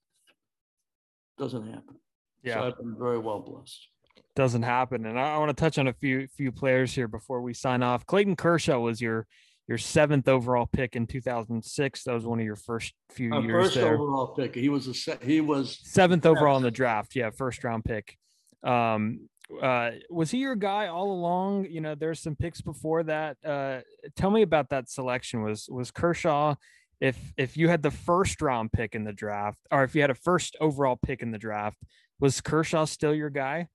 doesn't 1.37 1.67
happen. 1.67 1.95
Yeah. 2.43 2.55
So 2.55 2.63
I've 2.67 2.77
been 2.77 2.95
very 2.97 3.19
well 3.19 3.39
blessed. 3.39 3.87
Doesn't 4.35 4.63
happen. 4.63 5.05
And 5.05 5.19
I, 5.19 5.35
I 5.35 5.37
want 5.37 5.55
to 5.55 5.59
touch 5.61 5.77
on 5.77 5.87
a 5.87 5.93
few 5.93 6.27
few 6.27 6.51
players 6.51 6.93
here 6.93 7.07
before 7.07 7.41
we 7.41 7.53
sign 7.53 7.83
off. 7.83 8.05
Clayton 8.05 8.35
Kershaw 8.35 8.79
was 8.79 9.01
your 9.01 9.27
your 9.67 9.77
seventh 9.77 10.27
overall 10.27 10.65
pick 10.65 10.95
in 10.95 11.07
2006. 11.07 12.03
That 12.03 12.13
was 12.13 12.25
one 12.25 12.39
of 12.39 12.45
your 12.45 12.55
first 12.55 12.93
few 13.11 13.33
Our 13.33 13.41
years 13.41 13.65
first 13.65 13.75
there. 13.75 13.95
overall 13.95 14.27
pick. 14.27 14.55
He 14.55 14.69
was 14.69 14.87
a 14.87 14.93
se- 14.93 15.19
he 15.23 15.41
was 15.41 15.79
seventh 15.83 16.25
overall 16.25 16.57
in 16.57 16.63
the 16.63 16.71
draft. 16.71 17.15
Yeah, 17.15 17.29
first 17.31 17.63
round 17.63 17.83
pick. 17.83 18.17
Um, 18.63 19.29
uh, 19.61 19.91
was 20.09 20.31
he 20.31 20.39
your 20.39 20.55
guy 20.55 20.87
all 20.87 21.11
along? 21.11 21.67
You 21.69 21.81
know, 21.81 21.95
there's 21.95 22.19
some 22.19 22.35
picks 22.35 22.61
before 22.61 23.03
that. 23.03 23.37
Uh, 23.45 23.79
tell 24.15 24.31
me 24.31 24.41
about 24.41 24.69
that 24.69 24.89
selection. 24.89 25.43
Was 25.43 25.69
was 25.69 25.91
Kershaw? 25.91 26.55
If 26.99 27.17
if 27.37 27.55
you 27.55 27.69
had 27.69 27.83
the 27.83 27.91
first 27.91 28.41
round 28.41 28.71
pick 28.71 28.95
in 28.95 29.03
the 29.03 29.13
draft, 29.13 29.59
or 29.71 29.83
if 29.83 29.95
you 29.95 30.01
had 30.01 30.09
a 30.09 30.15
first 30.15 30.57
overall 30.59 30.97
pick 30.97 31.21
in 31.21 31.31
the 31.31 31.37
draft, 31.37 31.77
was 32.19 32.41
Kershaw 32.41 32.85
still 32.85 33.13
your 33.13 33.29
guy? 33.29 33.67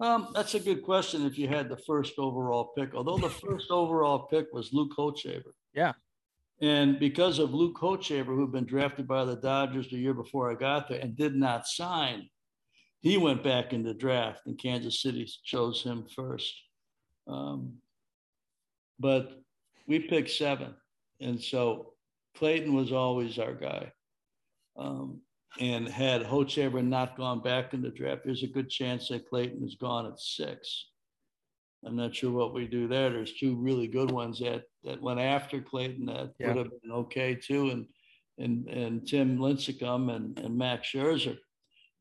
Um, 0.00 0.28
that's 0.34 0.54
a 0.54 0.60
good 0.60 0.82
question. 0.82 1.24
If 1.26 1.38
you 1.38 1.48
had 1.48 1.68
the 1.68 1.76
first 1.76 2.14
overall 2.18 2.72
pick, 2.76 2.94
although 2.94 3.18
the 3.18 3.30
first 3.30 3.70
overall 3.70 4.20
pick 4.20 4.46
was 4.52 4.72
Luke 4.72 4.92
Hochevar. 4.96 5.42
Yeah. 5.72 5.92
And 6.60 6.98
because 6.98 7.38
of 7.38 7.52
Luke 7.52 7.76
Hochevar, 7.80 8.26
who'd 8.26 8.52
been 8.52 8.64
drafted 8.64 9.06
by 9.06 9.24
the 9.24 9.36
Dodgers 9.36 9.88
the 9.90 9.96
year 9.96 10.14
before 10.14 10.50
I 10.50 10.54
got 10.54 10.88
there 10.88 11.00
and 11.00 11.16
did 11.16 11.34
not 11.34 11.66
sign, 11.66 12.28
he 13.04 13.18
went 13.18 13.44
back 13.44 13.74
in 13.74 13.82
the 13.82 13.92
draft, 13.92 14.46
and 14.46 14.58
Kansas 14.58 15.02
City 15.02 15.30
chose 15.44 15.82
him 15.82 16.06
first. 16.16 16.54
Um, 17.28 17.74
but 18.98 19.42
we 19.86 19.98
picked 19.98 20.30
seven, 20.30 20.74
and 21.20 21.38
so 21.38 21.92
Clayton 22.38 22.72
was 22.72 22.92
always 22.92 23.38
our 23.38 23.52
guy. 23.52 23.92
Um, 24.78 25.20
and 25.60 25.86
had 25.86 26.22
Hochevar 26.22 26.82
not 26.82 27.18
gone 27.18 27.42
back 27.42 27.74
in 27.74 27.82
the 27.82 27.90
draft, 27.90 28.22
there's 28.24 28.42
a 28.42 28.48
good 28.48 28.70
chance 28.70 29.08
that 29.08 29.28
Clayton 29.28 29.62
is 29.62 29.74
gone 29.74 30.06
at 30.06 30.18
six. 30.18 30.86
I'm 31.84 31.96
not 31.96 32.16
sure 32.16 32.32
what 32.32 32.54
we 32.54 32.66
do 32.66 32.88
there. 32.88 33.10
There's 33.10 33.34
two 33.34 33.54
really 33.56 33.86
good 33.86 34.10
ones 34.10 34.40
that 34.40 34.62
that 34.82 35.02
went 35.02 35.20
after 35.20 35.60
Clayton 35.60 36.06
that 36.06 36.32
yeah. 36.40 36.54
would 36.54 36.56
have 36.56 36.82
been 36.82 36.92
okay 36.92 37.34
too, 37.34 37.68
and 37.68 37.86
and 38.38 38.66
and 38.66 39.06
Tim 39.06 39.36
Lincecum 39.36 40.10
and 40.10 40.38
and 40.38 40.56
Max 40.56 40.88
Scherzer. 40.88 41.36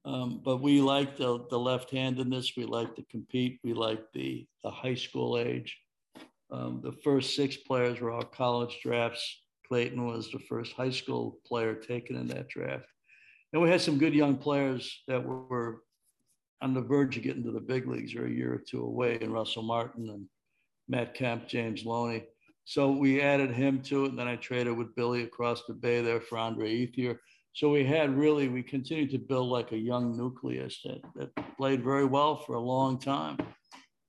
Um, 0.06 0.42
but 0.44 0.58
we 0.58 0.82
like 0.82 1.16
the 1.18 1.46
the 1.50 1.60
left-handedness. 1.60 2.54
We 2.58 2.66
like 2.66 2.96
to 2.96 3.04
compete. 3.04 3.60
We 3.64 3.74
like 3.74 4.12
the 4.14 4.46
the 4.64 4.72
high 4.72 4.96
school 4.96 5.38
age. 5.38 5.78
Um, 6.52 6.82
the 6.84 6.92
first 7.04 7.36
six 7.36 7.58
players 7.58 8.00
were 8.00 8.12
all 8.12 8.24
college 8.24 8.80
drafts. 8.84 9.42
Clayton 9.68 10.06
was 10.06 10.30
the 10.30 10.40
first 10.40 10.74
high 10.74 10.92
school 10.92 11.40
player 11.46 11.74
taken 11.74 12.16
in 12.16 12.28
that 12.28 12.50
draft 12.50 12.86
and 13.54 13.62
we 13.62 13.70
had 13.70 13.82
some 13.82 14.00
good 14.00 14.16
young 14.16 14.36
players 14.36 15.04
that 15.08 15.24
were 15.24 15.84
on 16.62 16.74
the 16.74 16.82
verge 16.82 17.18
of 17.18 17.24
getting 17.24 17.44
to 17.44 17.52
the 17.52 17.60
big 17.60 17.88
leagues 17.88 18.16
or 18.16 18.26
a 18.26 18.32
year 18.32 18.54
or 18.54 18.58
two 18.58 18.84
away, 18.84 19.20
and 19.22 19.32
Russell 19.32 19.64
Martin 19.64 20.10
and 20.10 20.26
Matt 20.90 21.14
Kemp, 21.14 21.48
James 21.48 21.86
Loney. 21.86 22.24
So 22.66 22.92
we 22.92 23.22
added 23.22 23.52
him 23.52 23.82
to 23.84 24.06
it, 24.06 24.10
and 24.10 24.20
then 24.20 24.28
I 24.28 24.38
traded 24.38 24.76
with 24.76 24.96
Billy 24.96 25.24
across 25.24 25.64
the 25.68 25.74
bay 25.74 26.02
there 26.02 26.22
for 26.22 26.38
Andre 26.38 26.88
Ethier. 26.88 27.18
So 27.54 27.70
we 27.70 27.86
had 27.86 28.18
really, 28.18 28.48
we 28.48 28.64
continued 28.64 29.12
to 29.12 29.20
build 29.20 29.50
like 29.50 29.72
a 29.72 29.78
young 29.78 30.18
nucleus 30.18 30.80
that, 30.84 31.02
that 31.16 31.56
played 31.56 31.84
very 31.84 32.06
well 32.06 32.36
for 32.36 32.56
a 32.56 32.60
long 32.60 33.00
time 33.00 33.38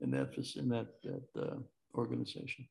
in 0.00 0.10
that 0.12 0.30
in 0.56 0.68
that, 0.70 0.86
that 1.04 1.42
uh, 1.42 1.56
organization. 1.94 2.66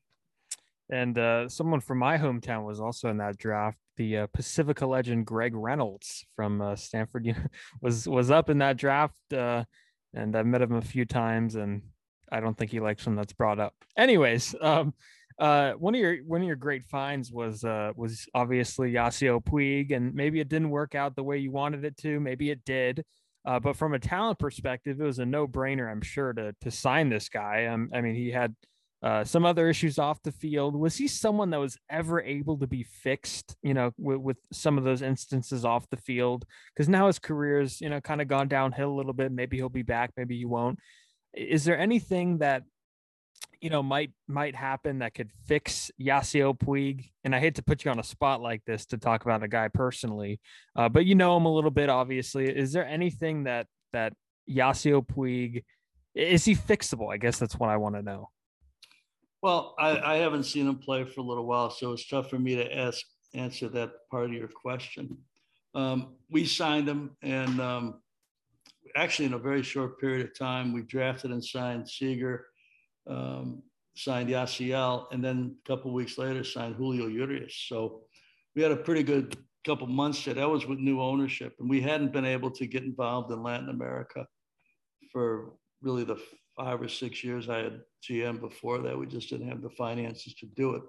And 0.90 1.16
uh, 1.16 1.48
someone 1.48 1.80
from 1.80 1.98
my 1.98 2.18
hometown 2.18 2.66
was 2.66 2.80
also 2.80 3.08
in 3.08 3.16
that 3.18 3.38
draft. 3.38 3.78
The 3.96 4.18
uh, 4.18 4.26
Pacifica 4.26 4.84
legend 4.84 5.26
Greg 5.26 5.54
Reynolds 5.54 6.26
from 6.34 6.60
uh, 6.60 6.76
Stanford 6.76 7.34
was 7.80 8.08
was 8.08 8.30
up 8.30 8.50
in 8.50 8.58
that 8.58 8.76
draft, 8.76 9.32
uh, 9.32 9.64
and 10.12 10.36
I've 10.36 10.46
met 10.46 10.62
him 10.62 10.74
a 10.74 10.82
few 10.82 11.04
times, 11.04 11.54
and 11.54 11.82
I 12.30 12.40
don't 12.40 12.58
think 12.58 12.72
he 12.72 12.80
likes 12.80 13.06
when 13.06 13.14
that's 13.14 13.32
brought 13.32 13.60
up. 13.60 13.74
Anyways, 13.96 14.54
um, 14.60 14.92
uh, 15.38 15.72
one 15.72 15.94
of 15.94 16.00
your 16.00 16.16
one 16.18 16.40
of 16.40 16.46
your 16.46 16.56
great 16.56 16.84
finds 16.84 17.32
was 17.32 17.64
uh, 17.64 17.92
was 17.96 18.26
obviously 18.34 18.92
Yasiel 18.92 19.44
Puig, 19.44 19.94
and 19.94 20.14
maybe 20.14 20.40
it 20.40 20.48
didn't 20.48 20.70
work 20.70 20.94
out 20.94 21.16
the 21.16 21.24
way 21.24 21.38
you 21.38 21.50
wanted 21.50 21.84
it 21.84 21.96
to. 21.98 22.20
Maybe 22.20 22.50
it 22.50 22.64
did, 22.64 23.04
uh, 23.44 23.58
but 23.58 23.76
from 23.76 23.94
a 23.94 23.98
talent 23.98 24.38
perspective, 24.38 25.00
it 25.00 25.04
was 25.04 25.18
a 25.18 25.26
no 25.26 25.48
brainer, 25.48 25.90
I'm 25.90 26.02
sure, 26.02 26.32
to 26.34 26.54
to 26.60 26.70
sign 26.70 27.08
this 27.08 27.28
guy. 27.28 27.66
Um, 27.66 27.90
I 27.92 28.00
mean, 28.00 28.14
he 28.14 28.30
had 28.30 28.54
uh, 29.02 29.24
some 29.24 29.44
other 29.44 29.68
issues 29.68 29.98
off 29.98 30.22
the 30.22 30.30
field. 30.30 30.76
Was 30.76 30.96
he 30.96 31.08
someone 31.08 31.50
that 31.50 31.60
was 31.60 31.76
ever 31.90 32.22
able 32.22 32.56
to 32.58 32.68
be 32.68 32.84
fixed? 32.84 33.56
You 33.62 33.74
know, 33.74 33.90
with, 33.98 34.18
with 34.18 34.36
some 34.52 34.78
of 34.78 34.84
those 34.84 35.02
instances 35.02 35.64
off 35.64 35.90
the 35.90 35.96
field, 35.96 36.44
because 36.72 36.88
now 36.88 37.08
his 37.08 37.18
career's 37.18 37.80
you 37.80 37.88
know 37.88 38.00
kind 38.00 38.22
of 38.22 38.28
gone 38.28 38.46
downhill 38.46 38.92
a 38.92 38.94
little 38.96 39.12
bit. 39.12 39.32
Maybe 39.32 39.56
he'll 39.56 39.68
be 39.68 39.82
back, 39.82 40.12
maybe 40.16 40.38
he 40.38 40.44
won't. 40.44 40.78
Is 41.32 41.64
there 41.64 41.76
anything 41.76 42.38
that 42.38 42.62
you 43.64 43.70
know 43.70 43.82
might 43.82 44.10
might 44.28 44.54
happen 44.54 44.98
that 44.98 45.14
could 45.14 45.30
fix 45.46 45.90
Yasiel 45.98 46.56
Puig. 46.56 47.08
And 47.24 47.34
I 47.34 47.40
hate 47.40 47.54
to 47.54 47.62
put 47.62 47.82
you 47.82 47.90
on 47.90 47.98
a 47.98 48.04
spot 48.04 48.42
like 48.42 48.62
this 48.66 48.84
to 48.86 48.98
talk 48.98 49.24
about 49.24 49.42
a 49.42 49.48
guy 49.48 49.68
personally, 49.68 50.38
uh, 50.76 50.90
but 50.90 51.06
you 51.06 51.14
know 51.14 51.34
him 51.38 51.46
a 51.46 51.52
little 51.52 51.70
bit. 51.70 51.88
Obviously, 51.88 52.46
is 52.46 52.74
there 52.74 52.86
anything 52.86 53.44
that 53.44 53.66
that 53.94 54.12
Yasiel 54.48 55.06
Puig 55.06 55.64
is 56.14 56.44
he 56.44 56.54
fixable? 56.54 57.10
I 57.10 57.16
guess 57.16 57.38
that's 57.38 57.58
what 57.58 57.70
I 57.70 57.78
want 57.78 57.94
to 57.94 58.02
know. 58.02 58.28
Well, 59.40 59.74
I, 59.78 59.98
I 59.98 60.16
haven't 60.16 60.44
seen 60.44 60.68
him 60.68 60.76
play 60.76 61.04
for 61.04 61.22
a 61.22 61.24
little 61.24 61.46
while, 61.46 61.70
so 61.70 61.92
it's 61.92 62.06
tough 62.06 62.28
for 62.28 62.38
me 62.38 62.56
to 62.56 62.78
ask 62.78 63.00
answer 63.32 63.70
that 63.70 63.92
part 64.10 64.26
of 64.26 64.34
your 64.34 64.48
question. 64.48 65.16
Um, 65.74 66.16
we 66.30 66.44
signed 66.44 66.86
him, 66.86 67.16
and 67.22 67.58
um, 67.62 68.02
actually, 68.94 69.24
in 69.24 69.32
a 69.32 69.38
very 69.38 69.62
short 69.62 69.98
period 69.98 70.26
of 70.26 70.38
time, 70.38 70.74
we 70.74 70.82
drafted 70.82 71.30
and 71.30 71.42
signed 71.42 71.88
Seager 71.88 72.44
um, 73.06 73.62
signed 73.96 74.28
Yasiel, 74.28 75.06
and 75.12 75.22
then 75.24 75.56
a 75.64 75.68
couple 75.68 75.92
weeks 75.92 76.18
later 76.18 76.44
signed 76.44 76.76
Julio 76.76 77.06
Urias. 77.06 77.54
So 77.68 78.02
we 78.54 78.62
had 78.62 78.72
a 78.72 78.76
pretty 78.76 79.02
good 79.02 79.36
couple 79.64 79.86
months 79.86 80.24
there. 80.24 80.34
That 80.34 80.50
was 80.50 80.66
with 80.66 80.78
new 80.78 81.00
ownership, 81.00 81.54
and 81.58 81.68
we 81.68 81.80
hadn't 81.80 82.12
been 82.12 82.24
able 82.24 82.50
to 82.52 82.66
get 82.66 82.84
involved 82.84 83.32
in 83.32 83.42
Latin 83.42 83.70
America 83.70 84.26
for 85.12 85.54
really 85.82 86.04
the 86.04 86.20
five 86.56 86.80
or 86.80 86.88
six 86.88 87.24
years 87.24 87.48
I 87.48 87.58
had 87.58 87.80
GM 88.02 88.40
before 88.40 88.78
that. 88.78 88.98
We 88.98 89.06
just 89.06 89.30
didn't 89.30 89.48
have 89.48 89.62
the 89.62 89.70
finances 89.70 90.34
to 90.34 90.46
do 90.46 90.74
it. 90.74 90.82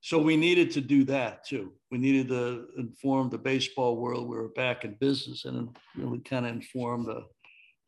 So 0.00 0.18
we 0.18 0.36
needed 0.36 0.70
to 0.72 0.80
do 0.80 1.04
that 1.04 1.44
too. 1.44 1.72
We 1.90 1.98
needed 1.98 2.28
to 2.28 2.68
inform 2.76 3.30
the 3.30 3.38
baseball 3.38 3.96
world 3.96 4.28
we 4.28 4.36
were 4.36 4.48
back 4.48 4.84
in 4.84 4.94
business 5.00 5.44
and 5.44 5.76
really 5.96 6.20
kind 6.20 6.46
of 6.46 6.52
inform 6.52 7.04
the, 7.04 7.24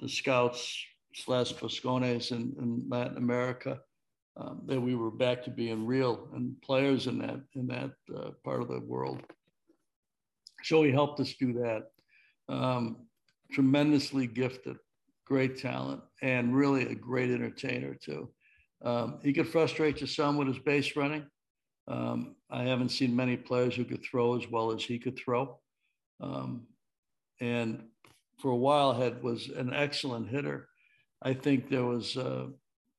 the 0.01 0.09
scouts 0.09 0.85
slash 1.15 1.53
buscones 1.55 2.31
in, 2.31 2.55
in 2.59 2.85
Latin 2.89 3.17
America, 3.17 3.81
um, 4.37 4.63
that 4.67 4.81
we 4.81 4.95
were 4.95 5.11
back 5.11 5.43
to 5.45 5.51
being 5.51 5.87
real 5.87 6.29
and 6.35 6.61
players 6.63 7.07
in 7.07 7.19
that 7.19 7.41
in 7.55 7.67
that 7.67 7.91
uh, 8.17 8.31
part 8.45 8.63
of 8.63 8.69
the 8.69 8.81
world. 8.81 9.21
So 10.63 10.83
he 10.83 10.93
helped 10.93 11.21
us 11.21 11.35
do 11.39 11.53
that. 11.55 11.85
Um, 12.49 13.07
tremendously 13.53 14.27
gifted, 14.27 14.77
great 15.25 15.59
talent, 15.59 16.03
and 16.23 16.55
really 16.55 16.87
a 16.87 16.95
great 16.95 17.31
entertainer 17.31 17.95
too. 17.95 18.31
Um, 18.85 19.19
he 19.23 19.33
could 19.33 19.49
frustrate 19.49 20.01
you 20.01 20.07
some 20.07 20.37
with 20.37 20.49
his 20.49 20.59
base 20.59 20.95
running. 20.97 21.27
Um, 21.89 22.37
I 22.51 22.65
haven't 22.65 22.91
seen 22.91 23.17
many 23.17 23.37
players 23.37 23.75
who 23.75 23.85
could 23.85 24.05
throw 24.05 24.37
as 24.37 24.49
well 24.49 24.73
as 24.73 24.85
he 24.85 24.99
could 24.99 25.19
throw. 25.19 25.59
Um, 26.21 26.67
and 27.41 27.85
for 28.41 28.51
a 28.51 28.57
while 28.57 28.93
had 28.93 29.23
was 29.23 29.49
an 29.49 29.73
excellent 29.73 30.29
hitter 30.29 30.68
I 31.23 31.35
think 31.35 31.69
there 31.69 31.85
was 31.85 32.17
uh, 32.17 32.47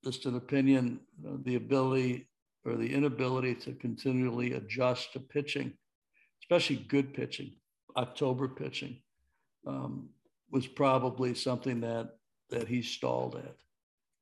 just 0.03 0.25
an 0.25 0.35
opinion, 0.35 0.99
uh, 1.25 1.37
the 1.43 1.55
ability 1.55 2.27
or 2.65 2.75
the 2.75 2.93
inability 2.93 3.55
to 3.55 3.73
continually 3.73 4.53
adjust 4.53 5.13
to 5.13 5.19
pitching, 5.19 5.73
especially 6.43 6.75
good 6.75 7.13
pitching, 7.13 7.53
October 7.95 8.47
pitching, 8.47 9.01
um, 9.65 10.09
was 10.51 10.67
probably 10.67 11.33
something 11.33 11.81
that 11.81 12.15
that 12.49 12.67
he 12.67 12.81
stalled 12.81 13.35
at, 13.35 13.55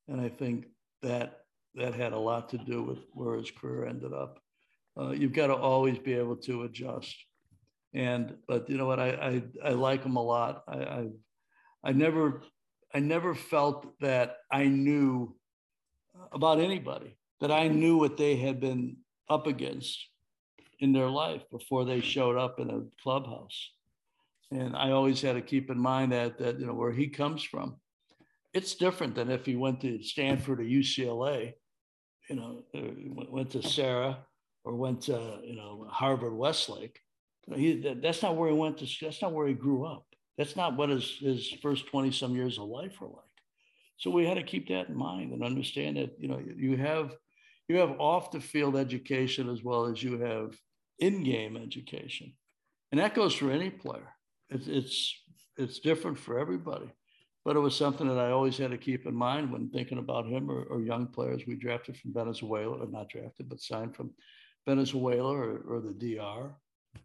and 0.10 0.20
I 0.20 0.30
think 0.30 0.66
that 1.02 1.46
that 1.76 1.94
had 1.94 2.14
a 2.14 2.20
lot 2.20 2.50
to 2.50 2.58
do 2.58 2.84
with 2.84 3.00
where 3.14 3.38
his 3.38 3.52
career 3.52 3.86
ended 3.86 4.14
up. 4.14 4.40
Uh, 5.00 5.12
you've 5.12 5.34
got 5.34 5.48
to 5.48 5.56
always 5.56 5.98
be 5.98 6.14
able 6.14 6.36
to 6.36 6.64
adjust, 6.64 7.16
and 7.94 8.36
but 8.48 8.70
you 8.70 8.78
know 8.78 8.86
what, 8.86 9.00
I 9.00 9.42
I, 9.64 9.70
I 9.70 9.72
like 9.72 10.04
him 10.04 10.18
a 10.18 10.24
lot. 10.24 10.64
I, 10.68 10.78
I 10.78 11.08
I 11.84 11.92
never 11.94 12.42
I 12.98 13.00
never 13.00 13.36
felt 13.36 13.86
that 14.00 14.38
I 14.52 14.64
knew 14.64 15.36
about 16.32 16.60
anybody, 16.60 17.16
that 17.42 17.52
I 17.52 17.68
knew 17.68 17.96
what 17.96 18.18
they 18.18 18.38
had 18.38 18.60
been 18.60 18.98
up 19.30 19.46
against 19.46 20.04
in 20.80 20.94
their 20.94 21.08
life 21.08 21.44
before 21.52 21.86
they 21.86 22.02
showed 22.02 22.38
up 22.38 22.60
in 22.60 22.72
a 22.72 22.82
clubhouse. 23.04 23.70
And 24.50 24.76
I 24.76 24.90
always 24.90 25.22
had 25.22 25.34
to 25.34 25.44
keep 25.44 25.70
in 25.70 25.78
mind 25.78 26.12
that 26.12 26.40
that 26.40 26.60
you 26.60 26.66
know 26.66 26.74
where 26.74 26.92
he 26.92 27.08
comes 27.08 27.44
from, 27.44 27.76
it's 28.52 28.74
different 28.74 29.14
than 29.14 29.30
if 29.30 29.46
he 29.46 29.56
went 29.56 29.80
to 29.82 30.02
Stanford 30.02 30.60
or 30.60 30.64
UCLA, 30.64 31.54
you 32.32 32.36
know, 32.36 32.64
went 33.30 33.52
to 33.52 33.62
Serra 33.62 34.26
or 34.64 34.76
went 34.76 35.04
to 35.04 35.38
you 35.44 35.56
know 35.56 35.86
Harvard 35.88 36.34
Westlake. 36.34 37.00
He, 37.54 37.96
that's 38.02 38.24
not 38.24 38.36
where 38.36 38.50
he 38.50 38.56
went 38.56 38.80
to. 38.80 38.88
That's 39.00 39.22
not 39.22 39.34
where 39.34 39.46
he 39.46 39.54
grew 39.54 39.86
up. 39.86 40.08
That's 40.38 40.56
not 40.56 40.78
what 40.78 40.90
his, 40.90 41.18
his 41.20 41.50
first 41.62 41.88
20 41.88 42.12
some 42.12 42.36
years 42.36 42.58
of 42.58 42.66
life 42.66 43.02
were 43.02 43.08
like. 43.08 43.24
So 43.98 44.12
we 44.12 44.26
had 44.26 44.38
to 44.38 44.44
keep 44.44 44.68
that 44.70 44.90
in 44.90 44.96
mind 44.96 45.32
and 45.34 45.44
understand 45.44 45.98
that, 45.98 46.16
you 46.20 46.28
know, 46.28 46.40
you 46.40 46.78
have 46.78 47.16
you 47.68 47.78
have 47.78 48.00
off 48.00 48.32
the 48.32 48.40
field 48.40 48.78
education 48.78 49.50
as 49.50 49.62
well 49.62 49.88
as 49.88 50.02
you 50.02 50.20
have 50.20 50.56
in-game 51.00 51.58
education. 51.58 52.32
And 52.92 53.02
that 53.02 53.14
goes 53.14 53.34
for 53.34 53.52
any 53.52 53.70
player. 53.70 54.08
It's 54.50 54.68
it's 54.68 55.22
it's 55.58 55.80
different 55.80 56.20
for 56.20 56.40
everybody. 56.40 56.92
But 57.44 57.56
it 57.56 57.60
was 57.60 57.76
something 57.76 58.08
that 58.08 58.20
I 58.20 58.32
always 58.32 58.58
had 58.58 58.72
to 58.72 58.78
keep 58.78 59.06
in 59.06 59.16
mind 59.16 59.52
when 59.52 59.70
thinking 59.70 59.98
about 59.98 60.28
him 60.28 60.52
or, 60.52 60.64
or 60.64 60.82
young 60.82 61.08
players 61.08 61.44
we 61.48 61.56
drafted 61.56 61.98
from 61.98 62.14
Venezuela, 62.14 62.78
or 62.78 62.88
not 62.88 63.10
drafted, 63.10 63.50
but 63.50 63.62
signed 63.62 63.96
from 63.96 64.12
Venezuela 64.68 65.34
or, 65.34 65.62
or 65.68 65.82
the 65.82 65.94
DR 65.94 66.54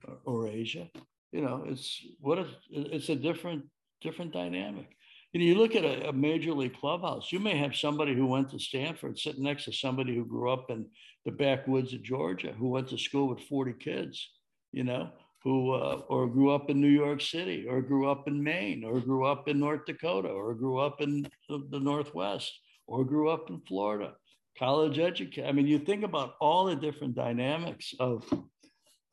or, 0.06 0.18
or 0.24 0.48
Asia 0.48 0.90
you 1.32 1.40
know, 1.40 1.64
it's 1.66 2.00
what 2.20 2.38
a, 2.38 2.46
it's 2.70 3.08
a 3.08 3.16
different 3.16 3.64
different 4.02 4.32
dynamic. 4.32 4.86
You 5.32 5.40
know, 5.40 5.46
you 5.46 5.54
look 5.54 5.74
at 5.74 5.84
a, 5.84 6.10
a, 6.10 6.12
major 6.12 6.52
league 6.52 6.76
clubhouse. 6.76 7.32
You 7.32 7.40
may 7.40 7.56
have 7.56 7.74
somebody 7.74 8.14
who 8.14 8.26
went 8.26 8.50
to 8.50 8.58
Stanford 8.58 9.18
sitting 9.18 9.44
next 9.44 9.64
to 9.64 9.72
somebody 9.72 10.14
who 10.14 10.26
grew 10.26 10.50
up 10.50 10.70
in 10.70 10.86
the 11.24 11.30
backwoods 11.30 11.94
of 11.94 12.02
Georgia, 12.02 12.52
who 12.52 12.68
went 12.68 12.88
to 12.88 12.98
school 12.98 13.28
with 13.28 13.40
forty 13.40 13.72
kids. 13.72 14.30
You 14.72 14.84
know, 14.84 15.10
who 15.42 15.72
uh, 15.72 16.02
or 16.08 16.28
grew 16.28 16.50
up 16.50 16.68
in 16.68 16.80
New 16.80 16.88
York 16.88 17.22
City, 17.22 17.66
or 17.66 17.80
grew 17.80 18.10
up 18.10 18.28
in 18.28 18.42
Maine, 18.42 18.84
or 18.84 19.00
grew 19.00 19.24
up 19.24 19.48
in 19.48 19.58
North 19.58 19.86
Dakota, 19.86 20.28
or 20.28 20.54
grew 20.54 20.78
up 20.78 21.00
in 21.00 21.26
the, 21.48 21.66
the 21.70 21.80
Northwest, 21.80 22.52
or 22.86 23.04
grew 23.04 23.30
up 23.30 23.48
in 23.48 23.60
Florida. 23.66 24.12
College 24.58 24.98
education. 24.98 25.48
I 25.48 25.52
mean, 25.52 25.66
you 25.66 25.78
think 25.78 26.04
about 26.04 26.34
all 26.40 26.66
the 26.66 26.76
different 26.76 27.14
dynamics 27.14 27.94
of 27.98 28.22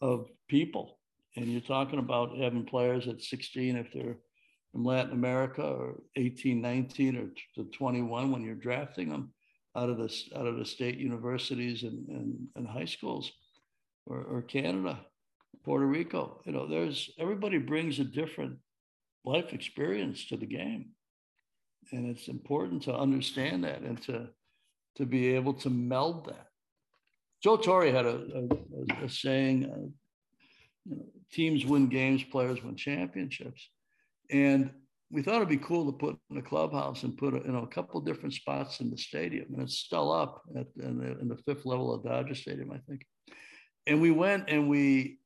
of 0.01 0.27
people 0.49 0.98
and 1.35 1.45
you're 1.45 1.61
talking 1.61 1.99
about 1.99 2.37
having 2.37 2.65
players 2.65 3.07
at 3.07 3.21
16 3.21 3.75
if 3.75 3.93
they're 3.93 4.17
from 4.71 4.83
Latin 4.83 5.13
America 5.13 5.63
or 5.63 5.95
18, 6.15 6.61
19 6.61 7.15
or 7.17 7.29
to 7.55 7.69
21 7.71 8.31
when 8.31 8.43
you're 8.43 8.55
drafting 8.55 9.09
them 9.09 9.31
out 9.75 9.89
of 9.89 9.97
the, 9.97 10.13
out 10.35 10.47
of 10.47 10.57
the 10.57 10.65
state 10.65 10.97
universities 10.97 11.83
and, 11.83 12.07
and, 12.09 12.47
and 12.55 12.67
high 12.67 12.85
schools 12.85 13.31
or, 14.05 14.21
or 14.23 14.41
Canada, 14.41 14.99
Puerto 15.63 15.85
Rico. 15.85 16.41
You 16.45 16.51
know, 16.51 16.67
there's 16.67 17.09
everybody 17.19 17.57
brings 17.57 17.99
a 17.99 18.03
different 18.03 18.57
life 19.25 19.53
experience 19.53 20.25
to 20.27 20.37
the 20.37 20.45
game. 20.45 20.91
And 21.91 22.09
it's 22.09 22.27
important 22.27 22.83
to 22.83 22.95
understand 22.95 23.63
that 23.63 23.81
and 23.81 24.01
to, 24.03 24.27
to 24.97 25.05
be 25.05 25.33
able 25.35 25.53
to 25.55 25.69
meld 25.69 26.25
that. 26.27 26.47
Joe 27.41 27.57
Torre 27.57 27.91
had 27.91 28.05
a, 28.05 28.47
a, 29.01 29.05
a 29.05 29.09
saying, 29.09 29.65
uh, 29.65 29.89
you 30.85 30.95
know, 30.97 31.05
teams 31.31 31.65
win 31.65 31.87
games, 31.87 32.23
players 32.23 32.63
win 32.63 32.75
championships. 32.75 33.69
And 34.31 34.71
we 35.11 35.23
thought 35.23 35.37
it'd 35.37 35.49
be 35.49 35.57
cool 35.57 35.91
to 35.91 35.97
put 35.97 36.17
in 36.29 36.37
a 36.37 36.41
clubhouse 36.41 37.03
and 37.03 37.17
put 37.17 37.33
a, 37.33 37.37
you 37.37 37.51
know 37.51 37.63
a 37.63 37.67
couple 37.67 37.99
different 38.01 38.33
spots 38.33 38.79
in 38.79 38.91
the 38.91 38.97
stadium, 38.97 39.47
and 39.53 39.63
it's 39.63 39.79
still 39.79 40.11
up 40.11 40.43
at, 40.55 40.67
in, 40.81 40.99
the, 40.99 41.19
in 41.19 41.27
the 41.27 41.37
fifth 41.37 41.65
level 41.65 41.93
of 41.93 42.03
Dodger 42.03 42.35
Stadium, 42.35 42.71
I 42.71 42.77
think. 42.87 43.05
And 43.87 44.01
we 44.01 44.11
went 44.11 44.49
and 44.49 44.69
we 44.69 45.19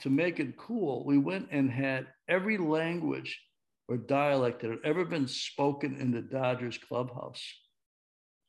to 0.00 0.10
make 0.10 0.40
it 0.40 0.56
cool, 0.56 1.04
we 1.04 1.18
went 1.18 1.48
and 1.50 1.70
had 1.70 2.06
every 2.28 2.58
language 2.58 3.40
or 3.88 3.96
dialect 3.96 4.62
that 4.62 4.70
had 4.70 4.78
ever 4.84 5.04
been 5.04 5.26
spoken 5.26 5.96
in 5.96 6.10
the 6.10 6.22
Dodgers 6.22 6.78
clubhouse 6.78 7.42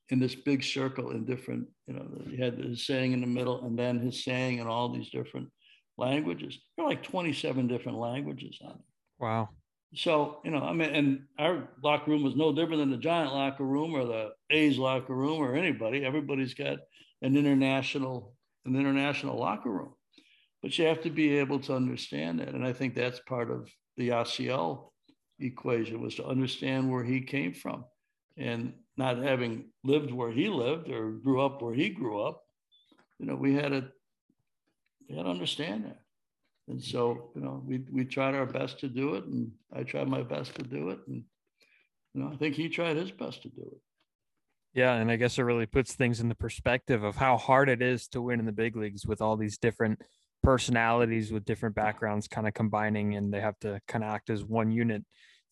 in 0.09 0.19
this 0.19 0.35
big 0.35 0.63
circle 0.63 1.11
in 1.11 1.25
different, 1.25 1.67
you 1.87 1.93
know, 1.93 2.05
he 2.29 2.37
had 2.37 2.57
his 2.57 2.85
saying 2.85 3.13
in 3.13 3.21
the 3.21 3.27
middle 3.27 3.65
and 3.65 3.77
then 3.77 3.99
his 3.99 4.23
saying 4.23 4.59
in 4.59 4.67
all 4.67 4.89
these 4.89 5.09
different 5.09 5.49
languages. 6.01 6.59
There 6.75 6.85
are 6.85 6.89
like 6.89 7.03
27 7.03 7.67
different 7.67 7.97
languages 7.97 8.57
on 8.63 8.71
it. 8.71 8.85
Wow. 9.19 9.49
So, 9.93 10.39
you 10.43 10.51
know, 10.51 10.63
I 10.63 10.73
mean, 10.73 10.89
and 10.89 11.23
our 11.37 11.67
locker 11.83 12.11
room 12.11 12.23
was 12.23 12.35
no 12.35 12.53
different 12.53 12.79
than 12.79 12.91
the 12.91 12.97
Giant 12.97 13.33
locker 13.33 13.65
room 13.65 13.93
or 13.93 14.05
the 14.05 14.31
A's 14.49 14.77
locker 14.77 15.15
room 15.15 15.39
or 15.39 15.55
anybody. 15.55 16.05
Everybody's 16.05 16.53
got 16.53 16.77
an 17.21 17.35
international, 17.35 18.33
an 18.65 18.75
international 18.75 19.37
locker 19.37 19.69
room. 19.69 19.93
But 20.61 20.77
you 20.77 20.85
have 20.85 21.01
to 21.01 21.09
be 21.09 21.37
able 21.37 21.59
to 21.61 21.75
understand 21.75 22.39
that. 22.39 22.49
And 22.49 22.65
I 22.65 22.73
think 22.73 22.95
that's 22.95 23.19
part 23.21 23.51
of 23.51 23.69
the 23.97 24.09
Yasiel 24.09 24.91
equation 25.39 26.01
was 26.01 26.15
to 26.15 26.25
understand 26.25 26.89
where 26.89 27.03
he 27.03 27.21
came 27.21 27.53
from 27.53 27.83
and 28.37 28.73
not 28.97 29.17
having 29.17 29.65
lived 29.83 30.11
where 30.11 30.31
he 30.31 30.47
lived 30.47 30.89
or 30.89 31.11
grew 31.11 31.41
up 31.41 31.61
where 31.61 31.73
he 31.73 31.89
grew 31.89 32.21
up, 32.21 32.43
you 33.19 33.25
know, 33.25 33.35
we 33.35 33.53
had 33.53 33.71
to 33.71 33.87
we 35.11 35.17
had 35.17 35.23
to 35.23 35.29
understand 35.29 35.85
that. 35.85 35.99
And 36.67 36.81
so, 36.81 37.31
you 37.35 37.41
know, 37.41 37.61
we 37.65 37.83
we 37.91 38.05
tried 38.05 38.35
our 38.35 38.45
best 38.45 38.79
to 38.79 38.87
do 38.87 39.15
it, 39.15 39.25
and 39.25 39.51
I 39.73 39.83
tried 39.83 40.07
my 40.07 40.23
best 40.23 40.55
to 40.55 40.63
do 40.63 40.89
it, 40.89 40.99
and 41.07 41.23
you 42.13 42.21
know, 42.21 42.31
I 42.31 42.37
think 42.37 42.55
he 42.55 42.69
tried 42.69 42.95
his 42.97 43.11
best 43.11 43.41
to 43.43 43.49
do 43.49 43.61
it. 43.61 43.79
Yeah, 44.73 44.93
and 44.93 45.11
I 45.11 45.17
guess 45.17 45.37
it 45.37 45.43
really 45.43 45.65
puts 45.65 45.93
things 45.93 46.21
in 46.21 46.29
the 46.29 46.35
perspective 46.35 47.03
of 47.03 47.17
how 47.17 47.35
hard 47.35 47.67
it 47.67 47.81
is 47.81 48.07
to 48.09 48.21
win 48.21 48.39
in 48.39 48.45
the 48.45 48.53
big 48.53 48.77
leagues 48.77 49.05
with 49.05 49.21
all 49.21 49.35
these 49.35 49.57
different 49.57 50.01
personalities 50.43 51.31
with 51.31 51.45
different 51.45 51.75
backgrounds 51.75 52.27
kind 52.27 52.47
of 52.47 52.53
combining, 52.53 53.15
and 53.15 53.33
they 53.33 53.41
have 53.41 53.59
to 53.59 53.81
kind 53.87 54.03
of 54.03 54.11
act 54.11 54.29
as 54.29 54.45
one 54.45 54.71
unit 54.71 55.03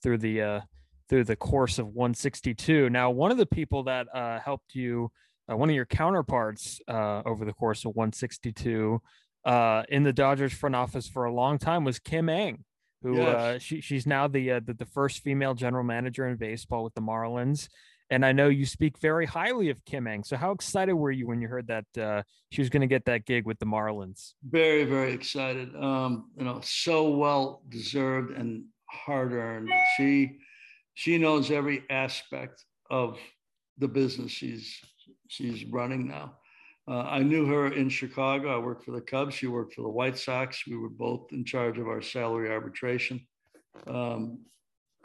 through 0.01 0.19
the 0.19 0.41
uh, 0.41 0.61
through 1.09 1.25
the 1.25 1.35
course 1.35 1.79
of 1.79 1.87
162. 1.87 2.89
Now, 2.89 3.09
one 3.09 3.31
of 3.31 3.37
the 3.37 3.45
people 3.45 3.83
that 3.83 4.07
uh, 4.13 4.39
helped 4.39 4.75
you, 4.75 5.11
uh, 5.51 5.57
one 5.57 5.69
of 5.69 5.75
your 5.75 5.85
counterparts 5.85 6.79
uh, 6.87 7.23
over 7.25 7.43
the 7.43 7.53
course 7.53 7.83
of 7.83 7.95
162 7.95 9.01
uh, 9.49 9.83
in 9.89 10.03
the 10.03 10.13
Dodgers 10.13 10.53
front 10.53 10.75
office 10.75 11.07
for 11.07 11.25
a 11.25 11.33
long 11.33 11.57
time 11.57 11.83
was 11.83 11.97
Kim 11.99 12.29
Ng, 12.29 12.63
who 13.01 13.17
yes. 13.17 13.35
Uh, 13.35 13.59
she, 13.59 13.81
she's 13.81 14.05
now 14.05 14.27
the, 14.27 14.51
uh, 14.51 14.59
the, 14.63 14.73
the 14.73 14.85
first 14.85 15.23
female 15.23 15.55
general 15.55 15.83
manager 15.83 16.27
in 16.27 16.37
baseball 16.37 16.83
with 16.83 16.93
the 16.93 17.01
Marlins. 17.01 17.67
And 18.11 18.25
I 18.25 18.31
know 18.31 18.47
you 18.47 18.65
speak 18.65 18.99
very 18.99 19.25
highly 19.25 19.69
of 19.69 19.83
Kim 19.85 20.07
Ng. 20.07 20.23
So 20.23 20.35
how 20.35 20.51
excited 20.51 20.93
were 20.93 21.11
you 21.11 21.27
when 21.27 21.41
you 21.41 21.47
heard 21.47 21.67
that 21.67 22.25
she 22.51 22.61
was 22.61 22.69
going 22.69 22.81
to 22.81 22.87
get 22.87 23.05
that 23.05 23.25
gig 23.25 23.45
with 23.45 23.59
the 23.59 23.65
Marlins? 23.65 24.33
Very, 24.43 24.83
very 24.83 25.13
excited. 25.13 25.75
Um, 25.75 26.31
you 26.35 26.43
know, 26.43 26.59
so 26.63 27.09
well 27.09 27.61
deserved 27.69 28.31
and 28.31 28.65
hard 28.89 29.33
earned. 29.33 29.69
She 29.95 30.39
she 30.95 31.17
knows 31.17 31.51
every 31.51 31.83
aspect 31.89 32.65
of 32.89 33.17
the 33.77 33.87
business 33.87 34.31
she's 34.31 34.79
she's 35.27 35.65
running 35.65 36.07
now. 36.07 36.38
Uh, 36.89 37.03
I 37.03 37.19
knew 37.19 37.45
her 37.45 37.67
in 37.71 37.87
Chicago. 37.87 38.55
I 38.55 38.57
worked 38.57 38.83
for 38.83 38.91
the 38.91 39.01
Cubs. 39.01 39.35
She 39.35 39.45
worked 39.45 39.75
for 39.75 39.83
the 39.83 39.89
White 39.89 40.17
Sox. 40.17 40.65
We 40.65 40.75
were 40.75 40.89
both 40.89 41.27
in 41.31 41.45
charge 41.45 41.77
of 41.77 41.87
our 41.87 42.01
salary 42.01 42.49
arbitration 42.49 43.21
um, 43.85 44.39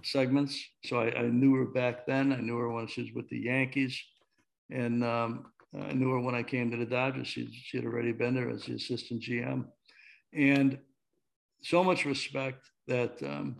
segments. 0.03 0.59
So 0.87 0.99
I, 0.99 1.15
I, 1.15 1.23
knew 1.25 1.55
her 1.57 1.67
back 1.67 2.07
then. 2.07 2.33
I 2.33 2.41
knew 2.41 2.57
her 2.57 2.71
when 2.71 2.87
she 2.87 3.03
was 3.03 3.13
with 3.13 3.29
the 3.29 3.39
Yankees, 3.39 4.03
and 4.71 5.05
um, 5.05 5.53
I 5.79 5.93
knew 5.93 6.11
her 6.13 6.21
when 6.21 6.35
I 6.35 6.43
came 6.43 6.71
to 6.71 6.79
the 6.79 6.87
Dodgers. 6.87 7.29
She, 7.29 7.51
she 7.53 7.77
had 7.77 7.85
already 7.85 8.13
been 8.13 8.35
there 8.35 8.49
as 8.49 8.65
the 8.65 8.77
assistant 8.77 9.21
GM, 9.21 9.67
and 10.33 10.79
so 11.63 11.85
much 11.85 12.07
respect 12.07 12.65
that 12.89 13.23
um, 13.23 13.57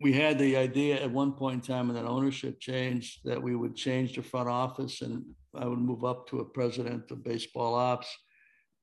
we 0.00 0.14
had 0.14 0.38
the 0.38 0.56
idea 0.56 1.02
at 1.02 1.10
one 1.10 1.32
point 1.32 1.56
in 1.56 1.60
time 1.60 1.88
when 1.88 1.96
that 1.96 2.08
ownership 2.08 2.60
changed 2.60 3.20
that 3.24 3.42
we 3.42 3.54
would 3.54 3.76
change 3.76 4.14
the 4.14 4.22
front 4.22 4.48
office 4.48 5.02
and 5.02 5.24
I 5.58 5.66
would 5.66 5.78
move 5.78 6.04
up 6.04 6.28
to 6.28 6.40
a 6.40 6.44
president 6.44 7.10
of 7.10 7.24
baseball 7.24 7.74
ops 7.74 8.16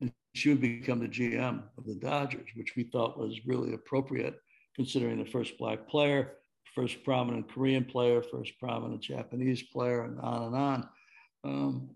and 0.01 0.11
she 0.33 0.49
would 0.49 0.61
become 0.61 0.99
the 0.99 1.07
GM 1.07 1.63
of 1.77 1.85
the 1.85 1.95
Dodgers, 1.95 2.49
which 2.55 2.75
we 2.75 2.83
thought 2.83 3.17
was 3.17 3.45
really 3.45 3.73
appropriate 3.73 4.35
considering 4.75 5.17
the 5.17 5.29
first 5.29 5.57
black 5.57 5.87
player, 5.87 6.33
first 6.73 7.03
prominent 7.03 7.51
Korean 7.51 7.85
player, 7.85 8.21
first 8.21 8.59
prominent 8.59 9.01
Japanese 9.01 9.63
player, 9.63 10.03
and 10.03 10.19
on 10.19 10.43
and 10.43 10.55
on. 10.55 10.89
Um, 11.45 11.89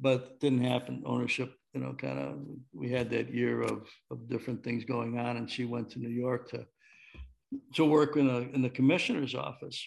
but 0.00 0.40
didn't 0.40 0.64
happen. 0.64 1.02
Ownership, 1.04 1.54
you 1.74 1.80
know, 1.80 1.92
kind 1.92 2.18
of, 2.18 2.38
we 2.72 2.90
had 2.90 3.10
that 3.10 3.32
year 3.32 3.60
of, 3.62 3.86
of 4.10 4.28
different 4.28 4.64
things 4.64 4.84
going 4.84 5.18
on, 5.18 5.36
and 5.36 5.50
she 5.50 5.66
went 5.66 5.90
to 5.90 5.98
New 5.98 6.08
York 6.08 6.50
to 6.50 6.66
to 7.74 7.84
work 7.84 8.16
in, 8.16 8.28
a, 8.28 8.38
in 8.38 8.60
the 8.60 8.68
commissioner's 8.68 9.34
office. 9.34 9.86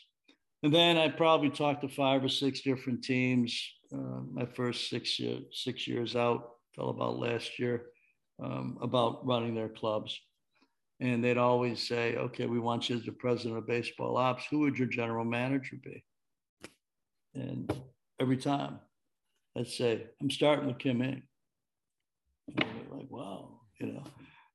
And 0.64 0.74
then 0.74 0.98
I 0.98 1.10
probably 1.10 1.50
talked 1.50 1.82
to 1.82 1.90
five 1.90 2.24
or 2.24 2.30
six 2.30 2.62
different 2.62 3.04
teams. 3.04 3.62
Uh, 3.94 4.22
my 4.32 4.46
first 4.46 4.90
six, 4.90 5.20
year, 5.20 5.40
six 5.52 5.88
years 5.88 6.16
out, 6.16 6.52
till 6.76 6.90
about 6.90 7.18
last 7.18 7.58
year, 7.58 7.88
um, 8.42 8.78
about 8.82 9.26
running 9.26 9.56
their 9.56 9.70
clubs. 9.70 10.20
And 11.00 11.24
they'd 11.24 11.38
always 11.38 11.88
say, 11.88 12.16
okay, 12.16 12.46
we 12.46 12.60
want 12.60 12.90
you 12.90 12.98
as 12.98 13.06
the 13.06 13.12
president 13.12 13.58
of 13.58 13.66
baseball 13.66 14.18
ops. 14.18 14.46
Who 14.52 14.60
would 14.60 14.78
your 14.78 14.88
general 14.88 15.26
manager 15.26 15.78
be? 15.82 16.04
And 17.34 17.72
every 18.20 18.38
time 18.38 18.80
I'd 19.58 19.68
say, 19.68 20.08
I'm 20.22 20.30
starting 20.30 20.68
with 20.68 20.78
Kim 20.78 21.02
Ng. 21.02 21.24
Like, 22.58 23.10
wow, 23.10 23.62
you 23.80 23.88
know. 23.88 24.04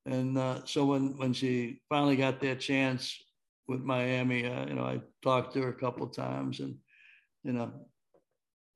And 0.07 0.37
uh, 0.37 0.61
so 0.67 0.85
when 0.85 1.17
when 1.17 1.33
she 1.33 1.81
finally 1.89 2.17
got 2.17 2.41
that 2.41 2.61
chance 2.61 3.17
with 3.67 3.81
Miami, 3.81 4.47
uh, 4.47 4.67
you 4.67 4.75
know, 4.75 4.85
I 4.85 5.01
talked 5.23 5.55
to 5.55 5.63
her 5.63 5.71
a 5.71 5.75
couple 5.75 6.07
times, 6.09 6.61
and 6.61 6.77
you 7.43 7.53
know, 7.53 7.73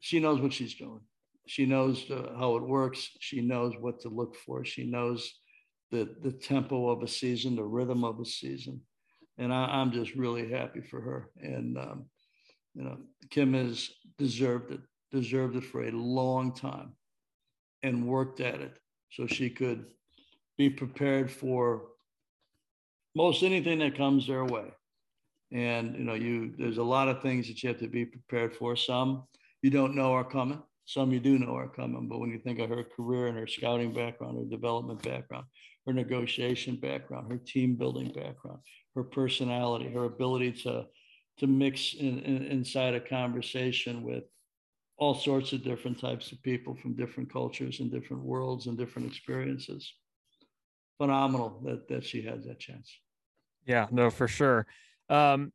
she 0.01 0.21
knows 0.21 0.41
what 0.41 0.53
she's 0.53 0.75
doing. 0.75 1.01
She 1.47 1.65
knows 1.65 2.11
uh, 2.11 2.35
how 2.39 2.57
it 2.57 2.63
works. 2.63 3.11
She 3.21 3.41
knows 3.41 3.75
what 3.81 4.01
to 4.01 4.09
look 4.09 4.37
for. 4.37 4.65
She 4.65 4.85
knows 4.85 5.33
the 5.91 6.15
the 6.23 6.33
tempo 6.33 6.89
of 6.89 7.03
a 7.03 7.09
season, 7.09 7.57
the 7.57 7.65
rhythm 7.65 8.05
of 8.05 8.21
a 8.21 8.25
season, 8.25 8.83
and 9.39 9.53
I, 9.53 9.81
am 9.81 9.91
just 9.91 10.15
really 10.15 10.51
happy 10.51 10.83
for 10.83 11.01
her. 11.01 11.31
And 11.41 11.79
um, 11.79 12.07
you 12.75 12.85
know, 12.85 12.99
Kim 13.31 13.55
has 13.55 13.91
deserved 14.19 14.73
it, 14.73 14.81
deserved 15.11 15.57
it 15.57 15.65
for 15.65 15.85
a 15.85 15.91
long 15.91 16.55
time, 16.55 16.93
and 17.83 18.07
worked 18.07 18.41
at 18.41 18.61
it 18.61 18.77
so 19.11 19.27
she 19.27 19.49
could 19.49 19.87
be 20.59 20.69
prepared 20.69 21.31
for 21.31 21.87
most 23.15 23.43
anything 23.43 23.79
that 23.79 23.97
comes 23.97 24.27
their 24.27 24.45
way. 24.45 24.67
And 25.51 25.97
you 25.97 26.05
know, 26.05 26.15
you 26.15 26.53
there's 26.59 26.79
a 26.79 26.83
lot 26.83 27.09
of 27.09 27.23
things 27.23 27.49
that 27.49 27.63
you 27.63 27.71
have 27.71 27.79
to 27.79 27.89
be 27.89 28.05
prepared 28.05 28.55
for. 28.55 28.77
Some 28.77 29.25
you 29.63 29.71
don't 29.71 29.95
know 29.95 30.13
are 30.13 30.25
coming. 30.25 30.63
Some 30.85 31.13
you 31.13 31.21
do 31.21 31.39
know 31.39 31.55
are 31.55 31.69
coming. 31.69 32.09
But 32.09 32.19
when 32.19 32.31
you 32.31 32.39
think 32.39 32.61
of 32.61 32.71
her 32.71 32.85
career 32.85 33.27
and 33.27 33.39
her 33.39 33.47
scouting 33.47 33.93
background, 33.93 34.39
her 34.39 34.45
development 34.45 35.03
background, 35.03 35.47
her 35.87 35.93
negotiation 35.93 36.77
background, 36.77 37.31
her 37.31 37.39
team 37.39 37.75
building 37.75 38.13
background, 38.13 38.61
her 38.95 39.05
personality, 39.05 39.89
her 39.89 40.05
ability 40.05 40.53
to 40.63 40.87
to 41.39 41.47
mix 41.47 41.95
in, 41.95 42.19
in, 42.21 42.47
inside 42.47 42.95
a 42.95 43.01
conversation 43.01 44.03
with 44.03 44.25
all 44.97 45.15
sorts 45.15 45.53
of 45.53 45.63
different 45.63 46.01
types 46.01 46.33
of 46.33 46.43
people 46.43 46.75
from 46.75 46.95
different 46.95 47.33
cultures 47.33 47.79
and 47.79 47.93
different 47.93 48.25
worlds 48.25 48.67
and 48.67 48.77
different 48.77 49.07
experiences 49.07 49.95
phenomenal 50.99 51.61
that 51.65 51.89
that 51.89 52.05
she 52.05 52.23
has 52.23 52.45
that 52.45 52.59
chance. 52.59 52.99
Yeah, 53.65 53.87
no, 53.91 54.11
for 54.11 54.29
sure. 54.29 54.67
Um, 55.09 55.53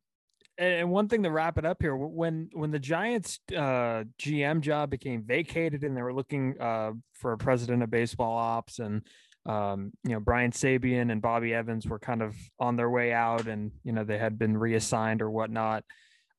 and 0.57 0.91
one 0.91 1.07
thing 1.07 1.23
to 1.23 1.31
wrap 1.31 1.57
it 1.57 1.65
up 1.65 1.81
here, 1.81 1.95
when 1.95 2.49
when 2.53 2.71
the 2.71 2.79
Giants 2.79 3.39
uh, 3.51 4.03
GM 4.19 4.61
job 4.61 4.89
became 4.89 5.23
vacated 5.23 5.83
and 5.83 5.95
they 5.97 6.01
were 6.01 6.13
looking 6.13 6.55
uh, 6.59 6.91
for 7.13 7.33
a 7.33 7.37
president 7.37 7.83
of 7.83 7.89
baseball 7.89 8.37
ops, 8.37 8.79
and 8.79 9.01
um, 9.45 9.91
you 10.03 10.11
know 10.11 10.19
Brian 10.19 10.51
Sabean 10.51 11.11
and 11.11 11.21
Bobby 11.21 11.53
Evans 11.53 11.87
were 11.87 11.99
kind 11.99 12.21
of 12.21 12.35
on 12.59 12.75
their 12.75 12.89
way 12.89 13.11
out, 13.13 13.47
and 13.47 13.71
you 13.83 13.91
know 13.91 14.03
they 14.03 14.17
had 14.17 14.37
been 14.37 14.57
reassigned 14.57 15.21
or 15.21 15.31
whatnot. 15.31 15.83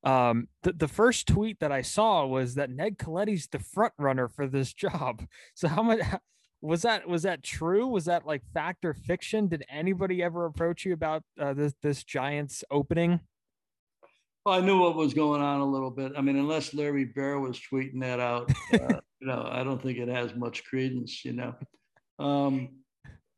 Um, 0.03 0.47
the, 0.61 0.71
the 0.71 0.87
first 0.87 1.27
tweet 1.27 1.59
that 1.59 1.71
I 1.71 1.81
saw 1.81 2.25
was 2.25 2.55
that 2.55 2.69
Ned 2.69 2.99
Colletti's 2.99 3.47
the 3.47 3.59
front 3.59 3.93
runner 3.97 4.27
for 4.27 4.47
this 4.47 4.73
job. 4.73 5.25
So 5.55 5.67
how 5.67 5.83
much 5.83 5.99
was 6.61 6.83
that 6.83 7.07
was 7.07 7.23
that 7.23 7.43
true? 7.43 7.87
Was 7.87 8.05
that 8.05 8.25
like 8.25 8.43
fact 8.53 8.85
or 8.85 8.93
fiction? 8.93 9.47
Did 9.47 9.65
anybody 9.69 10.23
ever 10.23 10.45
approach 10.45 10.85
you 10.85 10.93
about 10.93 11.23
uh, 11.39 11.53
this 11.53 11.73
this 11.81 12.03
Giants 12.03 12.63
opening? 12.71 13.19
Well, 14.45 14.61
I 14.61 14.61
knew 14.61 14.79
what 14.79 14.95
was 14.95 15.15
going 15.15 15.41
on 15.41 15.61
a 15.61 15.65
little 15.65 15.89
bit. 15.89 16.11
I 16.15 16.21
mean, 16.21 16.37
unless 16.37 16.75
Larry 16.75 17.05
Baer 17.05 17.39
was 17.39 17.59
tweeting 17.59 17.99
that 18.01 18.19
out, 18.19 18.51
uh, 18.73 18.99
you 19.19 19.27
know, 19.27 19.49
I 19.51 19.63
don't 19.63 19.81
think 19.81 19.97
it 19.97 20.07
has 20.07 20.35
much 20.35 20.63
credence. 20.65 21.25
You 21.25 21.33
know, 21.33 21.55
um, 22.19 22.69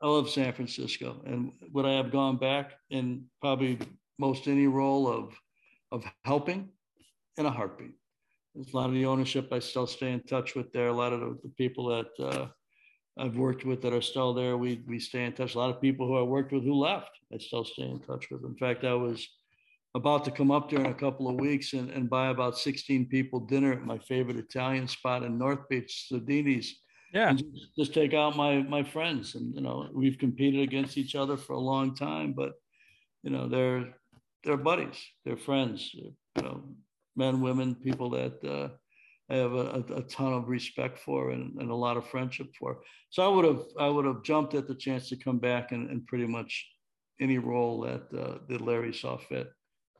I 0.01 0.07
love 0.07 0.29
San 0.29 0.51
Francisco, 0.51 1.21
and 1.25 1.53
would 1.71 1.85
I 1.85 1.93
have 1.93 2.11
gone 2.11 2.35
back 2.35 2.73
in 2.89 3.23
probably 3.39 3.79
most 4.19 4.47
any 4.47 4.67
role 4.67 5.07
of 5.07 5.33
of 5.93 6.03
helping 6.25 6.69
in 7.37 7.45
a 7.45 7.51
heartbeat? 7.51 7.95
There's 8.53 8.73
a 8.73 8.75
lot 8.75 8.89
of 8.89 8.93
the 8.93 9.05
ownership 9.05 9.47
I 9.53 9.59
still 9.59 9.87
stay 9.87 10.11
in 10.11 10.23
touch 10.23 10.55
with 10.55 10.73
there. 10.73 10.87
A 10.87 10.93
lot 10.93 11.13
of 11.13 11.21
the, 11.21 11.37
the 11.41 11.53
people 11.57 11.87
that 11.87 12.09
uh, 12.19 12.47
I've 13.17 13.37
worked 13.37 13.63
with 13.63 13.81
that 13.83 13.93
are 13.93 14.01
still 14.01 14.33
there. 14.33 14.57
We 14.57 14.83
we 14.85 14.99
stay 14.99 15.23
in 15.23 15.31
touch. 15.31 15.55
A 15.55 15.59
lot 15.59 15.69
of 15.69 15.79
people 15.79 16.05
who 16.05 16.17
I 16.17 16.23
worked 16.23 16.51
with 16.51 16.65
who 16.65 16.73
left, 16.73 17.11
I 17.33 17.37
still 17.37 17.63
stay 17.63 17.83
in 17.83 18.01
touch 18.01 18.29
with. 18.29 18.43
In 18.43 18.57
fact, 18.57 18.83
I 18.83 18.93
was 18.93 19.25
about 19.97 20.23
to 20.25 20.31
come 20.31 20.51
up 20.51 20.69
there 20.69 20.79
in 20.79 20.85
a 20.85 20.93
couple 20.93 21.27
of 21.27 21.35
weeks 21.35 21.73
and, 21.73 21.89
and 21.89 22.09
buy 22.09 22.29
about 22.29 22.57
16 22.57 23.07
people 23.07 23.39
dinner 23.39 23.73
at 23.73 23.83
my 23.83 23.97
favorite 23.97 24.37
Italian 24.37 24.87
spot 24.87 25.23
in 25.23 25.37
North 25.37 25.67
Beach, 25.69 26.07
Sodini's. 26.11 26.79
Yeah. 27.13 27.33
Just, 27.33 27.75
just, 27.77 27.93
take 27.93 28.13
out 28.13 28.35
my 28.35 28.61
my 28.63 28.83
friends. 28.83 29.35
And 29.35 29.55
you 29.55 29.61
know, 29.61 29.89
we've 29.93 30.17
competed 30.17 30.61
against 30.61 30.97
each 30.97 31.15
other 31.15 31.37
for 31.37 31.53
a 31.53 31.59
long 31.59 31.95
time, 31.95 32.33
but 32.33 32.53
you 33.23 33.31
know, 33.31 33.47
they're 33.47 33.95
they're 34.43 34.57
buddies, 34.57 34.97
they're 35.25 35.37
friends, 35.37 35.89
you 35.93 36.13
know, 36.41 36.63
men, 37.15 37.41
women, 37.41 37.75
people 37.75 38.09
that 38.11 38.43
uh, 38.43 38.69
I 39.33 39.37
have 39.37 39.53
a, 39.53 39.83
a, 39.95 40.01
ton 40.03 40.33
of 40.33 40.47
respect 40.47 40.99
for 40.99 41.31
and, 41.31 41.59
and, 41.59 41.71
a 41.71 41.75
lot 41.75 41.97
of 41.97 42.07
friendship 42.07 42.47
for. 42.57 42.79
So 43.09 43.23
I 43.23 43.33
would 43.33 43.45
have 43.45 43.63
I 43.79 43.87
would 43.89 44.05
have 44.05 44.23
jumped 44.23 44.53
at 44.53 44.67
the 44.67 44.75
chance 44.75 45.09
to 45.09 45.15
come 45.15 45.39
back 45.39 45.71
and, 45.71 45.89
and 45.89 46.05
pretty 46.05 46.27
much 46.27 46.67
any 47.19 47.37
role 47.37 47.81
that 47.81 48.03
uh, 48.13 48.39
that 48.49 48.61
Larry 48.61 48.93
saw 48.93 49.17
fit 49.17 49.47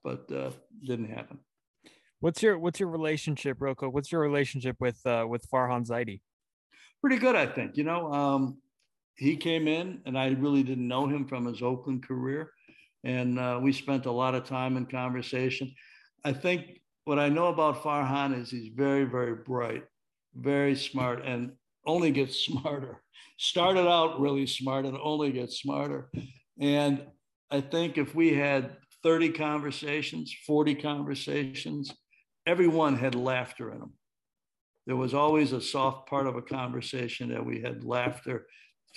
but 0.07 0.33
uh, 0.33 0.51
didn't 0.85 1.09
happen. 1.09 1.37
What's 2.21 2.41
your 2.41 2.57
what's 2.57 2.79
your 2.79 2.89
relationship, 2.89 3.57
Rocco? 3.59 3.89
What's 3.89 4.11
your 4.11 4.21
relationship 4.21 4.77
with 4.79 5.05
uh, 5.05 5.25
with 5.27 5.49
Farhan 5.49 5.85
Zaidi? 5.85 6.21
Pretty 7.01 7.17
good, 7.17 7.35
I 7.35 7.45
think. 7.45 7.75
You 7.77 7.83
know, 7.83 8.11
um, 8.13 8.57
he 9.15 9.35
came 9.35 9.67
in, 9.67 10.01
and 10.05 10.17
I 10.17 10.29
really 10.29 10.63
didn't 10.63 10.87
know 10.87 11.07
him 11.07 11.27
from 11.27 11.45
his 11.45 11.61
Oakland 11.61 12.07
career, 12.07 12.51
and 13.03 13.37
uh, 13.37 13.59
we 13.61 13.73
spent 13.73 14.05
a 14.05 14.11
lot 14.11 14.33
of 14.33 14.45
time 14.45 14.77
in 14.77 14.85
conversation. 14.85 15.73
I 16.23 16.31
think 16.33 16.81
what 17.03 17.19
I 17.19 17.29
know 17.29 17.47
about 17.47 17.83
Farhan 17.83 18.39
is 18.41 18.49
he's 18.49 18.71
very, 18.73 19.03
very 19.03 19.35
bright, 19.35 19.83
very 20.33 20.75
smart, 20.75 21.25
and 21.25 21.51
only 21.85 22.11
gets 22.11 22.37
smarter. 22.47 23.03
Started 23.37 23.87
out 23.87 24.19
really 24.19 24.47
smart 24.47 24.85
and 24.85 24.97
only 25.01 25.31
gets 25.31 25.59
smarter. 25.59 26.09
And 26.59 27.05
I 27.51 27.61
think 27.61 27.97
if 27.97 28.15
we 28.15 28.33
had 28.33 28.77
30 29.07 29.29
conversations, 29.29 30.35
40 30.45 30.75
conversations, 30.75 31.93
everyone 32.45 32.97
had 32.97 33.15
laughter 33.15 33.71
in 33.71 33.79
them. 33.79 33.93
There 34.85 34.97
was 34.97 35.13
always 35.13 35.53
a 35.53 35.61
soft 35.61 36.09
part 36.09 36.27
of 36.27 36.35
a 36.35 36.41
conversation 36.41 37.29
that 37.29 37.45
we 37.45 37.61
had 37.61 37.85
laughter 37.85 38.47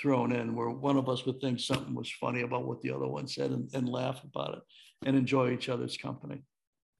thrown 0.02 0.32
in 0.32 0.56
where 0.56 0.68
one 0.68 0.96
of 0.96 1.08
us 1.08 1.24
would 1.26 1.40
think 1.40 1.60
something 1.60 1.94
was 1.94 2.10
funny 2.10 2.40
about 2.40 2.66
what 2.66 2.80
the 2.80 2.90
other 2.90 3.06
one 3.06 3.28
said 3.28 3.52
and, 3.52 3.70
and 3.72 3.88
laugh 3.88 4.24
about 4.24 4.54
it 4.54 4.62
and 5.06 5.16
enjoy 5.16 5.52
each 5.52 5.68
other's 5.68 5.96
company. 5.96 6.42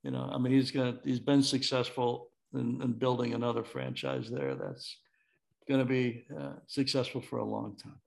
You 0.04 0.12
know, 0.12 0.30
I 0.32 0.38
mean, 0.38 0.52
he's 0.52 0.70
gonna 0.70 1.00
he's 1.02 1.18
been 1.18 1.42
successful 1.42 2.30
in, 2.54 2.80
in 2.80 2.92
building 2.92 3.34
another 3.34 3.64
franchise 3.64 4.30
there 4.30 4.54
that's 4.54 4.98
going 5.68 5.80
to 5.80 5.84
be 5.84 6.26
uh, 6.38 6.52
successful 6.68 7.20
for 7.20 7.40
a 7.40 7.44
long 7.44 7.76
time. 7.76 8.00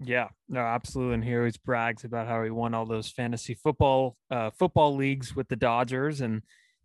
Yeah, 0.00 0.28
no, 0.48 0.60
absolutely. 0.60 1.14
And 1.14 1.24
he 1.24 1.36
always 1.36 1.56
brags 1.56 2.04
about 2.04 2.26
how 2.26 2.42
he 2.42 2.50
won 2.50 2.74
all 2.74 2.84
those 2.86 3.08
fantasy 3.08 3.54
football 3.54 4.16
uh, 4.30 4.50
football 4.50 4.94
leagues 4.96 5.34
with 5.36 5.48
the 5.48 5.56
Dodgers, 5.56 6.20
and 6.20 6.42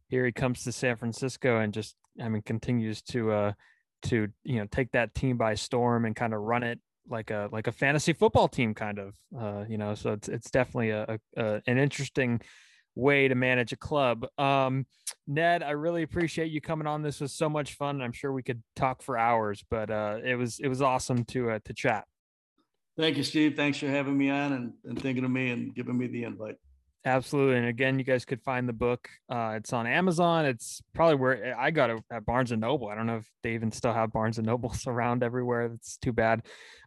here 0.10 0.26
he 0.26 0.32
comes 0.32 0.64
to 0.64 0.72
San 0.72 0.96
Francisco 0.96 1.60
and 1.60 1.74
just, 1.74 1.96
I 2.22 2.30
mean, 2.30 2.42
continues 2.44 3.02
to 3.04 3.32
uh 3.32 3.52
to 4.04 4.30
you 4.44 4.60
know 4.60 4.66
take 4.72 4.92
that 4.94 5.14
team 5.14 5.38
by 5.38 5.56
storm 5.56 6.06
and 6.06 6.16
kind 6.16 6.34
of 6.34 6.40
run 6.42 6.64
it 6.64 6.80
like 7.10 7.32
a 7.32 7.50
like 7.52 7.68
a 7.68 7.72
fantasy 7.72 8.14
football 8.14 8.48
team, 8.48 8.74
kind 8.74 9.00
of. 9.00 9.16
Uh, 9.38 9.66
you 9.68 9.78
know, 9.78 9.96
so 9.96 10.14
it's 10.14 10.30
it's 10.30 10.52
definitely 10.52 10.92
a, 10.92 11.20
a, 11.36 11.62
an 11.68 11.78
interesting 11.78 12.40
way 12.96 13.28
to 13.28 13.36
manage 13.36 13.72
a 13.74 13.78
club. 13.78 14.26
Um, 14.38 14.86
Ned, 15.28 15.64
I 15.64 15.72
really 15.72 16.04
appreciate 16.04 16.52
you 16.52 16.62
coming 16.62 16.88
on. 16.88 17.02
This 17.02 17.20
was 17.22 17.34
so 17.34 17.50
much 17.50 17.74
fun. 17.74 18.02
I'm 18.02 18.12
sure 18.12 18.32
we 18.32 18.44
could 18.44 18.62
talk 18.76 19.02
for 19.02 19.18
hours, 19.18 19.64
but 19.70 19.90
uh, 19.90 20.20
it 20.24 20.36
was 20.36 20.60
it 20.60 20.68
was 20.68 20.82
awesome 20.82 21.26
to 21.26 21.52
uh, 21.52 21.60
to 21.66 21.74
chat. 21.74 22.06
Thank 23.00 23.16
you, 23.16 23.24
Steve. 23.24 23.56
Thanks 23.56 23.78
for 23.78 23.88
having 23.88 24.18
me 24.18 24.30
on 24.30 24.52
and, 24.52 24.74
and 24.84 25.02
thinking 25.02 25.24
of 25.24 25.32
me 25.32 25.52
and 25.52 25.74
giving 25.74 25.98
me 25.98 26.08
the 26.08 26.24
invite. 26.24 26.56
Absolutely. 27.06 27.56
And 27.56 27.68
again, 27.68 27.98
you 27.98 28.04
guys 28.04 28.26
could 28.26 28.42
find 28.42 28.68
the 28.68 28.74
book. 28.74 29.08
Uh, 29.32 29.54
it's 29.56 29.72
on 29.72 29.88
Amazon. 29.88 30.46
It's 30.46 30.82
probably 30.94 31.16
where 31.16 31.56
I 31.58 31.72
got 31.72 31.92
it 31.92 32.04
at 32.12 32.26
Barnes 32.26 32.52
and 32.52 32.60
Noble. 32.60 32.90
I 32.90 32.96
don't 32.96 33.08
know 33.08 33.16
if 33.16 33.28
they 33.42 33.54
even 33.54 33.72
still 33.72 33.94
have 33.94 34.12
Barnes 34.12 34.38
and 34.38 34.46
Nobles 34.46 34.86
around 34.88 35.24
everywhere. 35.24 35.70
That's 35.70 35.96
too 35.96 36.12
bad. 36.12 36.42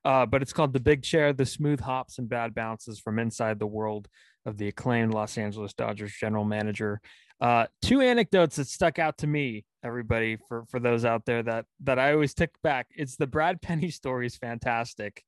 Uh, 0.04 0.26
but 0.26 0.42
it's 0.42 0.52
called 0.52 0.74
The 0.74 0.80
Big 0.80 1.02
Chair 1.02 1.32
The 1.32 1.46
Smooth 1.46 1.80
Hops 1.80 2.18
and 2.18 2.28
Bad 2.28 2.54
Bounces 2.54 3.00
from 3.00 3.18
Inside 3.18 3.58
the 3.58 3.66
World 3.66 4.06
of 4.44 4.58
the 4.58 4.68
acclaimed 4.68 5.14
Los 5.14 5.38
Angeles 5.38 5.72
Dodgers 5.72 6.12
general 6.12 6.44
manager. 6.44 7.00
Uh, 7.40 7.66
two 7.80 8.02
anecdotes 8.02 8.56
that 8.56 8.68
stuck 8.68 8.98
out 8.98 9.16
to 9.18 9.26
me, 9.26 9.64
everybody, 9.82 10.36
for, 10.46 10.66
for 10.68 10.78
those 10.78 11.06
out 11.06 11.24
there 11.24 11.42
that, 11.42 11.64
that 11.84 11.98
I 11.98 12.12
always 12.12 12.34
tick 12.34 12.50
back. 12.62 12.88
It's 12.90 13.16
the 13.16 13.26
Brad 13.26 13.62
Penny 13.62 13.90
story 13.90 14.26
is 14.26 14.36
fantastic 14.36 15.24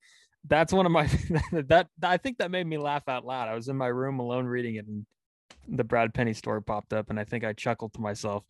that's 0.46 0.72
one 0.72 0.86
of 0.86 0.92
my 0.92 1.06
that 1.52 1.88
I 2.02 2.16
think 2.16 2.38
that 2.38 2.50
made 2.50 2.66
me 2.66 2.78
laugh 2.78 3.08
out 3.08 3.24
loud. 3.24 3.48
I 3.48 3.54
was 3.54 3.68
in 3.68 3.76
my 3.76 3.86
room 3.86 4.18
alone 4.18 4.46
reading 4.46 4.76
it, 4.76 4.86
and 4.86 5.06
the 5.68 5.84
Brad 5.84 6.12
Penny 6.14 6.34
story 6.34 6.62
popped 6.62 6.92
up, 6.92 7.10
and 7.10 7.18
I 7.18 7.24
think 7.24 7.44
I 7.44 7.52
chuckled 7.52 7.94
to 7.94 8.00
myself. 8.00 8.44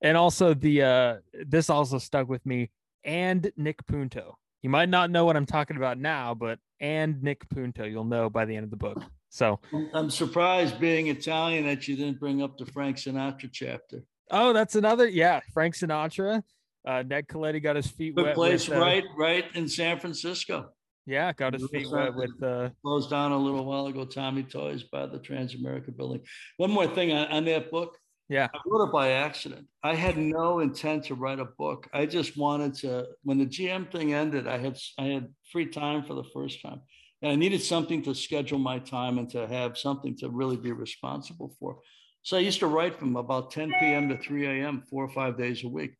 And 0.00 0.16
also 0.16 0.54
the 0.54 0.82
uh 0.82 1.16
this 1.46 1.70
also 1.70 1.98
stuck 1.98 2.28
with 2.28 2.44
me. 2.46 2.70
And 3.04 3.52
Nick 3.56 3.86
Punto. 3.86 4.38
You 4.62 4.70
might 4.70 4.88
not 4.88 5.10
know 5.10 5.26
what 5.26 5.36
I'm 5.36 5.44
talking 5.44 5.76
about 5.76 5.98
now, 5.98 6.34
but 6.34 6.58
and 6.80 7.22
Nick 7.22 7.48
Punto, 7.50 7.84
you'll 7.84 8.04
know 8.04 8.30
by 8.30 8.46
the 8.46 8.56
end 8.56 8.64
of 8.64 8.70
the 8.70 8.76
book. 8.76 9.02
So 9.28 9.60
I'm 9.92 10.10
surprised, 10.10 10.78
being 10.78 11.08
Italian, 11.08 11.66
that 11.66 11.88
you 11.88 11.96
didn't 11.96 12.20
bring 12.20 12.40
up 12.40 12.56
the 12.56 12.66
Frank 12.66 12.96
Sinatra 12.96 13.50
chapter. 13.52 14.04
Oh, 14.30 14.52
that's 14.52 14.74
another. 14.74 15.08
Yeah, 15.08 15.40
Frank 15.52 15.74
Sinatra. 15.74 16.42
Uh, 16.86 17.02
Ned 17.04 17.26
Colletti 17.26 17.62
got 17.62 17.76
his 17.76 17.86
feet 17.88 18.14
wet. 18.14 18.34
place, 18.34 18.68
with, 18.68 18.78
uh, 18.78 18.80
right, 18.80 19.04
right 19.16 19.44
in 19.54 19.68
San 19.68 19.98
Francisco. 19.98 20.68
Yeah, 21.06 21.32
got 21.34 21.52
his 21.52 21.68
feet 21.68 21.90
wet 21.90 22.14
with 22.14 22.42
uh 22.42 22.70
closed 22.82 23.10
down 23.10 23.32
a 23.32 23.38
little 23.38 23.64
while 23.64 23.86
ago. 23.86 24.04
Tommy 24.04 24.42
Toys 24.42 24.84
by 24.84 25.06
the 25.06 25.18
Transamerica 25.18 25.94
building. 25.94 26.22
One 26.56 26.70
more 26.70 26.86
thing 26.86 27.12
on, 27.12 27.26
on 27.28 27.44
that 27.44 27.70
book. 27.70 27.98
Yeah, 28.30 28.48
I 28.54 28.58
wrote 28.66 28.88
it 28.88 28.92
by 28.92 29.10
accident. 29.10 29.66
I 29.82 29.94
had 29.94 30.16
no 30.16 30.60
intent 30.60 31.04
to 31.04 31.14
write 31.14 31.40
a 31.40 31.44
book. 31.44 31.88
I 31.92 32.06
just 32.06 32.38
wanted 32.38 32.74
to. 32.76 33.08
When 33.22 33.38
the 33.38 33.44
GM 33.44 33.92
thing 33.92 34.14
ended, 34.14 34.48
I 34.48 34.56
had 34.56 34.78
I 34.98 35.04
had 35.04 35.28
free 35.52 35.66
time 35.66 36.04
for 36.04 36.14
the 36.14 36.24
first 36.24 36.62
time, 36.62 36.80
and 37.20 37.30
I 37.30 37.34
needed 37.34 37.62
something 37.62 38.02
to 38.04 38.14
schedule 38.14 38.58
my 38.58 38.78
time 38.78 39.18
and 39.18 39.28
to 39.30 39.46
have 39.46 39.76
something 39.76 40.16
to 40.18 40.30
really 40.30 40.56
be 40.56 40.72
responsible 40.72 41.54
for. 41.60 41.80
So 42.22 42.38
I 42.38 42.40
used 42.40 42.60
to 42.60 42.66
write 42.66 42.98
from 42.98 43.16
about 43.16 43.50
10 43.50 43.74
p.m. 43.78 44.08
to 44.08 44.16
3 44.16 44.46
a.m. 44.46 44.84
four 44.88 45.04
or 45.04 45.10
five 45.10 45.36
days 45.36 45.62
a 45.64 45.68
week. 45.68 45.94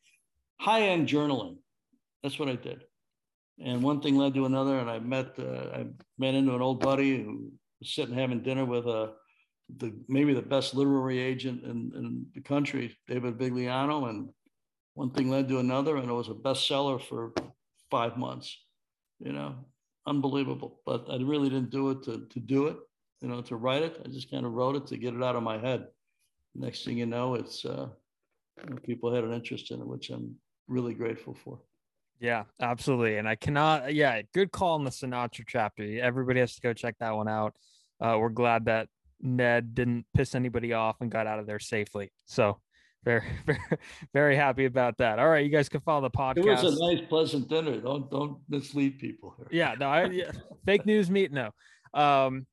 High 0.59 0.84
end 0.84 1.07
journaling. 1.07 1.59
That's 2.22 2.38
what 2.38 2.48
I 2.48 2.57
did 2.57 2.84
and 3.59 3.82
one 3.82 4.00
thing 4.00 4.16
led 4.16 4.34
to 4.34 4.46
another. 4.46 4.78
And 4.78 4.90
I 4.90 4.98
met 4.98 5.38
uh, 5.38 5.70
I 5.72 5.86
met 6.18 6.34
into 6.34 6.55
an 6.55 6.62
old 6.62 6.80
buddy 6.80 7.22
who 7.22 7.52
was 7.80 7.94
sitting 7.94 8.14
having 8.14 8.42
dinner 8.42 8.64
with 8.64 8.86
a 8.86 8.90
uh, 8.90 9.11
the 9.78 9.94
maybe 10.09 10.34
the 10.34 10.42
best 10.42 10.74
literary 10.74 11.20
agent 11.20 11.62
in, 11.64 11.90
in 11.94 12.26
the 12.34 12.40
country, 12.40 12.96
David 13.09 13.38
Vigliano, 13.38 14.11
and 14.11 14.28
one 14.94 15.11
thing 15.11 15.30
led 15.30 15.48
to 15.48 15.59
another, 15.59 15.96
and 15.96 16.09
it 16.09 16.12
was 16.12 16.28
a 16.28 16.34
bestseller 16.34 17.00
for 17.00 17.32
five 17.90 18.16
months. 18.16 18.59
You 19.20 19.32
know, 19.32 19.55
unbelievable. 20.07 20.80
But 20.84 21.07
I 21.09 21.16
really 21.16 21.48
didn't 21.48 21.70
do 21.70 21.90
it 21.90 22.02
to 22.05 22.26
to 22.28 22.40
do 22.40 22.66
it. 22.66 22.76
You 23.20 23.28
know, 23.28 23.40
to 23.42 23.57
write 23.57 23.82
it. 23.82 24.00
I 24.05 24.09
just 24.09 24.30
kind 24.30 24.44
of 24.44 24.52
wrote 24.52 24.76
it 24.76 24.86
to 24.88 24.98
get 24.98 25.14
it 25.14 25.22
out 25.22 25.36
of 25.36 25.42
my 25.42 25.59
head. 25.59 25.86
Next 26.55 26.84
thing 26.84 26.98
you 26.98 27.07
know, 27.07 27.34
it's 27.34 27.64
uh, 27.64 27.88
people 28.82 29.14
had 29.14 29.24
an 29.24 29.32
interest 29.32 29.70
in 29.70 29.80
it, 29.80 29.86
which 29.86 30.11
I'm 30.11 30.36
really 30.68 30.94
grateful 30.94 31.34
for. 31.34 31.61
Yeah, 32.20 32.44
absolutely. 32.60 33.18
And 33.18 33.28
I 33.28 33.34
cannot, 33.34 33.94
yeah, 33.94 34.22
good 34.32 34.50
call 34.52 34.76
in 34.76 34.84
the 34.84 34.90
Sinatra 34.90 35.44
chapter. 35.46 35.82
Everybody 36.00 36.40
has 36.40 36.54
to 36.54 36.60
go 36.60 36.72
check 36.72 36.96
that 37.00 37.14
one 37.14 37.28
out. 37.28 37.54
Uh, 38.00 38.16
we're 38.18 38.28
glad 38.28 38.66
that 38.66 38.88
Ned 39.20 39.74
didn't 39.74 40.06
piss 40.14 40.34
anybody 40.34 40.72
off 40.72 40.96
and 41.00 41.10
got 41.10 41.26
out 41.26 41.38
of 41.38 41.46
there 41.46 41.58
safely. 41.58 42.12
So 42.26 42.60
very, 43.04 43.24
very, 43.46 43.58
very 44.12 44.36
happy 44.36 44.64
about 44.64 44.98
that. 44.98 45.18
All 45.18 45.28
right, 45.28 45.44
you 45.44 45.50
guys 45.50 45.68
can 45.68 45.80
follow 45.80 46.02
the 46.02 46.10
podcast. 46.10 46.38
It 46.38 46.46
was 46.46 46.80
a 46.80 46.94
nice, 46.94 47.06
pleasant 47.08 47.48
dinner. 47.48 47.78
Don't 47.80 48.10
don't 48.10 48.38
mislead 48.48 48.98
people. 48.98 49.34
Here. 49.36 49.46
Yeah, 49.50 49.74
no, 49.78 49.88
I, 49.88 50.04
yeah, 50.06 50.32
fake 50.64 50.86
news 50.86 51.10
meet. 51.10 51.32
No, 51.32 51.50
um, 51.92 52.46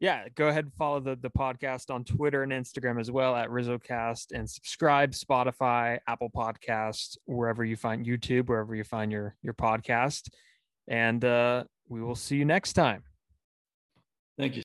yeah, 0.00 0.28
go 0.34 0.48
ahead 0.48 0.64
and 0.64 0.74
follow 0.74 1.00
the, 1.00 1.16
the 1.16 1.30
podcast 1.30 1.92
on 1.92 2.04
Twitter 2.04 2.42
and 2.42 2.52
Instagram 2.52 3.00
as 3.00 3.10
well 3.10 3.34
at 3.34 3.48
RizzoCast 3.48 4.32
and 4.32 4.48
subscribe 4.48 5.12
Spotify, 5.12 5.98
Apple 6.06 6.30
Podcast, 6.30 7.16
wherever 7.26 7.64
you 7.64 7.76
find 7.76 8.04
YouTube, 8.04 8.48
wherever 8.48 8.74
you 8.74 8.84
find 8.84 9.12
your 9.12 9.36
your 9.42 9.54
podcast. 9.54 10.30
And 10.88 11.24
uh, 11.24 11.64
we 11.88 12.02
will 12.02 12.16
see 12.16 12.36
you 12.36 12.44
next 12.44 12.74
time. 12.74 13.02
Thank 14.38 14.56
you. 14.56 14.62